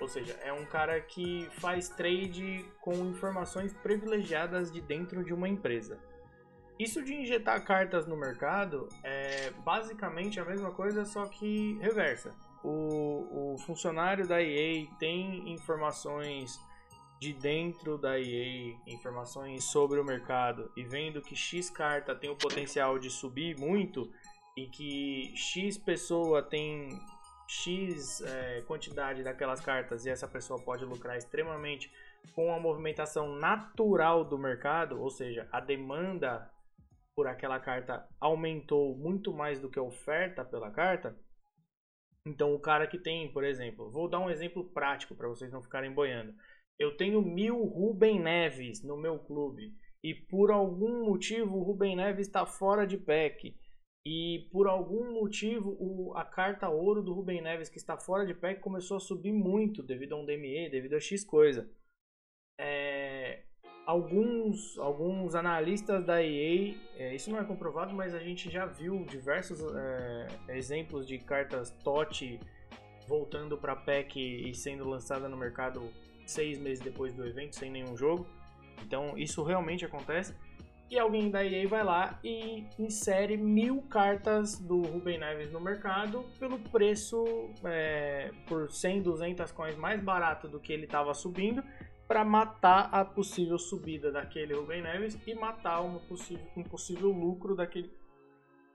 Ou 0.00 0.08
seja, 0.08 0.38
é 0.42 0.52
um 0.52 0.64
cara 0.64 1.00
que 1.00 1.48
faz 1.58 1.88
trade 1.88 2.64
com 2.80 2.94
informações 3.06 3.72
privilegiadas 3.72 4.70
de 4.70 4.80
dentro 4.80 5.24
de 5.24 5.34
uma 5.34 5.48
empresa. 5.48 5.98
Isso 6.78 7.02
de 7.02 7.14
injetar 7.14 7.64
cartas 7.64 8.06
no 8.06 8.16
mercado 8.16 8.88
é 9.02 9.50
basicamente 9.64 10.38
a 10.38 10.44
mesma 10.44 10.70
coisa, 10.70 11.04
só 11.04 11.26
que 11.26 11.78
reversa. 11.80 12.34
O, 12.62 13.54
o 13.54 13.58
funcionário 13.58 14.28
da 14.28 14.40
EA 14.42 14.86
tem 14.98 15.50
informações 15.52 16.60
de 17.20 17.32
dentro 17.32 17.96
da 17.96 18.20
EA, 18.20 18.76
informações 18.86 19.64
sobre 19.64 19.98
o 19.98 20.04
mercado, 20.04 20.70
e 20.76 20.84
vendo 20.84 21.22
que 21.22 21.34
X 21.34 21.70
carta 21.70 22.14
tem 22.14 22.28
o 22.28 22.36
potencial 22.36 22.98
de 22.98 23.10
subir 23.10 23.58
muito, 23.58 24.10
e 24.56 24.66
que 24.66 25.32
X 25.34 25.78
pessoa 25.78 26.42
tem 26.42 26.88
X 27.48 28.20
é, 28.22 28.62
quantidade 28.62 29.22
daquelas 29.22 29.60
cartas, 29.60 30.04
e 30.04 30.10
essa 30.10 30.28
pessoa 30.28 30.60
pode 30.62 30.84
lucrar 30.84 31.16
extremamente 31.16 31.90
com 32.34 32.52
a 32.52 32.60
movimentação 32.60 33.36
natural 33.36 34.24
do 34.24 34.38
mercado, 34.38 35.00
ou 35.00 35.10
seja, 35.10 35.48
a 35.52 35.60
demanda 35.60 36.50
por 37.14 37.26
aquela 37.26 37.58
carta 37.58 38.06
aumentou 38.20 38.94
muito 38.94 39.32
mais 39.32 39.58
do 39.58 39.70
que 39.70 39.78
a 39.78 39.82
oferta 39.82 40.44
pela 40.44 40.70
carta. 40.70 41.16
Então, 42.26 42.52
o 42.54 42.60
cara 42.60 42.86
que 42.86 42.98
tem, 42.98 43.32
por 43.32 43.44
exemplo, 43.44 43.90
vou 43.90 44.08
dar 44.08 44.18
um 44.18 44.28
exemplo 44.28 44.64
prático 44.64 45.14
para 45.14 45.28
vocês 45.28 45.50
não 45.50 45.62
ficarem 45.62 45.92
boiando. 45.92 46.34
Eu 46.78 46.96
tenho 46.96 47.22
mil 47.22 47.64
Rubem 47.64 48.20
Neves 48.20 48.82
no 48.82 48.96
meu 48.96 49.18
clube 49.18 49.74
e 50.02 50.14
por 50.14 50.50
algum 50.50 51.04
motivo 51.04 51.56
o 51.56 51.62
Rubem 51.62 51.96
Neves 51.96 52.26
está 52.26 52.44
fora 52.44 52.86
de 52.86 52.98
pack. 52.98 53.56
E 54.08 54.48
por 54.52 54.68
algum 54.68 55.14
motivo 55.14 55.76
o, 55.80 56.16
a 56.16 56.24
carta 56.24 56.68
ouro 56.68 57.02
do 57.02 57.12
Rubem 57.12 57.42
Neves 57.42 57.68
que 57.68 57.78
está 57.78 57.96
fora 57.96 58.24
de 58.24 58.34
pack 58.34 58.60
começou 58.60 58.98
a 58.98 59.00
subir 59.00 59.32
muito 59.32 59.82
devido 59.82 60.14
a 60.14 60.18
um 60.18 60.24
DME, 60.24 60.70
devido 60.70 60.94
a 60.94 61.00
X 61.00 61.24
coisa. 61.24 61.68
É, 62.60 63.42
alguns, 63.84 64.78
alguns 64.78 65.34
analistas 65.34 66.04
da 66.04 66.22
EA, 66.22 66.74
é, 66.96 67.14
isso 67.14 67.30
não 67.30 67.38
é 67.38 67.44
comprovado, 67.44 67.94
mas 67.94 68.14
a 68.14 68.18
gente 68.18 68.50
já 68.50 68.66
viu 68.66 69.04
diversos 69.06 69.60
é, 69.74 70.56
exemplos 70.56 71.06
de 71.06 71.18
cartas 71.18 71.70
TOT 71.82 72.38
voltando 73.08 73.56
para 73.56 73.76
PEC 73.76 74.18
e 74.50 74.54
sendo 74.54 74.88
lançada 74.88 75.28
no 75.28 75.36
mercado 75.36 75.92
seis 76.26 76.58
meses 76.58 76.82
depois 76.82 77.14
do 77.14 77.24
evento, 77.26 77.56
sem 77.56 77.70
nenhum 77.70 77.96
jogo. 77.96 78.26
Então 78.82 79.16
isso 79.16 79.42
realmente 79.42 79.84
acontece. 79.84 80.34
E 80.88 80.96
alguém 80.98 81.30
da 81.30 81.44
EA 81.44 81.66
vai 81.66 81.82
lá 81.82 82.20
e 82.22 82.64
insere 82.78 83.36
mil 83.36 83.82
cartas 83.82 84.56
do 84.56 84.82
Ruben 84.82 85.18
Neves 85.18 85.50
no 85.50 85.60
mercado 85.60 86.24
pelo 86.38 86.60
preço 86.60 87.50
é, 87.64 88.30
por 88.46 88.70
100, 88.70 89.02
200 89.02 89.50
coins 89.50 89.76
mais 89.76 90.00
barato 90.00 90.46
do 90.46 90.60
que 90.60 90.72
ele 90.72 90.84
estava 90.84 91.12
subindo 91.12 91.62
para 92.06 92.24
matar 92.24 92.88
a 92.92 93.04
possível 93.04 93.58
subida 93.58 94.12
daquele 94.12 94.54
Ruben 94.54 94.82
Neves 94.82 95.18
e 95.26 95.34
matar 95.34 95.80
um 95.80 95.98
possível, 95.98 96.46
um 96.56 96.62
possível 96.62 97.10
lucro 97.10 97.56
daquele 97.56 97.92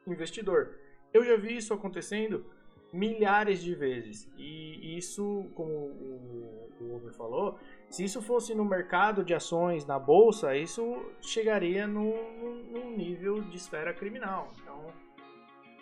investidor. 0.06 0.78
Eu 1.14 1.24
já 1.24 1.38
vi 1.38 1.56
isso 1.56 1.74
acontecendo 1.74 2.46
milhares 2.92 3.62
de 3.62 3.74
vezes. 3.74 4.30
E 4.38 4.98
isso, 4.98 5.50
como 5.56 5.72
o, 5.72 6.70
o 6.80 6.96
Uber 6.96 7.14
falou, 7.14 7.58
se 7.90 8.04
isso 8.04 8.22
fosse 8.22 8.54
no 8.54 8.66
mercado 8.66 9.24
de 9.24 9.34
ações, 9.34 9.86
na 9.86 10.00
bolsa, 10.00 10.56
isso 10.56 11.06
chegaria 11.22 11.88
num, 11.88 12.14
num 12.72 12.96
nível 12.96 13.42
de 13.42 13.58
esfera 13.58 13.94
criminal. 13.94 14.52
Então, 14.62 14.86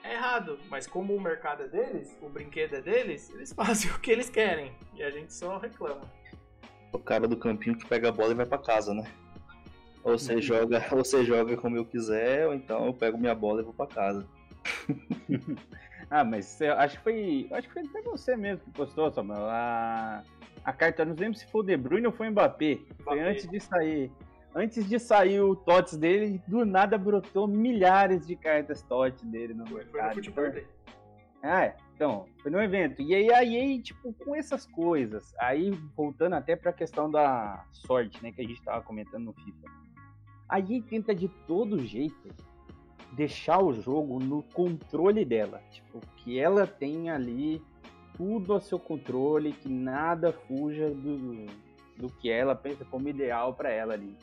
é 0.03 0.13
errado. 0.13 0.59
Mas 0.69 0.87
como 0.87 1.15
o 1.15 1.21
mercado 1.21 1.63
é 1.63 1.67
deles, 1.67 2.17
o 2.21 2.29
brinquedo 2.29 2.75
é 2.75 2.81
deles, 2.81 3.29
eles 3.31 3.51
fazem 3.53 3.91
o 3.91 3.99
que 3.99 4.11
eles 4.11 4.29
querem. 4.29 4.73
E 4.95 5.03
a 5.03 5.09
gente 5.09 5.33
só 5.33 5.57
reclama. 5.57 6.01
O 6.91 6.99
cara 6.99 7.27
do 7.27 7.37
campinho 7.37 7.77
que 7.77 7.87
pega 7.87 8.09
a 8.09 8.11
bola 8.11 8.31
e 8.31 8.35
vai 8.35 8.45
para 8.45 8.57
casa, 8.57 8.93
né? 8.93 9.05
Ou 10.03 10.17
você 10.17 10.35
uhum. 10.35 10.41
joga, 10.41 10.85
ou 10.91 11.03
você 11.03 11.23
joga 11.23 11.57
como 11.57 11.77
eu 11.77 11.85
quiser, 11.85 12.47
ou 12.47 12.53
então 12.53 12.85
eu 12.85 12.93
pego 12.93 13.17
minha 13.17 13.35
bola 13.35 13.61
e 13.61 13.63
vou 13.63 13.73
para 13.73 13.87
casa. 13.87 14.27
ah, 16.09 16.23
mas 16.23 16.61
acho 16.61 16.97
que 16.97 17.03
foi. 17.03 17.47
Acho 17.51 17.67
que 17.67 17.73
foi 17.73 17.83
até 17.83 18.01
você 18.01 18.35
mesmo 18.35 18.63
que 18.63 18.71
postou, 18.71 19.11
Samuel. 19.11 19.45
A, 19.45 20.23
a 20.63 20.73
carta, 20.73 21.05
não 21.05 21.15
lembro 21.15 21.37
se 21.37 21.45
foi 21.47 21.61
o 21.61 21.63
De 21.63 21.77
Bruyne 21.77 22.07
ou 22.07 22.13
foi 22.13 22.27
o 22.27 22.31
Mbappé. 22.31 22.75
Mbappé. 22.75 23.03
Foi 23.03 23.19
antes 23.19 23.47
de 23.47 23.59
sair. 23.59 24.11
Antes 24.55 24.89
de 24.89 24.99
sair 24.99 25.39
o 25.39 25.55
TOTS 25.55 25.95
dele, 25.97 26.41
do 26.47 26.65
nada 26.65 26.97
brotou 26.97 27.47
milhares 27.47 28.25
de 28.25 28.35
cartas 28.35 28.81
TOTS 28.81 29.23
dele 29.23 29.53
no 29.53 29.67
foi, 29.67 29.83
mercado. 29.83 30.23
Foi 30.33 30.49
no 30.49 30.79
ah, 31.41 31.63
é, 31.65 31.75
então, 31.95 32.25
foi 32.41 32.51
no 32.51 32.61
evento. 32.61 33.01
E 33.01 33.15
aí, 33.15 33.31
aí, 33.31 33.81
tipo, 33.81 34.11
com 34.13 34.35
essas 34.35 34.65
coisas, 34.65 35.33
aí 35.39 35.71
voltando 35.95 36.33
até 36.33 36.55
pra 36.55 36.73
questão 36.73 37.09
da 37.09 37.63
sorte, 37.71 38.21
né, 38.21 38.31
que 38.31 38.41
a 38.41 38.43
gente 38.45 38.61
tava 38.61 38.81
comentando 38.81 39.25
no 39.25 39.33
FIFA. 39.33 39.71
Aí 40.49 40.81
tenta 40.81 41.13
de 41.15 41.29
todo 41.47 41.85
jeito 41.85 42.29
deixar 43.13 43.61
o 43.61 43.73
jogo 43.73 44.19
no 44.19 44.43
controle 44.43 45.25
dela. 45.25 45.61
Tipo, 45.71 45.99
que 46.17 46.39
ela 46.39 46.65
tenha 46.65 47.15
ali 47.15 47.61
tudo 48.15 48.53
a 48.53 48.59
seu 48.59 48.79
controle, 48.79 49.53
que 49.53 49.69
nada 49.69 50.33
fuja 50.33 50.89
do, 50.89 51.45
do 51.97 52.09
que 52.19 52.29
ela 52.29 52.55
pensa 52.55 52.83
como 52.85 53.07
ideal 53.07 53.53
para 53.53 53.71
ela 53.71 53.93
ali 53.93 54.17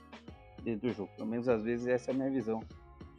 dentro 0.62 0.88
do 0.88 0.94
jogo. 0.94 1.10
Pelo 1.16 1.28
menos 1.28 1.48
às 1.48 1.62
vezes 1.62 1.86
essa 1.86 2.10
é 2.10 2.14
a 2.14 2.16
minha 2.16 2.30
visão 2.30 2.60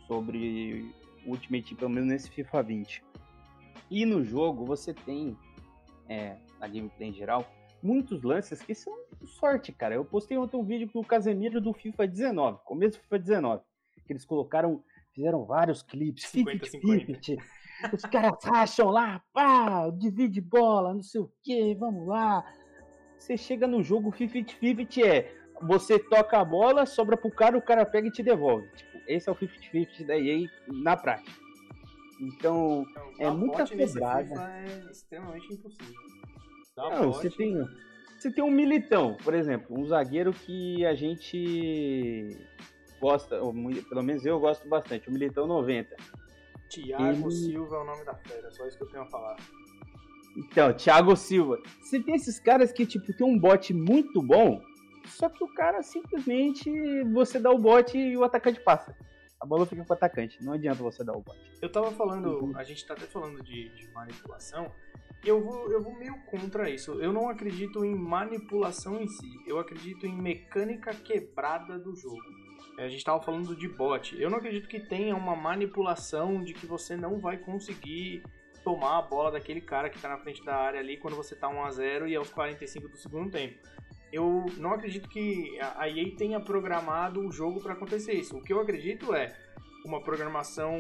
sobre 0.08 0.94
Ultimate, 1.26 1.76
pelo 1.76 1.90
menos 1.90 2.10
nesse 2.10 2.30
FIFA 2.30 2.64
20. 2.64 3.04
E 3.90 4.06
no 4.06 4.24
jogo 4.24 4.66
você 4.66 4.94
tem, 4.94 5.38
é, 6.08 6.38
na 6.60 6.68
gameplay 6.68 7.10
em 7.10 7.14
geral, 7.14 7.46
muitos 7.82 8.24
lances 8.24 8.62
que 8.62 8.74
são 8.74 8.94
sorte, 9.26 9.72
cara. 9.72 9.96
Eu 9.96 10.06
postei 10.06 10.38
ontem 10.38 10.58
um 10.58 10.64
vídeo 10.64 10.90
do 10.94 11.02
Casemiro 11.04 11.62
do 11.62 11.74
FIFA 11.74 12.08
19, 12.08 12.60
começo 12.66 12.98
do 12.98 13.04
FIFA 13.04 13.20
19, 13.20 13.64
que 14.06 14.14
eles 14.14 14.26
colocaram, 14.26 14.84
fizeram 15.18 15.44
vários 15.44 15.82
clipes, 15.82 16.26
50, 16.28 16.68
50, 16.68 17.24
50. 17.24 17.44
Os 17.92 18.02
caras 18.04 18.38
acham 18.46 18.90
lá, 18.90 19.22
pá, 19.34 19.90
divide 19.90 20.40
bola, 20.40 20.94
não 20.94 21.02
sei 21.02 21.22
o 21.22 21.32
que, 21.44 21.74
vamos 21.74 22.08
lá. 22.08 22.46
Você 23.18 23.36
chega 23.36 23.66
no 23.66 23.82
jogo 23.82 24.12
50-50 24.12 25.04
é 25.04 25.36
você 25.60 25.98
toca 25.98 26.40
a 26.40 26.46
bola, 26.46 26.86
sobra 26.86 27.18
pro 27.18 27.32
cara, 27.32 27.58
o 27.58 27.62
cara 27.62 27.84
pega 27.84 28.08
e 28.08 28.12
te 28.12 28.22
devolve. 28.22 28.70
Tipo, 28.76 29.00
esse 29.08 29.28
é 29.28 29.32
o 29.32 29.36
50-50 29.36 30.06
da 30.06 30.16
EA 30.16 30.48
na 30.68 30.96
prática. 30.96 31.32
Então, 32.22 32.86
então 33.16 33.28
é 33.28 33.32
muita 33.32 33.66
quebrada. 33.66 34.36
É 34.40 34.92
extremamente 34.92 35.52
impossível. 35.52 35.96
não, 36.78 37.12
você 37.12 37.32
tem, 37.32 37.56
você 38.20 38.32
tem 38.32 38.44
um 38.44 38.52
militão, 38.52 39.18
por 39.24 39.34
exemplo, 39.34 39.80
um 39.80 39.88
zagueiro 39.88 40.32
que 40.32 40.86
a 40.86 40.94
gente 40.94 42.38
gosta, 43.00 43.42
ou, 43.42 43.54
pelo 43.90 44.04
menos 44.04 44.26
eu 44.26 44.40
gosto 44.40 44.68
bastante, 44.68 45.10
o 45.10 45.12
militão 45.12 45.48
90. 45.48 45.96
Thiago 46.70 47.04
ele... 47.04 47.32
Silva 47.32 47.76
é 47.76 47.80
o 47.80 47.86
nome 47.86 48.06
da 48.06 48.14
fera, 48.16 48.52
só 48.52 48.66
isso 48.68 48.78
que 48.78 48.84
eu 48.84 48.90
tenho 48.90 49.04
a 49.04 49.08
falar. 49.08 49.38
Então, 50.36 50.74
Thiago 50.74 51.16
Silva. 51.16 51.60
Você 51.82 52.00
tem 52.00 52.16
esses 52.16 52.40
caras 52.40 52.72
que, 52.72 52.86
tipo, 52.86 53.12
tem 53.14 53.26
um 53.26 53.40
bot 53.40 53.74
muito 53.74 54.22
bom, 54.22 54.62
só 55.08 55.30
que 55.30 55.44
o 55.44 55.54
cara 55.54 55.82
simplesmente 55.82 56.70
você 57.06 57.40
dá 57.40 57.52
o 57.52 57.58
bot 57.58 57.98
e 57.98 58.16
o 58.16 58.24
atacante 58.24 58.60
passa. 58.60 58.96
A 59.40 59.46
bola 59.46 59.66
fica 59.66 59.84
com 59.84 59.94
o 59.94 59.96
atacante, 59.96 60.44
não 60.44 60.54
adianta 60.54 60.82
você 60.84 61.04
dar 61.04 61.14
o 61.14 61.22
bot. 61.22 61.38
Eu 61.62 61.72
tava 61.72 61.92
falando, 61.92 62.40
uhum. 62.40 62.58
a 62.58 62.64
gente 62.64 62.86
tá 62.86 62.94
até 62.94 63.06
falando 63.06 63.42
de, 63.44 63.70
de 63.70 63.88
manipulação, 63.92 64.72
eu 65.24 65.44
vou, 65.44 65.72
eu 65.72 65.82
vou 65.82 65.98
meio 65.98 66.16
contra 66.26 66.70
isso. 66.70 67.00
Eu 67.02 67.12
não 67.12 67.30
acredito 67.30 67.84
em 67.84 67.96
manipulação 67.96 69.00
em 69.00 69.08
si, 69.08 69.30
eu 69.48 69.60
acredito 69.60 70.06
em 70.06 70.16
mecânica 70.16 70.94
quebrada 70.94 71.80
do 71.80 71.96
jogo. 71.96 72.37
É, 72.78 72.86
a 72.86 72.90
gente 72.90 73.00
estava 73.00 73.22
falando 73.22 73.56
de 73.56 73.68
bot. 73.68 74.16
Eu 74.22 74.30
não 74.30 74.38
acredito 74.38 74.68
que 74.68 74.80
tenha 74.80 75.16
uma 75.16 75.36
manipulação 75.36 76.44
de 76.44 76.54
que 76.54 76.66
você 76.66 76.96
não 76.96 77.20
vai 77.20 77.38
conseguir 77.38 78.24
tomar 78.64 79.00
a 79.00 79.02
bola 79.02 79.32
daquele 79.32 79.62
cara 79.62 79.90
que 79.90 79.96
está 79.96 80.10
na 80.10 80.18
frente 80.18 80.44
da 80.46 80.56
área 80.56 80.80
ali 80.80 80.98
quando 80.98 81.16
você 81.16 81.34
está 81.34 81.48
1 81.48 81.64
a 81.64 81.72
0 81.72 82.08
e 82.08 82.16
aos 82.16 82.30
45 82.30 82.88
do 82.88 82.98
segundo 82.98 83.32
tempo. 83.32 83.58
Eu 84.12 84.46
não 84.58 84.72
acredito 84.72 85.10
que 85.10 85.60
a 85.60 85.90
EA 85.90 86.16
tenha 86.16 86.40
programado 86.40 87.20
o 87.20 87.32
jogo 87.32 87.62
para 87.62 87.74
acontecer 87.74 88.14
isso. 88.14 88.38
O 88.38 88.42
que 88.42 88.54
eu 88.54 88.60
acredito 88.60 89.14
é 89.14 89.36
uma 89.86 90.02
programação, 90.02 90.76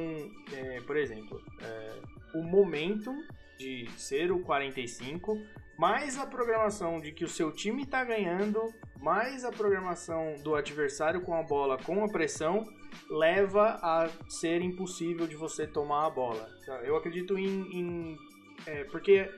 é, 0.53 0.81
por 0.81 0.95
exemplo, 0.95 1.41
é, 1.61 1.99
o 2.35 2.43
momento 2.43 3.13
de 3.57 3.89
ser 3.97 4.31
o 4.31 4.39
45 4.43 5.37
mais 5.77 6.17
a 6.17 6.25
programação 6.25 6.99
de 6.99 7.11
que 7.11 7.23
o 7.23 7.27
seu 7.27 7.51
time 7.51 7.83
está 7.83 8.03
ganhando, 8.03 8.73
mais 8.99 9.45
a 9.45 9.51
programação 9.51 10.35
do 10.43 10.55
adversário 10.55 11.21
com 11.21 11.35
a 11.35 11.43
bola 11.43 11.77
com 11.77 12.03
a 12.03 12.09
pressão, 12.09 12.67
leva 13.09 13.79
a 13.81 14.09
ser 14.27 14.61
impossível 14.61 15.27
de 15.27 15.35
você 15.35 15.67
tomar 15.67 16.07
a 16.07 16.09
bola. 16.09 16.49
Eu 16.83 16.95
acredito 16.95 17.37
em. 17.37 17.45
em 17.71 18.17
é, 18.65 18.83
porque 18.85 19.29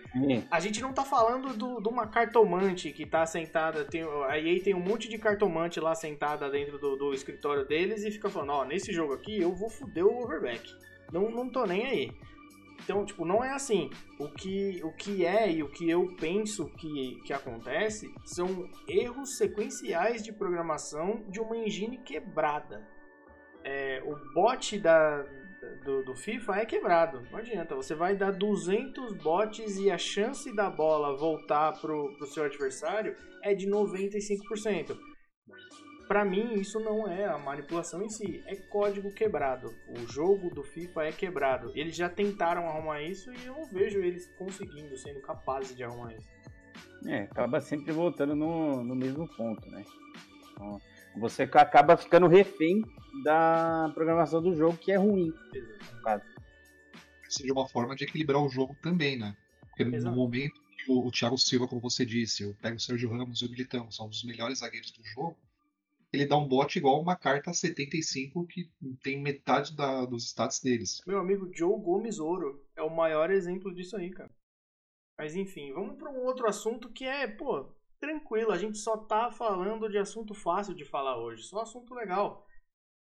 a 0.49 0.59
gente 0.61 0.81
não 0.81 0.91
está 0.91 1.03
falando 1.03 1.53
do, 1.53 1.81
de 1.81 1.89
uma 1.89 2.07
cartomante 2.07 2.91
que 2.93 3.03
está 3.03 3.25
sentada. 3.25 3.83
Tem, 3.83 4.01
a 4.01 4.39
EA 4.39 4.63
tem 4.63 4.73
um 4.73 4.79
monte 4.79 5.09
de 5.09 5.17
cartomante 5.17 5.79
lá 5.79 5.93
sentada 5.93 6.49
dentro 6.49 6.79
do, 6.79 6.95
do 6.95 7.13
escritório 7.13 7.67
deles 7.67 8.03
e 8.03 8.11
fica 8.11 8.29
falando: 8.29 8.53
Ó, 8.53 8.65
nesse 8.65 8.93
jogo 8.93 9.13
aqui 9.13 9.39
eu 9.39 9.53
vou 9.53 9.69
foder 9.69 10.05
o 10.05 10.23
overback. 10.23 10.63
Não, 11.11 11.29
não 11.29 11.49
tô 11.49 11.65
nem 11.65 11.85
aí. 11.85 12.11
Então, 12.89 13.05
tipo, 13.05 13.23
não 13.23 13.43
é 13.43 13.51
assim. 13.51 13.91
O 14.17 14.27
que, 14.27 14.81
o 14.83 14.91
que 14.91 15.23
é 15.23 15.51
e 15.51 15.61
o 15.61 15.69
que 15.69 15.87
eu 15.87 16.07
penso 16.19 16.65
que, 16.69 17.21
que 17.23 17.31
acontece 17.31 18.11
são 18.25 18.67
erros 18.87 19.37
sequenciais 19.37 20.23
de 20.23 20.33
programação 20.33 21.23
de 21.29 21.39
uma 21.39 21.55
engine 21.55 21.99
quebrada. 21.99 22.81
É, 23.63 24.01
o 24.03 24.15
bot 24.33 24.79
da, 24.79 25.21
do, 25.85 26.03
do, 26.03 26.15
FIFA 26.15 26.55
é 26.61 26.65
quebrado. 26.65 27.21
Não 27.29 27.37
adianta. 27.37 27.75
Você 27.75 27.93
vai 27.93 28.15
dar 28.15 28.31
200 28.31 29.13
bots 29.17 29.77
e 29.77 29.91
a 29.91 29.97
chance 29.99 30.51
da 30.55 30.67
bola 30.67 31.15
voltar 31.15 31.79
pro, 31.79 32.11
pro 32.17 32.25
seu 32.25 32.43
adversário 32.45 33.15
é 33.43 33.53
de 33.53 33.67
95% 33.67 34.97
para 36.09 36.25
mim, 36.25 36.55
isso 36.55 36.79
não 36.79 37.07
é 37.07 37.25
a 37.25 37.37
manipulação 37.37 38.01
em 38.01 38.09
si, 38.09 38.41
é 38.47 38.55
código 38.55 39.13
quebrado. 39.13 39.75
O 39.87 40.11
jogo 40.11 40.49
do 40.49 40.63
FIFA 40.63 41.03
é 41.03 41.11
quebrado. 41.11 41.71
Eles 41.75 41.95
já 41.95 42.09
tentaram 42.09 42.67
arrumar 42.67 43.03
isso 43.03 43.31
e 43.31 43.45
eu 43.45 43.53
não 43.53 43.65
vejo 43.67 43.99
eles 43.99 44.25
conseguindo, 44.35 44.97
sendo 44.97 45.21
capazes 45.21 45.77
de 45.77 45.83
arrumar 45.83 46.15
isso. 46.15 46.27
É, 47.05 47.21
acaba 47.21 47.61
sempre 47.61 47.91
voltando 47.91 48.35
no, 48.35 48.83
no 48.83 48.95
mesmo 48.95 49.27
ponto, 49.35 49.69
né? 49.69 49.85
Então, 50.51 50.81
você 51.15 51.43
acaba 51.43 51.95
ficando 51.95 52.25
refém 52.25 52.81
da 53.23 53.91
programação 53.93 54.41
do 54.41 54.55
jogo, 54.55 54.77
que 54.77 54.91
é 54.91 54.97
ruim. 54.97 55.31
Seja 57.29 57.53
uma 57.53 57.67
forma 57.67 57.95
de 57.95 58.05
equilibrar 58.05 58.41
o 58.41 58.49
jogo 58.49 58.75
também, 58.81 59.15
né? 59.15 59.37
Porque 59.61 59.83
Exato. 59.83 60.15
no 60.15 60.19
momento 60.19 60.59
que 60.75 60.91
o, 60.91 61.05
o 61.05 61.11
Thiago 61.11 61.37
Silva, 61.37 61.67
como 61.67 61.79
você 61.79 62.03
disse, 62.03 62.41
eu 62.41 62.55
pego 62.59 62.77
o 62.77 62.79
Sérgio 62.79 63.11
Ramos 63.11 63.43
e 63.43 63.45
o 63.45 63.51
Militão, 63.51 63.91
são 63.91 64.07
os 64.07 64.23
melhores 64.23 64.57
zagueiros 64.57 64.89
do 64.89 65.03
jogo, 65.03 65.37
ele 66.11 66.25
dá 66.25 66.37
um 66.37 66.47
bot 66.47 66.77
igual 66.77 66.99
uma 66.99 67.15
carta 67.15 67.53
75 67.53 68.45
que 68.47 68.71
tem 69.03 69.21
metade 69.21 69.75
da, 69.75 70.05
dos 70.05 70.25
stats 70.25 70.59
deles. 70.59 71.01
Meu 71.05 71.19
amigo 71.19 71.49
Joe 71.53 71.79
Gomes 71.79 72.19
Ouro 72.19 72.65
é 72.75 72.81
o 72.81 72.89
maior 72.89 73.29
exemplo 73.29 73.73
disso 73.73 73.95
aí, 73.95 74.09
cara. 74.09 74.31
Mas 75.17 75.35
enfim, 75.35 75.71
vamos 75.73 75.97
para 75.97 76.09
um 76.09 76.23
outro 76.23 76.47
assunto 76.47 76.91
que 76.91 77.05
é, 77.05 77.27
pô, 77.27 77.71
tranquilo. 77.99 78.51
A 78.51 78.57
gente 78.57 78.77
só 78.77 78.97
tá 78.97 79.31
falando 79.31 79.89
de 79.89 79.97
assunto 79.97 80.33
fácil 80.33 80.73
de 80.73 80.85
falar 80.85 81.21
hoje, 81.21 81.43
só 81.43 81.61
assunto 81.61 81.93
legal. 81.93 82.47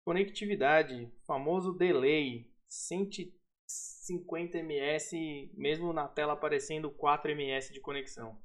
Conectividade, 0.04 1.12
famoso 1.26 1.74
delay, 1.74 2.50
150 2.68 4.58
ms, 4.60 5.52
mesmo 5.54 5.92
na 5.94 6.08
tela 6.08 6.34
aparecendo 6.34 6.90
4 6.90 7.32
ms 7.32 7.74
de 7.74 7.82
conexão. 7.82 8.40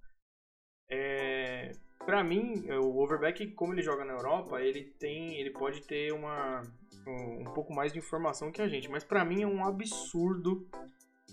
É, 0.90 1.72
para 2.04 2.24
mim, 2.24 2.64
o 2.70 2.98
overback, 3.02 3.46
como 3.52 3.72
ele 3.72 3.82
joga 3.82 4.04
na 4.04 4.12
Europa, 4.12 4.60
ele 4.60 4.84
tem, 4.98 5.34
ele 5.36 5.50
pode 5.50 5.82
ter 5.82 6.12
uma 6.12 6.62
um, 7.06 7.42
um 7.42 7.52
pouco 7.54 7.72
mais 7.72 7.92
de 7.92 7.98
informação 7.98 8.50
que 8.50 8.62
a 8.62 8.68
gente, 8.68 8.88
mas 8.88 9.04
para 9.04 9.24
mim 9.24 9.42
é 9.42 9.46
um 9.46 9.64
absurdo 9.64 10.66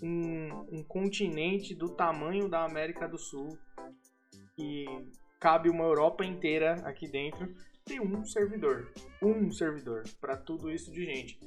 um, 0.02 0.78
um 0.78 0.82
continente 0.84 1.74
do 1.74 1.88
tamanho 1.88 2.48
da 2.48 2.64
América 2.64 3.08
do 3.08 3.18
Sul 3.18 3.58
e 4.56 4.86
cabe 5.40 5.68
uma 5.68 5.84
Europa 5.84 6.24
inteira 6.24 6.74
aqui 6.84 7.08
dentro 7.08 7.54
ter 7.84 8.00
um 8.00 8.24
servidor, 8.24 8.92
um 9.22 9.50
servidor 9.50 10.04
para 10.20 10.36
tudo 10.36 10.70
isso 10.70 10.92
de 10.92 11.04
gente. 11.04 11.38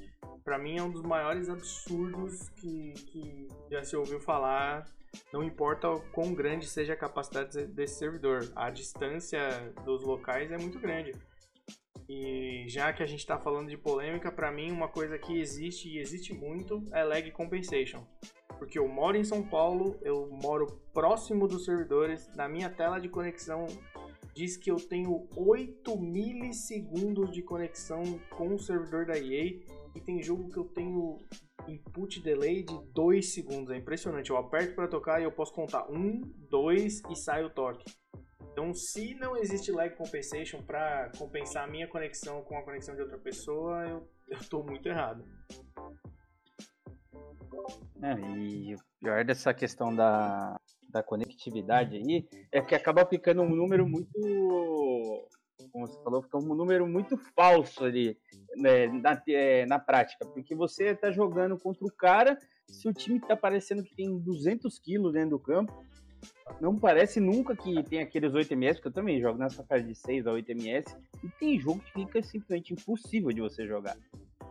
Para 0.44 0.58
mim 0.58 0.78
é 0.78 0.82
um 0.82 0.90
dos 0.90 1.02
maiores 1.02 1.48
absurdos 1.48 2.48
que, 2.50 2.92
que 3.06 3.48
já 3.70 3.82
se 3.84 3.96
ouviu 3.96 4.20
falar. 4.20 4.84
Não 5.32 5.42
importa 5.42 5.90
o 5.90 6.00
quão 6.10 6.34
grande 6.34 6.66
seja 6.66 6.94
a 6.94 6.96
capacidade 6.96 7.66
desse 7.66 7.98
servidor, 7.98 8.50
a 8.56 8.70
distância 8.70 9.72
dos 9.84 10.02
locais 10.02 10.50
é 10.50 10.58
muito 10.58 10.78
grande. 10.78 11.12
E 12.08 12.64
já 12.68 12.92
que 12.92 13.02
a 13.02 13.06
gente 13.06 13.20
está 13.20 13.38
falando 13.38 13.68
de 13.68 13.76
polêmica, 13.76 14.32
para 14.32 14.50
mim 14.50 14.70
uma 14.70 14.88
coisa 14.88 15.18
que 15.18 15.38
existe 15.38 15.88
e 15.88 15.98
existe 15.98 16.34
muito 16.34 16.84
é 16.92 17.04
lag 17.04 17.30
compensation. 17.30 18.04
Porque 18.58 18.78
eu 18.78 18.86
moro 18.88 19.16
em 19.16 19.24
São 19.24 19.42
Paulo, 19.42 19.98
eu 20.02 20.28
moro 20.30 20.66
próximo 20.92 21.48
dos 21.48 21.64
servidores, 21.64 22.28
na 22.36 22.48
minha 22.48 22.70
tela 22.70 22.98
de 22.98 23.08
conexão 23.08 23.66
diz 24.34 24.56
que 24.56 24.70
eu 24.70 24.76
tenho 24.76 25.28
8 25.36 25.98
milissegundos 25.98 27.32
de 27.32 27.42
conexão 27.42 28.02
com 28.30 28.54
o 28.54 28.58
servidor 28.58 29.06
da 29.06 29.18
EA 29.18 29.60
e 29.94 30.00
tem 30.00 30.22
jogo 30.22 30.48
que 30.50 30.56
eu 30.56 30.64
tenho 30.64 31.18
input 31.68 32.20
delay 32.20 32.62
de 32.62 32.78
2 32.92 33.32
segundos. 33.32 33.70
É 33.70 33.76
impressionante. 33.76 34.30
Eu 34.30 34.36
aperto 34.36 34.74
para 34.74 34.88
tocar 34.88 35.20
e 35.20 35.24
eu 35.24 35.32
posso 35.32 35.52
contar 35.52 35.90
1, 35.90 36.22
2 36.48 37.02
e 37.10 37.16
sai 37.16 37.44
o 37.44 37.50
toque. 37.50 37.84
Então, 38.52 38.74
se 38.74 39.14
não 39.14 39.34
existe 39.36 39.72
lag 39.72 39.94
compensation 39.96 40.62
para 40.62 41.10
compensar 41.16 41.64
a 41.64 41.66
minha 41.66 41.88
conexão 41.88 42.42
com 42.42 42.56
a 42.58 42.62
conexão 42.62 42.94
de 42.94 43.00
outra 43.00 43.16
pessoa, 43.16 43.86
eu, 43.86 44.08
estou 44.38 44.62
muito 44.62 44.86
errado. 44.86 45.24
É, 48.02 48.14
e 48.38 48.74
o 48.74 48.78
pior 49.00 49.24
dessa 49.24 49.52
questão 49.54 49.94
da, 49.94 50.60
da 50.88 51.02
conectividade 51.02 51.96
aí 51.96 52.28
é 52.50 52.60
que 52.60 52.74
acaba 52.74 53.06
ficando 53.06 53.42
um 53.42 53.54
número 53.54 53.86
muito. 53.86 54.10
Como 55.70 55.86
você 55.86 56.02
falou, 56.02 56.22
fica 56.22 56.38
um 56.38 56.54
número 56.54 56.86
muito 56.86 57.16
falso 57.34 57.84
ali 57.84 58.18
né, 58.56 58.88
na, 58.88 59.22
é, 59.28 59.64
na 59.64 59.78
prática, 59.78 60.26
porque 60.26 60.54
você 60.54 60.88
está 60.88 61.10
jogando 61.10 61.56
contra 61.56 61.86
o 61.86 61.92
cara, 61.92 62.36
se 62.68 62.88
o 62.88 62.92
time 62.92 63.18
está 63.18 63.36
parecendo 63.36 63.82
que 63.82 63.94
tem 63.94 64.18
200 64.18 64.78
quilos 64.80 65.12
dentro 65.12 65.30
do 65.30 65.38
campo, 65.38 65.72
não 66.60 66.76
parece 66.76 67.20
nunca 67.20 67.56
que 67.56 67.82
tem 67.84 68.00
aqueles 68.00 68.34
8 68.34 68.52
ms, 68.54 68.74
porque 68.74 68.88
eu 68.88 68.92
também 68.92 69.20
jogo 69.20 69.38
nessa 69.38 69.64
fase 69.64 69.84
de 69.84 69.94
6 69.94 70.26
a 70.26 70.32
8 70.32 70.50
ms, 70.52 70.96
e 71.22 71.28
tem 71.38 71.58
jogo 71.58 71.80
que 71.80 71.92
fica 71.92 72.22
simplesmente 72.22 72.72
impossível 72.72 73.30
de 73.30 73.40
você 73.40 73.66
jogar. 73.66 73.96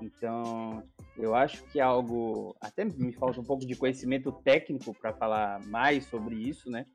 Então, 0.02 0.84
eu 1.18 1.36
acho 1.36 1.64
que 1.66 1.80
é 1.80 1.84
algo. 1.84 2.56
Até 2.60 2.84
me 2.84 3.14
falta 3.14 3.40
um 3.40 3.44
pouco 3.44 3.66
de 3.66 3.76
conhecimento 3.76 4.32
técnico 4.32 4.94
para 4.94 5.14
falar 5.14 5.64
mais 5.68 6.06
sobre 6.06 6.36
isso, 6.36 6.70
né? 6.70 6.86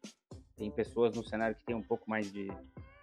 Tem 0.56 0.70
pessoas 0.70 1.14
no 1.14 1.24
cenário 1.24 1.54
que 1.54 1.64
têm 1.64 1.76
um 1.76 1.82
pouco 1.82 2.08
mais 2.10 2.32
de 2.32 2.48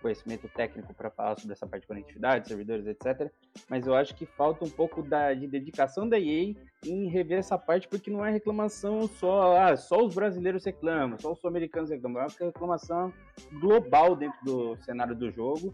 conhecimento 0.02 0.50
técnico 0.50 0.94
para 0.94 1.10
falar 1.10 1.40
sobre 1.40 1.54
essa 1.54 1.66
parte 1.66 1.84
de 1.84 1.88
conectividade, 1.88 2.50
servidores, 2.50 2.86
etc. 2.86 3.32
Mas 3.70 3.88
eu 3.88 3.96
acho 3.96 4.14
que 4.16 4.26
falta 4.26 4.66
um 4.66 4.70
pouco 4.70 5.02
da, 5.02 5.34
de 5.34 5.48
dedicação 5.48 6.10
da 6.10 6.20
EA 6.20 6.54
em 6.86 7.08
rever 7.08 7.40
essa 7.40 7.58
parte, 7.58 7.88
porque 7.88 8.12
não 8.12 8.26
é 8.26 8.30
reclamação 8.30 9.08
só, 9.08 9.56
ah, 9.56 9.78
só 9.78 10.04
os 10.04 10.14
brasileiros 10.14 10.66
reclamam, 10.66 11.18
só 11.18 11.32
os 11.32 11.46
americanos 11.46 11.90
reclamam, 11.90 12.22
é 12.22 12.26
uma 12.26 12.48
reclamação 12.48 13.14
global 13.62 14.14
dentro 14.18 14.38
do 14.44 14.76
cenário 14.84 15.16
do 15.16 15.32
jogo 15.32 15.74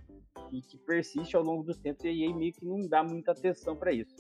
e 0.52 0.62
que 0.62 0.78
persiste 0.78 1.36
ao 1.36 1.44
longo 1.44 1.64
dos 1.64 1.78
tempos 1.78 2.04
e 2.06 2.08
a 2.08 2.12
EA 2.12 2.36
meio 2.36 2.54
que 2.54 2.66
não 2.66 2.88
dá 2.88 3.04
muita 3.04 3.32
atenção 3.32 3.76
para 3.76 3.92
isso. 3.92 4.16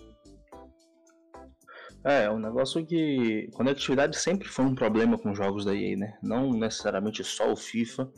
É, 2.03 2.23
é 2.23 2.31
um 2.31 2.39
negócio 2.39 2.85
que 2.85 3.49
conectividade 3.53 4.17
sempre 4.17 4.47
foi 4.47 4.65
um 4.65 4.75
problema 4.75 5.17
com 5.17 5.35
jogos 5.35 5.65
da 5.65 5.75
EA, 5.75 5.97
né? 5.97 6.17
Não 6.23 6.51
necessariamente 6.53 7.23
só 7.23 7.51
o 7.51 7.57
FIFA, 7.57 8.09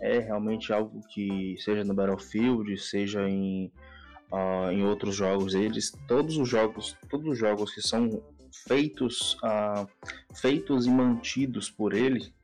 é 0.00 0.18
realmente 0.18 0.72
algo 0.72 1.00
que 1.08 1.56
seja 1.58 1.84
no 1.84 1.94
Battlefield, 1.94 2.76
seja 2.78 3.28
em, 3.28 3.72
uh, 4.32 4.70
em 4.72 4.84
outros 4.84 5.14
jogos, 5.14 5.54
eles 5.54 5.92
todos 6.08 6.36
os 6.36 6.48
jogos, 6.48 6.96
todos 7.08 7.32
os 7.32 7.38
jogos 7.38 7.72
que 7.72 7.80
são 7.80 8.10
feitos 8.66 9.34
uh, 9.34 9.86
feitos 10.34 10.86
e 10.86 10.90
mantidos 10.90 11.70
por 11.70 11.94
ele, 11.94 12.34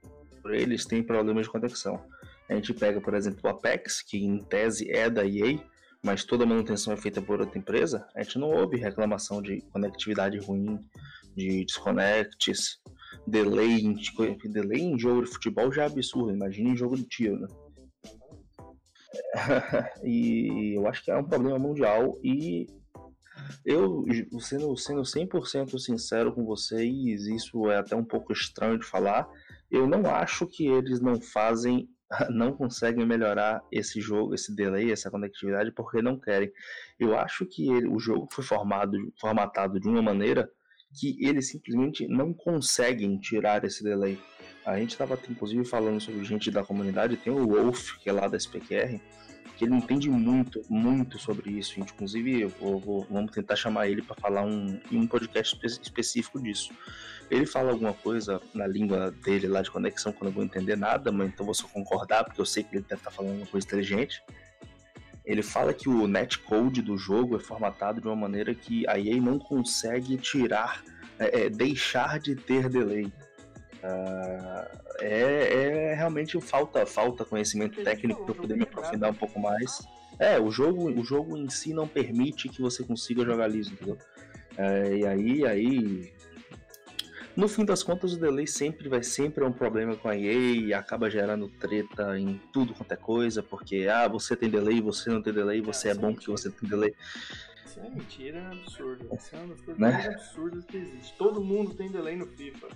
por 0.40 0.54
eles 0.54 0.86
têm 0.86 1.02
problemas 1.02 1.46
de 1.46 1.52
conexão. 1.52 2.00
A 2.49 2.55
gente 2.55 2.72
pega, 2.72 3.01
por 3.01 3.14
exemplo, 3.14 3.40
o 3.44 3.49
Apex, 3.49 4.03
que 4.03 4.18
em 4.18 4.38
tese 4.38 4.90
é 4.90 5.11
da 5.11 5.24
EA, 5.26 5.59
mas 6.03 6.24
toda 6.24 6.44
a 6.44 6.46
manutenção 6.46 6.92
é 6.92 6.96
feita 6.96 7.20
por 7.20 7.40
outra 7.40 7.59
empresa, 7.59 8.07
a 8.14 8.22
gente 8.22 8.38
não 8.38 8.51
ouve 8.51 8.76
reclamação 8.76 9.42
de 9.42 9.61
conectividade 9.72 10.38
ruim, 10.38 10.78
de 11.36 11.64
desconectes, 11.64 12.78
delay 13.26 13.80
em, 13.80 13.94
delay 14.51 14.80
em 14.80 14.99
jogo 14.99 15.24
de 15.24 15.30
futebol 15.30 15.72
já 15.72 15.82
é 15.82 15.86
absurdo, 15.86 16.32
imagina 16.32 16.70
em 16.70 16.76
jogo 16.76 16.96
de 16.96 17.05
tiro, 17.05 17.38
né? 17.38 17.49
e 20.05 20.74
eu 20.76 20.86
acho 20.86 21.03
que 21.03 21.11
é 21.11 21.16
um 21.16 21.24
problema 21.24 21.59
mundial 21.59 22.14
e 22.22 22.66
eu, 23.64 24.05
sendo, 24.40 24.76
sendo 24.76 25.03
100% 25.03 25.78
sincero 25.78 26.32
com 26.32 26.44
vocês, 26.44 27.26
isso 27.26 27.70
é 27.70 27.78
até 27.78 27.96
um 27.96 28.05
pouco 28.05 28.32
estranho 28.32 28.78
de 28.78 28.86
falar, 28.86 29.28
eu 29.70 29.86
não 29.86 30.07
acho 30.07 30.46
que 30.46 30.66
eles 30.66 31.01
não 31.01 31.20
fazem, 31.20 31.88
não 32.30 32.52
conseguem 32.52 33.06
melhorar 33.06 33.62
esse 33.70 34.00
jogo, 34.00 34.34
esse 34.34 34.54
delay, 34.54 34.90
essa 34.90 35.11
conectividade, 35.11 35.72
porque 35.72 36.02
não 36.02 36.18
querem. 36.18 36.50
Eu 36.98 37.18
acho 37.18 37.44
que 37.46 37.70
ele, 37.70 37.86
o 37.86 37.98
jogo 37.98 38.28
foi 38.30 38.44
formado, 38.44 38.96
formatado 39.20 39.78
de 39.78 39.88
uma 39.88 40.02
maneira 40.02 40.50
que 40.98 41.16
eles 41.20 41.48
simplesmente 41.50 42.06
não 42.09 42.32
conseguem 42.32 43.18
tirar 43.18 43.64
esse 43.64 43.84
delay. 43.84 44.18
A 44.64 44.78
gente 44.78 44.90
estava 44.90 45.18
inclusive 45.30 45.64
falando 45.64 46.00
sobre 46.00 46.24
gente 46.24 46.50
da 46.50 46.64
comunidade, 46.64 47.16
tem 47.16 47.32
o 47.32 47.46
Wolf, 47.46 47.98
que 47.98 48.09
é 48.09 48.12
lá 48.12 48.26
da 48.28 48.36
SPQR, 48.36 49.00
que 49.56 49.64
ele 49.64 49.74
entende 49.74 50.09
muito, 50.09 50.62
muito 50.68 51.18
sobre 51.18 51.50
isso. 51.50 51.80
Inclusive, 51.80 52.42
eu 52.42 52.48
vou, 52.48 52.78
vou, 52.78 53.06
vamos 53.11 53.32
tentar 53.32 53.56
chamar 53.56 53.88
ele 53.88 54.02
para 54.02 54.14
falar 54.14 54.44
um, 54.44 54.80
um 54.92 55.06
podcast 55.06 55.59
específico 55.82 56.40
disso. 56.40 56.72
Ele 57.30 57.44
fala 57.44 57.70
alguma 57.70 57.92
coisa 57.92 58.40
na 58.54 58.66
língua 58.66 59.10
dele 59.10 59.46
lá 59.46 59.60
de 59.60 59.70
conexão 59.70 60.12
quando 60.12 60.30
eu 60.30 60.34
vou 60.34 60.44
entender 60.44 60.76
nada, 60.76 61.12
mas 61.12 61.28
então 61.28 61.44
vou 61.44 61.54
só 61.54 61.68
concordar, 61.68 62.24
porque 62.24 62.40
eu 62.40 62.46
sei 62.46 62.62
que 62.62 62.76
ele 62.76 62.82
deve 62.82 63.00
estar 63.00 63.10
tá 63.10 63.16
falando 63.16 63.36
uma 63.36 63.46
coisa 63.46 63.66
inteligente. 63.66 64.22
Ele 65.24 65.42
fala 65.42 65.74
que 65.74 65.90
o 65.90 66.06
netcode 66.06 66.80
do 66.80 66.96
jogo 66.96 67.36
é 67.36 67.38
formatado 67.38 68.00
de 68.00 68.06
uma 68.06 68.16
maneira 68.16 68.54
que 68.54 68.88
a 68.88 68.98
EA 68.98 69.20
não 69.20 69.38
consegue 69.38 70.16
tirar, 70.16 70.82
é, 71.18 71.42
é, 71.42 71.50
deixar 71.50 72.18
de 72.18 72.34
ter 72.34 72.68
delay. 72.70 73.12
Uh, 73.78 74.78
é, 75.00 75.90
é, 75.90 75.94
realmente 75.94 76.40
falta 76.40 76.84
falta 76.84 77.24
conhecimento 77.24 77.80
técnico 77.84 78.24
para 78.24 78.34
poder 78.34 78.56
me 78.56 78.62
aprofundar 78.62 79.10
um 79.10 79.14
pouco 79.14 79.38
mais. 79.38 79.86
É, 80.18 80.40
o 80.40 80.50
jogo, 80.50 80.90
o 80.90 81.04
jogo 81.04 81.36
em 81.36 81.48
si 81.48 81.72
não 81.72 81.86
permite 81.86 82.48
que 82.48 82.60
você 82.60 82.82
consiga 82.82 83.24
jogar 83.24 83.46
liso, 83.46 83.72
entendeu? 83.72 83.98
É, 84.56 84.96
e 84.96 85.06
aí, 85.06 85.46
aí 85.46 86.12
no 87.39 87.47
fim 87.47 87.64
das 87.64 87.84
contas, 87.84 88.14
o 88.14 88.18
delay 88.18 88.49
sempre 88.49 88.89
vai 88.89 89.01
sempre 89.01 89.45
é 89.45 89.47
um 89.47 89.53
problema 89.53 89.95
com 89.95 90.09
a 90.09 90.16
EA 90.16 90.32
e 90.32 90.74
acaba 90.74 91.09
gerando 91.09 91.49
treta 91.49 92.18
em 92.18 92.41
tudo 92.53 92.74
quanto 92.74 92.91
é 92.91 92.97
coisa, 92.97 93.45
porque 93.45 93.86
ah, 93.86 94.09
você 94.09 94.34
tem 94.34 94.51
delay, 94.51 94.80
você 94.80 95.09
não 95.09 95.22
tem 95.22 95.32
delay, 95.32 95.61
você 95.61 95.86
é, 95.86 95.91
é 95.93 95.95
bom 95.95 96.12
porque 96.12 96.28
você 96.28 96.51
tem 96.51 96.68
delay. 96.68 96.93
Isso 97.64 97.78
é 97.78 97.91
mentira, 97.91 98.39
é 98.39 98.47
absurdo. 98.49 99.09
Isso 99.14 99.36
é 99.36 99.39
uma 99.39 99.55
das 99.55 99.61
coisas 99.61 99.78
né? 99.80 99.93
mais 99.93 100.07
absurdas 100.09 100.64
que 100.64 100.76
existe. 100.78 101.16
Todo 101.16 101.41
mundo 101.41 101.74
tem 101.74 101.89
delay 101.89 102.16
no 102.16 102.26
FIFA. 102.26 102.66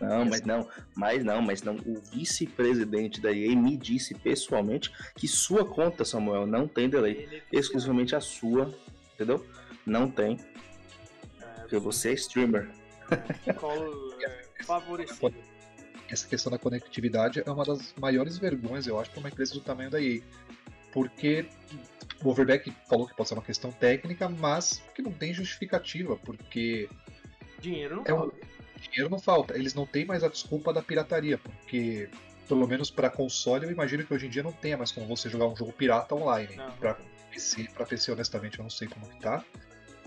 Não, 0.00 0.24
mas 0.24 0.40
não, 0.40 0.68
mas 0.94 1.22
não, 1.22 1.42
mas 1.42 1.62
não. 1.62 1.76
O 1.76 2.00
vice-presidente 2.14 3.20
da 3.20 3.30
EA 3.30 3.54
me 3.54 3.76
disse 3.76 4.14
pessoalmente 4.14 4.90
que 5.14 5.28
sua 5.28 5.66
conta, 5.66 6.02
Samuel, 6.02 6.46
não 6.46 6.66
tem 6.66 6.88
delay. 6.88 7.28
É 7.52 7.58
Exclusivamente 7.58 8.16
a 8.16 8.20
sua, 8.22 8.74
entendeu? 9.12 9.44
Não 9.84 10.10
tem. 10.10 10.38
É, 11.42 11.60
porque 11.60 11.78
você 11.78 12.08
é 12.08 12.14
streamer. 12.14 12.70
Colo 13.58 14.14
é, 14.22 14.64
favorecido. 14.64 15.34
Essa 16.08 16.26
questão 16.28 16.52
da 16.52 16.58
conectividade 16.58 17.42
é 17.44 17.50
uma 17.50 17.64
das 17.64 17.94
maiores 17.94 18.38
vergonhas, 18.38 18.86
eu 18.86 18.98
acho, 18.98 19.10
para 19.10 19.20
uma 19.20 19.28
empresa 19.28 19.54
do 19.54 19.60
tamanho 19.60 19.90
da 19.90 20.00
EA. 20.00 20.20
Porque 20.92 21.46
o 22.22 22.30
Overback 22.30 22.72
falou 22.88 23.06
que 23.06 23.14
pode 23.14 23.28
ser 23.28 23.34
uma 23.34 23.42
questão 23.42 23.72
técnica, 23.72 24.28
mas 24.28 24.82
que 24.94 25.02
não 25.02 25.12
tem 25.12 25.34
justificativa, 25.34 26.16
porque. 26.16 26.88
Dinheiro 27.60 27.96
não 27.96 28.02
é 28.02 28.06
falta. 28.06 28.36
dinheiro 28.80 29.10
não 29.10 29.18
falta. 29.18 29.58
Eles 29.58 29.74
não 29.74 29.84
têm 29.84 30.04
mais 30.04 30.22
a 30.22 30.28
desculpa 30.28 30.72
da 30.72 30.80
pirataria, 30.80 31.38
porque 31.38 32.08
pelo 32.48 32.66
menos 32.66 32.90
para 32.90 33.10
console, 33.10 33.66
eu 33.66 33.70
imagino 33.70 34.04
que 34.04 34.14
hoje 34.14 34.26
em 34.26 34.30
dia 34.30 34.42
não 34.42 34.52
tenha 34.52 34.76
mais 34.76 34.92
como 34.92 35.06
você 35.06 35.28
jogar 35.28 35.46
um 35.48 35.56
jogo 35.56 35.72
pirata 35.72 36.14
online. 36.14 36.56
Para 36.78 36.96
PC, 37.30 37.68
PC, 37.88 38.12
honestamente, 38.12 38.58
eu 38.58 38.62
não 38.62 38.70
sei 38.70 38.88
como 38.88 39.06
que 39.08 39.20
tá. 39.20 39.44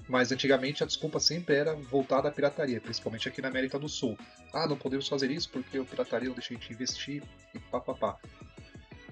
Mas 0.10 0.32
antigamente 0.32 0.84
a 0.84 0.88
desculpa 0.88 1.20
sempre 1.20 1.56
era 1.56 1.76
voltada 1.76 2.28
à 2.28 2.32
pirataria, 2.32 2.82
principalmente 2.82 3.30
aqui 3.30 3.44
na 3.44 3.48
América 3.48 3.78
do 3.78 3.88
Sul. 3.88 4.18
Ah, 4.52 4.68
não 4.68 4.76
podemos 4.76 5.08
fazer 5.08 5.30
isso 5.30 5.48
porque 5.52 5.78
a 5.78 5.84
pirataria 5.84 6.28
não 6.28 6.36
deixa 6.36 6.52
a 6.52 6.58
gente 6.58 6.74
investir 6.74 7.24
e 7.54 7.60
pá, 7.60 7.80
pá, 7.80 7.94
pá. 7.94 8.18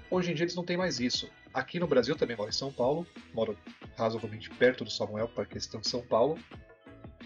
Hoje 0.09 0.31
em 0.31 0.33
dia 0.33 0.43
eles 0.43 0.55
não 0.55 0.65
têm 0.65 0.75
mais 0.75 0.99
isso. 0.99 1.29
Aqui 1.53 1.79
no 1.79 1.85
Brasil 1.85 2.15
também 2.15 2.35
moro 2.35 2.49
em 2.49 2.53
São 2.53 2.73
Paulo, 2.73 3.05
moro 3.31 3.55
razoavelmente 3.95 4.49
perto 4.49 4.83
do 4.83 4.89
Samuel 4.89 5.27
para 5.27 5.43
a 5.43 5.47
questão 5.47 5.79
de 5.79 5.87
São 5.87 6.01
Paulo. 6.01 6.39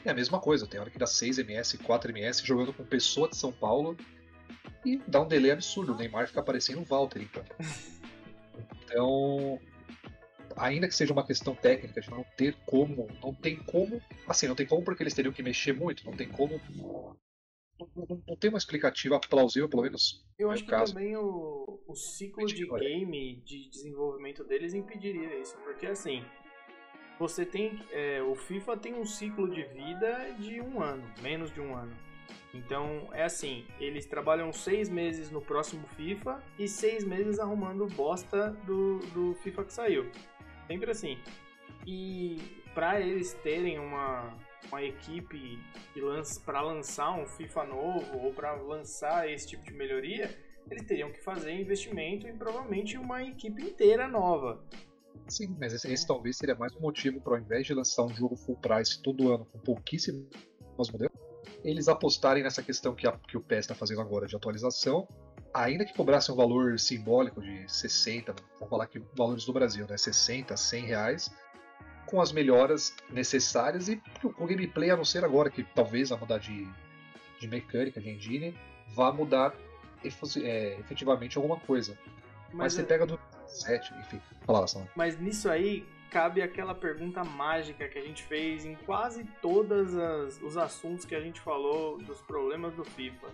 É 0.04 0.10
a 0.10 0.14
mesma 0.14 0.40
coisa, 0.40 0.68
tem 0.68 0.80
hora 0.80 0.90
que 0.90 1.00
dá 1.00 1.06
6 1.06 1.38
ms, 1.38 1.78
4 1.78 2.12
ms 2.12 2.46
jogando 2.46 2.74
com 2.74 2.84
pessoa 2.84 3.30
de 3.30 3.38
São 3.38 3.54
Paulo 3.54 3.96
e 4.84 4.98
dá 5.08 5.22
um 5.22 5.28
delay 5.28 5.52
absurdo. 5.52 5.94
O 5.94 5.96
Neymar 5.96 6.28
fica 6.28 6.44
parecendo 6.44 6.82
o 6.82 6.86
Walter, 6.86 7.22
então. 7.22 7.44
Então, 8.84 9.58
ainda 10.62 10.88
que 10.88 10.96
seja 10.96 11.12
uma 11.12 11.26
questão 11.26 11.56
técnica 11.56 12.00
de 12.02 12.10
não 12.10 12.24
ter 12.38 12.56
como, 12.66 13.08
não 13.22 13.34
tem 13.34 13.58
como, 13.58 14.02
assim, 14.28 14.48
não 14.48 14.56
tem 14.56 14.66
como 14.66 14.84
porque 14.84 15.04
eles 15.04 15.14
teriam 15.14 15.34
que 15.34 15.44
mexer 15.44 15.74
muito, 15.74 16.06
não 16.06 16.16
tem 16.16 16.30
como. 16.30 16.60
Não, 17.80 18.22
não- 18.28 18.36
tem 18.38 18.50
uma 18.50 18.60
explicativa 18.60 19.20
plausível, 19.20 19.68
pelo 19.68 19.82
menos. 19.82 20.24
Eu 20.38 20.52
acho 20.52 20.64
que 20.64 20.70
caso. 20.70 20.94
também 20.94 21.18
o, 21.18 21.80
o 21.88 21.96
ciclo 21.96 22.46
de 22.46 22.68
game, 22.68 23.42
de 23.44 23.70
desenvolvimento 23.70 24.44
deles 24.44 24.74
impediria 24.74 25.40
isso. 25.40 25.58
Porque 25.64 25.88
assim, 25.88 26.24
você 27.18 27.44
tem. 27.46 27.80
é, 27.92 28.22
o 28.22 28.36
FIFA 28.36 28.78
tem 28.78 28.94
um 28.94 29.06
ciclo 29.06 29.50
de 29.50 29.64
vida 29.64 30.32
de 30.40 30.62
um 30.62 30.82
ano, 30.82 31.04
menos 31.22 31.52
de 31.52 31.60
um 31.60 31.76
ano. 31.76 31.96
Então 32.54 33.08
é 33.14 33.24
assim, 33.24 33.66
eles 33.80 34.06
trabalham 34.06 34.52
seis 34.52 34.90
meses 34.90 35.32
no 35.32 35.42
próximo 35.42 35.88
FIFA 35.96 36.44
e 36.60 36.68
seis 36.68 37.04
meses 37.04 37.40
arrumando 37.40 37.88
bosta 37.88 38.52
do, 38.66 39.00
do 39.14 39.34
FIFA 39.36 39.64
que 39.64 39.74
saiu. 39.74 40.12
Sempre 40.72 40.92
assim. 40.92 41.18
E 41.86 42.38
para 42.74 43.02
eles 43.02 43.34
terem 43.44 43.78
uma, 43.80 44.34
uma 44.70 44.82
equipe 44.82 45.60
lança, 45.98 46.40
para 46.42 46.62
lançar 46.62 47.12
um 47.12 47.26
FIFA 47.26 47.66
novo 47.66 48.18
ou 48.20 48.34
para 48.34 48.54
lançar 48.54 49.30
esse 49.30 49.48
tipo 49.48 49.64
de 49.66 49.74
melhoria, 49.74 50.30
eles 50.70 50.86
teriam 50.86 51.12
que 51.12 51.22
fazer 51.22 51.52
investimento 51.52 52.28
em 52.28 52.38
provavelmente 52.38 52.98
uma 52.98 53.22
equipe 53.24 53.62
inteira 53.64 54.08
nova. 54.08 54.64
Sim, 55.28 55.56
mas 55.60 55.74
esse, 55.74 55.92
esse 55.92 56.08
talvez 56.08 56.38
seria 56.38 56.56
mais 56.56 56.74
um 56.76 56.80
motivo 56.80 57.20
para 57.20 57.34
ao 57.36 57.40
invés 57.42 57.68
de 57.68 57.74
lançar 57.74 58.04
um 58.04 58.14
jogo 58.14 58.36
full 58.38 58.56
price 58.58 59.02
todo 59.02 59.34
ano 59.34 59.46
com 59.46 59.60
pouquíssimos 59.60 60.26
modelos, 60.92 61.14
eles 61.64 61.88
apostarem 61.90 62.44
nessa 62.44 62.64
questão 62.64 62.96
que, 62.96 63.06
a- 63.08 63.18
que 63.28 63.36
o 63.38 63.42
PES 63.42 63.60
está 63.60 63.76
fazendo 63.76 64.02
agora 64.02 64.26
de 64.26 64.36
atualização, 64.36 65.08
ainda 65.54 65.86
que 65.86 65.94
cobrasse 65.94 66.32
um 66.32 66.36
valor 66.36 66.80
simbólico 66.80 67.42
de 67.42 67.72
60, 67.72 68.34
vamos 68.60 68.70
falar 68.70 68.88
que 68.88 69.00
valores 69.16 69.46
do 69.46 69.54
Brasil, 69.54 69.86
né, 69.88 69.98
60, 69.98 70.56
100 70.56 70.86
reais, 70.86 71.32
com 72.06 72.22
as 72.22 72.32
melhoras 72.32 72.94
necessárias 73.10 73.88
e 73.88 74.02
com 74.22 74.44
o 74.44 74.48
gameplay, 74.48 74.90
a 74.92 74.98
não 74.98 75.06
ser 75.06 75.24
agora 75.24 75.50
que 75.50 75.64
talvez 75.64 76.10
vai 76.10 76.20
mudar 76.20 76.38
de, 76.40 76.68
de 77.40 77.48
mecânica, 77.48 78.02
de 78.02 78.10
engine, 78.10 78.58
vá 78.94 79.12
mudar 79.12 79.54
é, 80.44 80.78
efetivamente 80.80 81.38
alguma 81.38 81.58
coisa. 81.60 81.98
Mas, 82.50 82.54
Mas, 82.54 82.74
você 82.74 82.82
é- 82.82 82.86
pega 82.86 83.06
do 83.06 83.20
7, 83.46 83.94
enfim, 84.00 84.22
fala 84.46 84.62
lá, 84.62 84.68
Samuel. 84.68 84.90
mas 84.96 85.20
nisso 85.20 85.50
aí 85.50 85.86
cabe 86.10 86.42
aquela 86.42 86.76
pergunta 86.76 87.24
mágica 87.24 87.88
que 87.88 87.98
a 87.98 88.02
gente 88.02 88.24
fez 88.24 88.66
em 88.66 88.76
quase 88.76 89.24
todos 89.42 89.94
os 90.42 90.58
assuntos 90.58 91.06
que 91.06 91.16
a 91.16 91.22
gente 91.22 91.40
falou 91.40 91.98
dos 91.98 92.20
problemas 92.22 92.74
do 92.74 92.84
FIFA. 92.84 93.28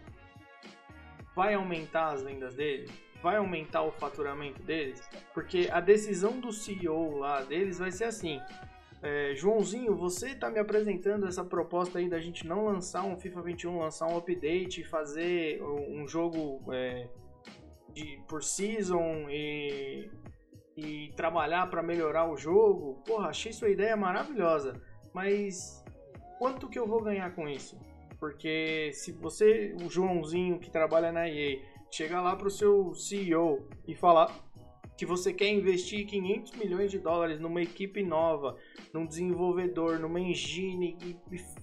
Vai 1.38 1.54
aumentar 1.54 2.14
as 2.14 2.24
vendas 2.24 2.56
dele? 2.56 2.90
Vai 3.22 3.36
aumentar 3.36 3.84
o 3.84 3.92
faturamento 3.92 4.60
deles? 4.64 5.08
Porque 5.36 5.70
a 5.72 5.80
decisão 5.80 6.40
do 6.40 6.52
CEO 6.52 7.16
lá 7.16 7.44
deles 7.44 7.78
vai 7.78 7.92
ser 7.92 8.06
assim: 8.06 8.42
é, 9.04 9.36
Joãozinho, 9.36 9.96
você 9.96 10.34
tá 10.34 10.50
me 10.50 10.58
apresentando 10.58 11.28
essa 11.28 11.46
proposta 11.46 12.00
aí 12.00 12.10
da 12.10 12.20
gente 12.20 12.48
não 12.48 12.66
lançar 12.66 13.04
um 13.04 13.16
FIFA 13.16 13.44
21, 13.44 13.78
lançar 13.78 14.08
um 14.08 14.18
update 14.18 14.84
fazer 14.84 15.62
um 15.62 16.02
um 16.02 16.08
jogo 16.08 16.74
é, 16.74 17.08
de, 17.94 18.20
por 18.28 18.44
season 18.44 19.30
e, 19.30 20.10
e 20.76 21.14
trabalhar 21.16 21.70
para 21.70 21.84
melhorar 21.84 22.28
o 22.28 22.36
jogo. 22.36 23.04
Porra, 23.06 23.28
achei 23.28 23.54
sua 23.54 23.70
ideia 23.70 23.96
maravilhosa, 23.96 24.74
mas 25.14 25.86
quanto 26.40 26.68
que 26.68 26.80
eu 26.80 26.88
vou 26.88 27.04
ganhar 27.04 27.30
com 27.36 27.48
isso? 27.48 27.80
Porque 28.20 28.92
se 28.94 29.12
você, 29.12 29.76
o 29.84 29.90
Joãozinho 29.90 30.60
que 30.60 30.70
trabalha 30.70 31.12
na 31.12 31.30
EA, 31.30 31.60
chegar 31.92 32.22
lá 32.22 32.36
pro 32.36 32.50
seu 32.50 32.94
CEO 32.96 33.68
e 33.88 33.96
falar 33.96 34.34
que 34.98 35.06
você 35.06 35.32
quer 35.32 35.50
investir 35.50 36.08
500 36.08 36.54
milhões 36.54 36.90
de 36.90 36.98
dólares 36.98 37.40
numa 37.40 37.62
equipe 37.62 38.02
nova, 38.02 38.58
num 38.92 39.06
desenvolvedor, 39.06 40.00
numa 40.00 40.20
engine 40.20 40.98
e 41.04 41.16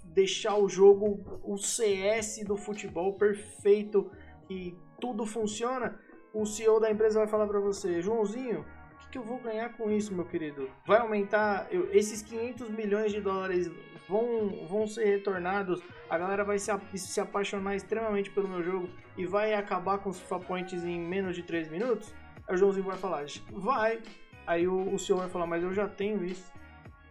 deixar 0.05 0.57
o 0.57 0.68
jogo 0.68 1.40
o 1.42 1.59
CS 1.59 2.44
do 2.44 2.57
futebol 2.57 3.14
perfeito 3.14 4.09
e 4.48 4.76
tudo 5.00 5.26
funciona, 5.26 5.98
o 6.32 6.46
CEO 6.46 6.78
da 6.78 6.90
empresa 6.90 7.18
vai 7.18 7.28
falar 7.28 7.48
para 7.48 7.59
você, 7.59 8.00
Joãozinho, 8.00 8.61
o 8.61 8.98
que, 8.98 9.09
que 9.11 9.18
eu 9.18 9.24
vou 9.24 9.38
ganhar 9.38 9.76
com 9.76 9.90
isso, 9.90 10.14
meu 10.14 10.24
querido? 10.24 10.70
Vai 10.86 11.00
aumentar 11.00 11.66
eu- 11.72 11.92
esses 11.92 12.22
500 12.22 12.70
milhões 12.70 13.11
de 13.11 13.20
dólares 13.20 13.68
vão, 14.09 14.64
vão 14.68 14.86
ser 14.86 15.07
retornados, 15.07 15.82
a 16.14 16.18
galera 16.18 16.44
vai 16.44 16.58
se, 16.58 16.70
se 16.96 17.20
apaixonar 17.20 17.74
extremamente 17.74 18.30
pelo 18.30 18.48
meu 18.48 18.62
jogo 18.62 18.88
e 19.16 19.26
vai 19.26 19.52
acabar 19.54 19.98
com 19.98 20.10
os 20.10 20.20
FIFA 20.20 20.38
Points 20.40 20.84
em 20.84 21.00
menos 21.00 21.34
de 21.34 21.42
3 21.42 21.68
minutos? 21.68 22.14
Aí 22.46 22.54
o 22.54 22.56
Joãozinho 22.56 22.86
vai 22.86 22.96
falar, 22.96 23.24
vai. 23.50 24.00
Aí 24.46 24.68
o, 24.68 24.94
o 24.94 24.98
senhor 24.98 25.18
vai 25.18 25.28
falar, 25.28 25.46
mas 25.46 25.64
eu 25.64 25.74
já 25.74 25.88
tenho 25.88 26.24
isso. 26.24 26.52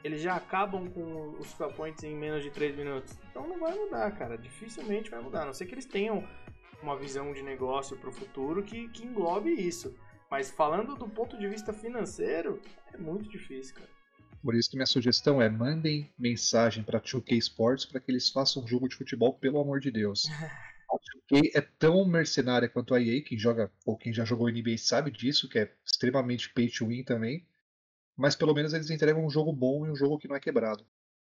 Eles 0.04 0.22
já 0.22 0.36
acabam 0.36 0.89
com 0.89 1.36
os 1.38 1.51
FIFA 1.51 1.70
Points 1.70 2.04
em 2.04 2.16
menos 2.16 2.43
de 2.43 2.49
3 2.49 2.76
minutos. 2.78 3.18
Então 3.30 3.47
não 3.47 3.60
vai 3.60 3.74
mudar, 3.76 4.10
cara. 4.12 4.38
Dificilmente 4.38 5.12
vai 5.12 5.22
mudar. 5.22 5.41
A 5.41 5.45
não 5.45 5.54
ser 5.54 5.66
que 5.66 5.74
eles 5.74 5.86
tenham 5.86 6.26
uma 6.82 6.95
visão 6.95 7.34
de 7.34 7.41
negócio 7.41 7.97
pro 7.97 8.12
futuro 8.12 8.64
que, 8.64 8.88
que 8.89 9.06
englobe 9.06 9.51
isso. 9.51 9.93
Mas 10.32 10.49
falando 10.49 10.95
do 10.95 11.10
ponto 11.10 11.38
de 11.38 11.47
vista 11.47 11.74
financeiro, 11.74 12.62
é 12.93 12.97
muito 12.97 13.30
difícil, 13.30 13.76
cara. 13.76 13.89
Por 14.44 14.56
isso 14.56 14.70
que 14.70 14.76
minha 14.76 14.86
sugestão 14.86 15.41
é 15.41 15.50
mandem 15.50 16.12
mensagem 16.20 16.84
para 16.84 17.00
2K 17.00 17.38
Sports 17.38 17.86
para 17.86 18.02
que 18.02 18.12
eles 18.12 18.30
façam 18.30 18.62
um 18.62 18.68
jogo 18.68 18.89
de 18.89 18.96
futebol, 18.98 19.34
pelo 19.34 19.60
amor 19.60 19.80
de 19.80 19.89
Deus. 19.89 20.24
A 20.91 20.96
2K 21.34 21.52
é 21.56 21.62
tão 21.62 22.06
mercenária 22.06 22.70
quanto 22.70 22.94
a 22.94 23.02
EA, 23.02 23.24
quem 23.24 23.39
joga 23.39 23.72
ou 23.84 23.98
quem 23.98 24.14
já 24.14 24.24
jogou 24.24 24.52
NBA 24.52 24.78
sabe 24.78 25.10
disso, 25.10 25.50
que 25.50 25.58
é 25.58 25.74
extremamente 25.84 26.54
pay 26.54 26.70
to 26.70 26.88
win 26.88 27.04
também. 27.04 27.48
Mas 28.16 28.36
pelo 28.36 28.54
menos 28.54 28.74
eles 28.74 28.91
entregam 28.91 29.26
um 29.26 29.30
jogo 29.30 29.52
bom 29.52 29.88
e 29.88 29.89
um 29.89 29.96
jogo 29.96 30.20
que 30.20 30.28
não 30.28 30.36
é 30.36 30.39
quebrado. 30.39 30.86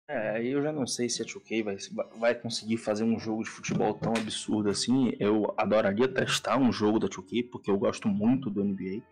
É, 0.07 0.45
eu 0.45 0.63
já 0.63 0.71
não 0.71 0.87
sei 0.87 1.09
se 1.09 1.23
a 1.23 1.25
2K 1.25 1.63
vai, 1.63 1.77
vai 2.19 2.35
conseguir 2.35 2.77
fazer 2.77 3.05
um 3.05 3.19
jogo 3.19 3.43
de 3.43 3.49
futebol 3.49 3.95
tão 3.95 4.13
absurdo 4.13 4.69
assim. 4.69 5.17
Eu 5.19 5.55
adoraria 5.57 6.09
testar 6.09 6.59
um 6.59 6.71
jogo 6.71 6.99
da 6.99 7.09
2K, 7.09 7.49
porque 7.51 7.71
eu 7.71 7.79
gosto 7.79 8.07
muito 8.09 8.51
do 8.51 8.63
NBA. 8.63 9.03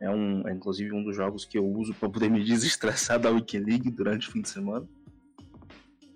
É, 0.00 0.08
um, 0.10 0.46
é 0.46 0.52
inclusive 0.52 0.92
um 0.92 1.02
dos 1.02 1.16
jogos 1.16 1.44
que 1.44 1.58
eu 1.58 1.66
uso 1.66 1.92
para 1.94 2.08
poder 2.08 2.30
me 2.30 2.42
desestressar 2.44 3.18
da 3.20 3.30
Weekend 3.30 3.90
durante 3.90 4.28
o 4.28 4.32
fim 4.32 4.42
de 4.42 4.48
semana. 4.48 4.86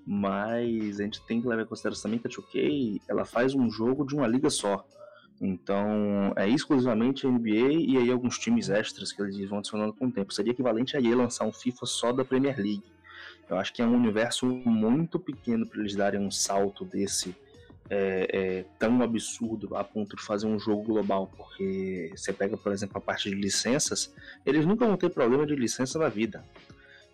Mas 0.06 1.00
a 1.00 1.04
gente 1.04 1.24
tem 1.26 1.40
que 1.40 1.46
levar 1.46 1.62
em 1.62 1.66
consideração 1.66 2.10
também 2.10 2.18
que 2.18 2.26
a 2.26 2.30
2K 2.30 3.00
ela 3.08 3.24
faz 3.24 3.54
um 3.54 3.70
jogo 3.70 4.04
de 4.04 4.14
uma 4.14 4.26
liga 4.26 4.50
só. 4.50 4.84
Então 5.40 6.32
é 6.36 6.48
exclusivamente 6.48 7.26
a 7.26 7.30
NBA 7.30 7.72
e 7.72 7.96
aí 7.96 8.10
alguns 8.10 8.38
times 8.38 8.68
extras 8.68 9.12
que 9.12 9.20
eles 9.22 9.48
vão 9.48 9.58
adicionando 9.58 9.92
com 9.92 10.06
o 10.06 10.12
tempo. 10.12 10.32
Seria 10.32 10.52
equivalente 10.52 10.96
a 10.96 11.00
EA 11.00 11.16
lançar 11.16 11.44
um 11.44 11.52
FIFA 11.52 11.86
só 11.86 12.12
da 12.12 12.24
Premier 12.24 12.56
League. 12.56 12.84
Eu 13.48 13.56
acho 13.56 13.72
que 13.72 13.82
é 13.82 13.86
um 13.86 13.94
universo 13.94 14.46
muito 14.46 15.18
pequeno 15.18 15.66
para 15.66 15.80
eles 15.80 15.94
darem 15.94 16.20
um 16.20 16.30
salto 16.30 16.84
desse 16.84 17.34
é, 17.90 18.28
é, 18.32 18.64
tão 18.78 19.02
absurdo 19.02 19.76
a 19.76 19.84
ponto 19.84 20.16
de 20.16 20.22
fazer 20.22 20.46
um 20.46 20.58
jogo 20.58 20.82
global. 20.82 21.30
Porque 21.36 22.12
você 22.14 22.32
pega, 22.32 22.56
por 22.56 22.72
exemplo, 22.72 22.98
a 22.98 23.00
parte 23.00 23.28
de 23.28 23.36
licenças, 23.36 24.12
eles 24.44 24.64
nunca 24.66 24.86
vão 24.86 24.96
ter 24.96 25.10
problema 25.10 25.46
de 25.46 25.54
licença 25.54 25.98
na 25.98 26.08
vida. 26.08 26.44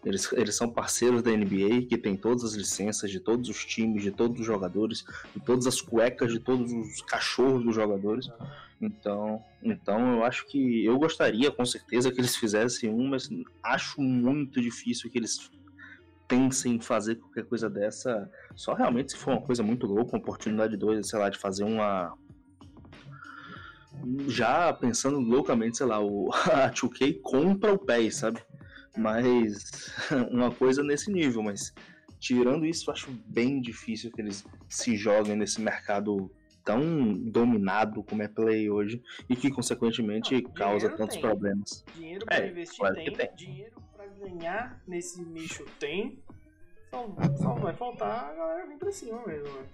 Eles, 0.05 0.33
eles 0.33 0.55
são 0.55 0.71
parceiros 0.71 1.23
da 1.23 1.31
NBA, 1.31 1.87
que 1.89 1.99
tem 1.99 2.17
todas 2.17 2.45
as 2.45 2.55
licenças 2.55 3.11
de 3.11 3.19
todos 3.19 3.49
os 3.49 3.65
times, 3.65 4.03
de 4.03 4.13
todos 4.13 4.41
os 4.41 4.47
jogadores, 4.47 5.05
de 5.35 5.41
todas 5.45 5.67
as 5.67 5.81
cuecas, 5.81 6.33
de 6.33 6.39
todos 6.39 6.73
os 6.73 7.03
cachorros 7.03 7.65
dos 7.65 7.75
jogadores. 7.75 8.31
Então, 8.81 9.43
então 9.61 10.15
eu 10.15 10.25
acho 10.25 10.47
que 10.47 10.85
eu 10.85 10.97
gostaria, 10.99 11.51
com 11.51 11.65
certeza, 11.65 12.13
que 12.13 12.21
eles 12.21 12.37
fizessem 12.37 12.89
um, 12.91 13.09
mas 13.09 13.29
acho 13.63 14.01
muito 14.01 14.63
difícil 14.63 15.11
que 15.11 15.19
eles 15.19 15.51
pensem 16.29 16.75
em 16.75 16.81
fazer 16.81 17.17
qualquer 17.17 17.47
coisa 17.47 17.69
dessa. 17.69 18.31
Só 18.55 18.75
realmente 18.75 19.13
se 19.13 19.19
for 19.19 19.33
uma 19.33 19.43
coisa 19.43 19.63
muito 19.63 19.87
louca, 19.87 20.13
uma 20.17 20.23
oportunidade 20.23 20.77
doida, 20.77 21.03
sei 21.03 21.19
lá, 21.19 21.29
de 21.31 21.39
fazer 21.39 21.65
uma. 21.65 22.15
Já 24.29 24.73
pensando 24.73 25.19
loucamente, 25.19 25.79
sei 25.79 25.87
lá, 25.87 26.01
o 26.01 26.31
a 26.53 26.71
2K 26.71 27.21
compra 27.23 27.73
o 27.73 27.79
PES, 27.79 28.17
sabe? 28.17 28.41
Mas 28.97 29.91
uma 30.31 30.51
coisa 30.51 30.83
nesse 30.83 31.11
nível, 31.11 31.43
mas 31.43 31.73
tirando 32.21 32.65
isso, 32.67 32.91
acho 32.91 33.11
bem 33.27 33.61
difícil 33.61 34.11
que 34.13 34.21
eles 34.21 34.45
se 34.69 34.97
joguem 34.97 35.37
nesse 35.37 35.61
mercado 35.61 36.31
tão 36.65 37.15
dominado 37.15 38.03
como 38.05 38.23
é 38.23 38.29
Play 38.29 38.69
hoje 38.69 39.03
e 39.29 39.35
que, 39.35 39.51
consequentemente, 39.51 40.35
Não, 40.43 40.51
causa 40.51 40.91
tantos 40.91 41.15
tem. 41.17 41.23
problemas. 41.23 41.83
Dinheiro 41.95 42.27
pra 42.27 42.37
É, 42.37 42.51
investir 42.51 42.79
claro 42.79 42.95
tem, 42.95 43.13
tem. 43.13 43.35
dinheiro 43.35 43.73
ganhar 44.19 44.83
nesse 44.87 45.23
nicho 45.23 45.65
tem. 45.79 46.19
Só, 46.91 47.07
só 47.37 47.55
vai 47.55 47.75
faltar 47.75 48.31
a 48.31 48.35
galera 48.35 48.67
vir 48.67 48.79
pra 48.79 48.91
cima 48.91 49.23
mesmo, 49.27 49.49
né? 49.49 49.67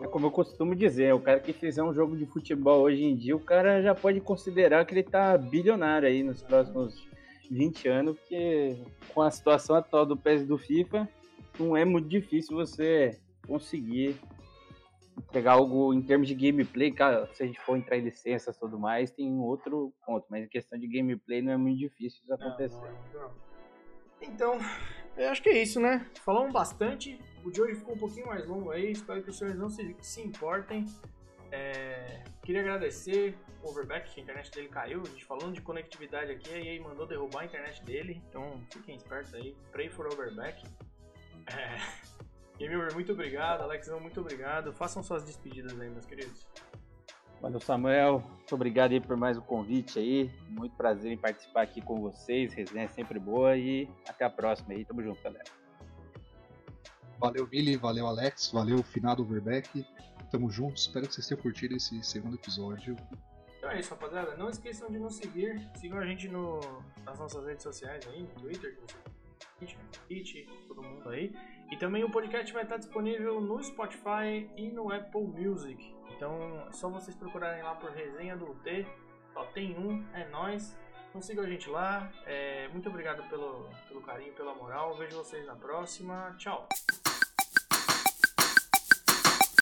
É 0.00 0.08
como 0.08 0.26
eu 0.26 0.30
costumo 0.30 0.74
dizer, 0.74 1.14
o 1.14 1.20
cara 1.20 1.38
que 1.38 1.52
fizer 1.52 1.82
um 1.82 1.94
jogo 1.94 2.16
de 2.16 2.26
futebol 2.26 2.80
hoje 2.82 3.04
em 3.04 3.14
dia, 3.14 3.36
o 3.36 3.40
cara 3.40 3.80
já 3.80 3.94
pode 3.94 4.20
considerar 4.20 4.84
que 4.84 4.92
ele 4.92 5.04
tá 5.04 5.38
bilionário 5.38 6.08
aí 6.08 6.22
nos 6.24 6.42
próximos 6.42 7.06
20 7.48 7.88
anos, 7.88 8.18
porque 8.18 8.76
com 9.12 9.22
a 9.22 9.30
situação 9.30 9.76
atual 9.76 10.04
do 10.04 10.16
PES 10.16 10.46
do 10.46 10.58
FIFA, 10.58 11.08
não 11.58 11.76
é 11.76 11.84
muito 11.84 12.08
difícil 12.08 12.56
você 12.56 13.20
conseguir 13.46 14.16
entregar 15.16 15.52
algo 15.52 15.94
em 15.94 16.02
termos 16.02 16.26
de 16.26 16.34
gameplay, 16.34 16.90
cara, 16.90 17.28
se 17.32 17.44
a 17.44 17.46
gente 17.46 17.60
for 17.60 17.76
entrar 17.76 17.96
em 17.96 18.02
licenças 18.02 18.56
e 18.56 18.58
tudo 18.58 18.78
mais, 18.78 19.12
tem 19.12 19.30
um 19.30 19.42
outro 19.42 19.92
ponto, 20.04 20.26
mas 20.28 20.44
em 20.44 20.48
questão 20.48 20.76
de 20.76 20.88
gameplay 20.88 21.40
não 21.40 21.52
é 21.52 21.56
muito 21.56 21.78
difícil 21.78 22.20
isso 22.20 22.28
Não, 22.28 22.34
acontecer. 22.36 22.74
não 22.74 22.86
é 22.86 22.92
não. 23.14 23.53
Então, 24.26 24.58
eu 25.16 25.30
acho 25.30 25.42
que 25.42 25.48
é 25.48 25.62
isso, 25.62 25.80
né? 25.80 26.06
Falamos 26.24 26.52
bastante. 26.52 27.20
O 27.44 27.50
de 27.50 27.60
hoje 27.60 27.76
ficou 27.76 27.94
um 27.94 27.98
pouquinho 27.98 28.26
mais 28.26 28.46
longo 28.46 28.70
aí. 28.70 28.92
Espero 28.92 29.22
que 29.22 29.30
os 29.30 29.38
senhores 29.38 29.58
não 29.58 29.68
se, 29.68 29.96
se 30.00 30.20
importem. 30.22 30.86
É, 31.52 32.24
queria 32.42 32.62
agradecer 32.62 33.36
o 33.62 33.68
Overback, 33.68 34.12
que 34.12 34.20
a 34.20 34.22
internet 34.22 34.50
dele 34.50 34.68
caiu. 34.68 35.02
A 35.02 35.08
gente 35.08 35.24
falando 35.24 35.52
de 35.52 35.60
conectividade 35.60 36.32
aqui, 36.32 36.52
a 36.52 36.58
EA 36.58 36.82
mandou 36.82 37.06
derrubar 37.06 37.42
a 37.42 37.44
internet 37.44 37.84
dele. 37.84 38.20
Então 38.28 38.60
fiquem 38.70 38.96
espertos 38.96 39.34
aí. 39.34 39.54
Pray 39.70 39.88
for 39.88 40.06
Overback. 40.06 40.64
É, 41.46 41.78
Game 42.58 42.74
Over, 42.74 42.94
muito 42.94 43.12
obrigado. 43.12 43.62
Alexão, 43.62 44.00
muito 44.00 44.20
obrigado. 44.20 44.72
Façam 44.72 45.02
suas 45.02 45.22
despedidas 45.22 45.78
aí, 45.78 45.90
meus 45.90 46.06
queridos. 46.06 46.46
Valeu, 47.44 47.60
Samuel. 47.60 48.20
Muito 48.20 48.54
obrigado 48.54 48.92
aí 48.92 49.00
por 49.02 49.18
mais 49.18 49.36
um 49.36 49.42
convite 49.42 49.98
aí. 49.98 50.30
Muito 50.48 50.74
prazer 50.76 51.12
em 51.12 51.18
participar 51.18 51.60
aqui 51.60 51.82
com 51.82 52.00
vocês. 52.00 52.54
Resenha 52.54 52.86
é 52.86 52.88
sempre 52.88 53.18
boa 53.18 53.54
e 53.54 53.86
até 54.08 54.24
a 54.24 54.30
próxima 54.30 54.72
aí. 54.72 54.82
Tamo 54.82 55.02
junto, 55.02 55.22
galera. 55.22 55.44
Valeu, 57.20 57.46
Billy, 57.46 57.76
valeu, 57.76 58.06
Alex, 58.06 58.50
valeu, 58.50 58.82
finado 58.82 59.20
Overback. 59.20 59.86
Tamo 60.30 60.48
juntos, 60.50 60.84
espero 60.84 61.06
que 61.06 61.12
vocês 61.12 61.28
tenham 61.28 61.42
curtido 61.42 61.76
esse 61.76 62.02
segundo 62.02 62.36
episódio. 62.36 62.96
Então 63.58 63.70
é 63.70 63.78
isso, 63.78 63.90
rapaziada. 63.90 64.34
Não 64.38 64.48
esqueçam 64.48 64.90
de 64.90 64.98
nos 64.98 65.16
seguir. 65.16 65.60
Sigam 65.74 65.98
a 65.98 66.06
gente 66.06 66.26
no, 66.28 66.60
nas 67.04 67.18
nossas 67.18 67.44
redes 67.44 67.62
sociais 67.62 68.08
aí, 68.08 68.22
no 68.22 68.40
Twitter, 68.40 68.78
Twitch, 69.58 69.76
Twitch, 70.08 70.48
todo 70.66 70.82
mundo 70.82 71.10
aí. 71.10 71.30
E 71.70 71.76
também 71.76 72.04
o 72.04 72.10
podcast 72.10 72.50
vai 72.54 72.62
estar 72.62 72.78
disponível 72.78 73.38
no 73.38 73.62
Spotify 73.62 74.48
e 74.56 74.70
no 74.70 74.90
Apple 74.90 75.26
Music. 75.26 75.93
Então 76.16 76.66
é 76.68 76.72
só 76.72 76.88
vocês 76.88 77.16
procurarem 77.16 77.62
lá 77.62 77.74
por 77.74 77.90
resenha 77.90 78.36
do 78.36 78.50
UT. 78.50 78.86
Só 79.32 79.44
tem 79.46 79.76
um, 79.76 80.04
é 80.14 80.26
nóis. 80.28 80.76
Então 81.08 81.20
sigam 81.20 81.44
a 81.44 81.48
gente 81.48 81.68
lá. 81.68 82.10
É, 82.26 82.68
muito 82.68 82.88
obrigado 82.88 83.22
pelo, 83.28 83.68
pelo 83.88 84.02
carinho, 84.02 84.32
pela 84.32 84.54
moral. 84.54 84.96
Vejo 84.96 85.16
vocês 85.16 85.46
na 85.46 85.54
próxima. 85.54 86.34
Tchau. 86.38 86.68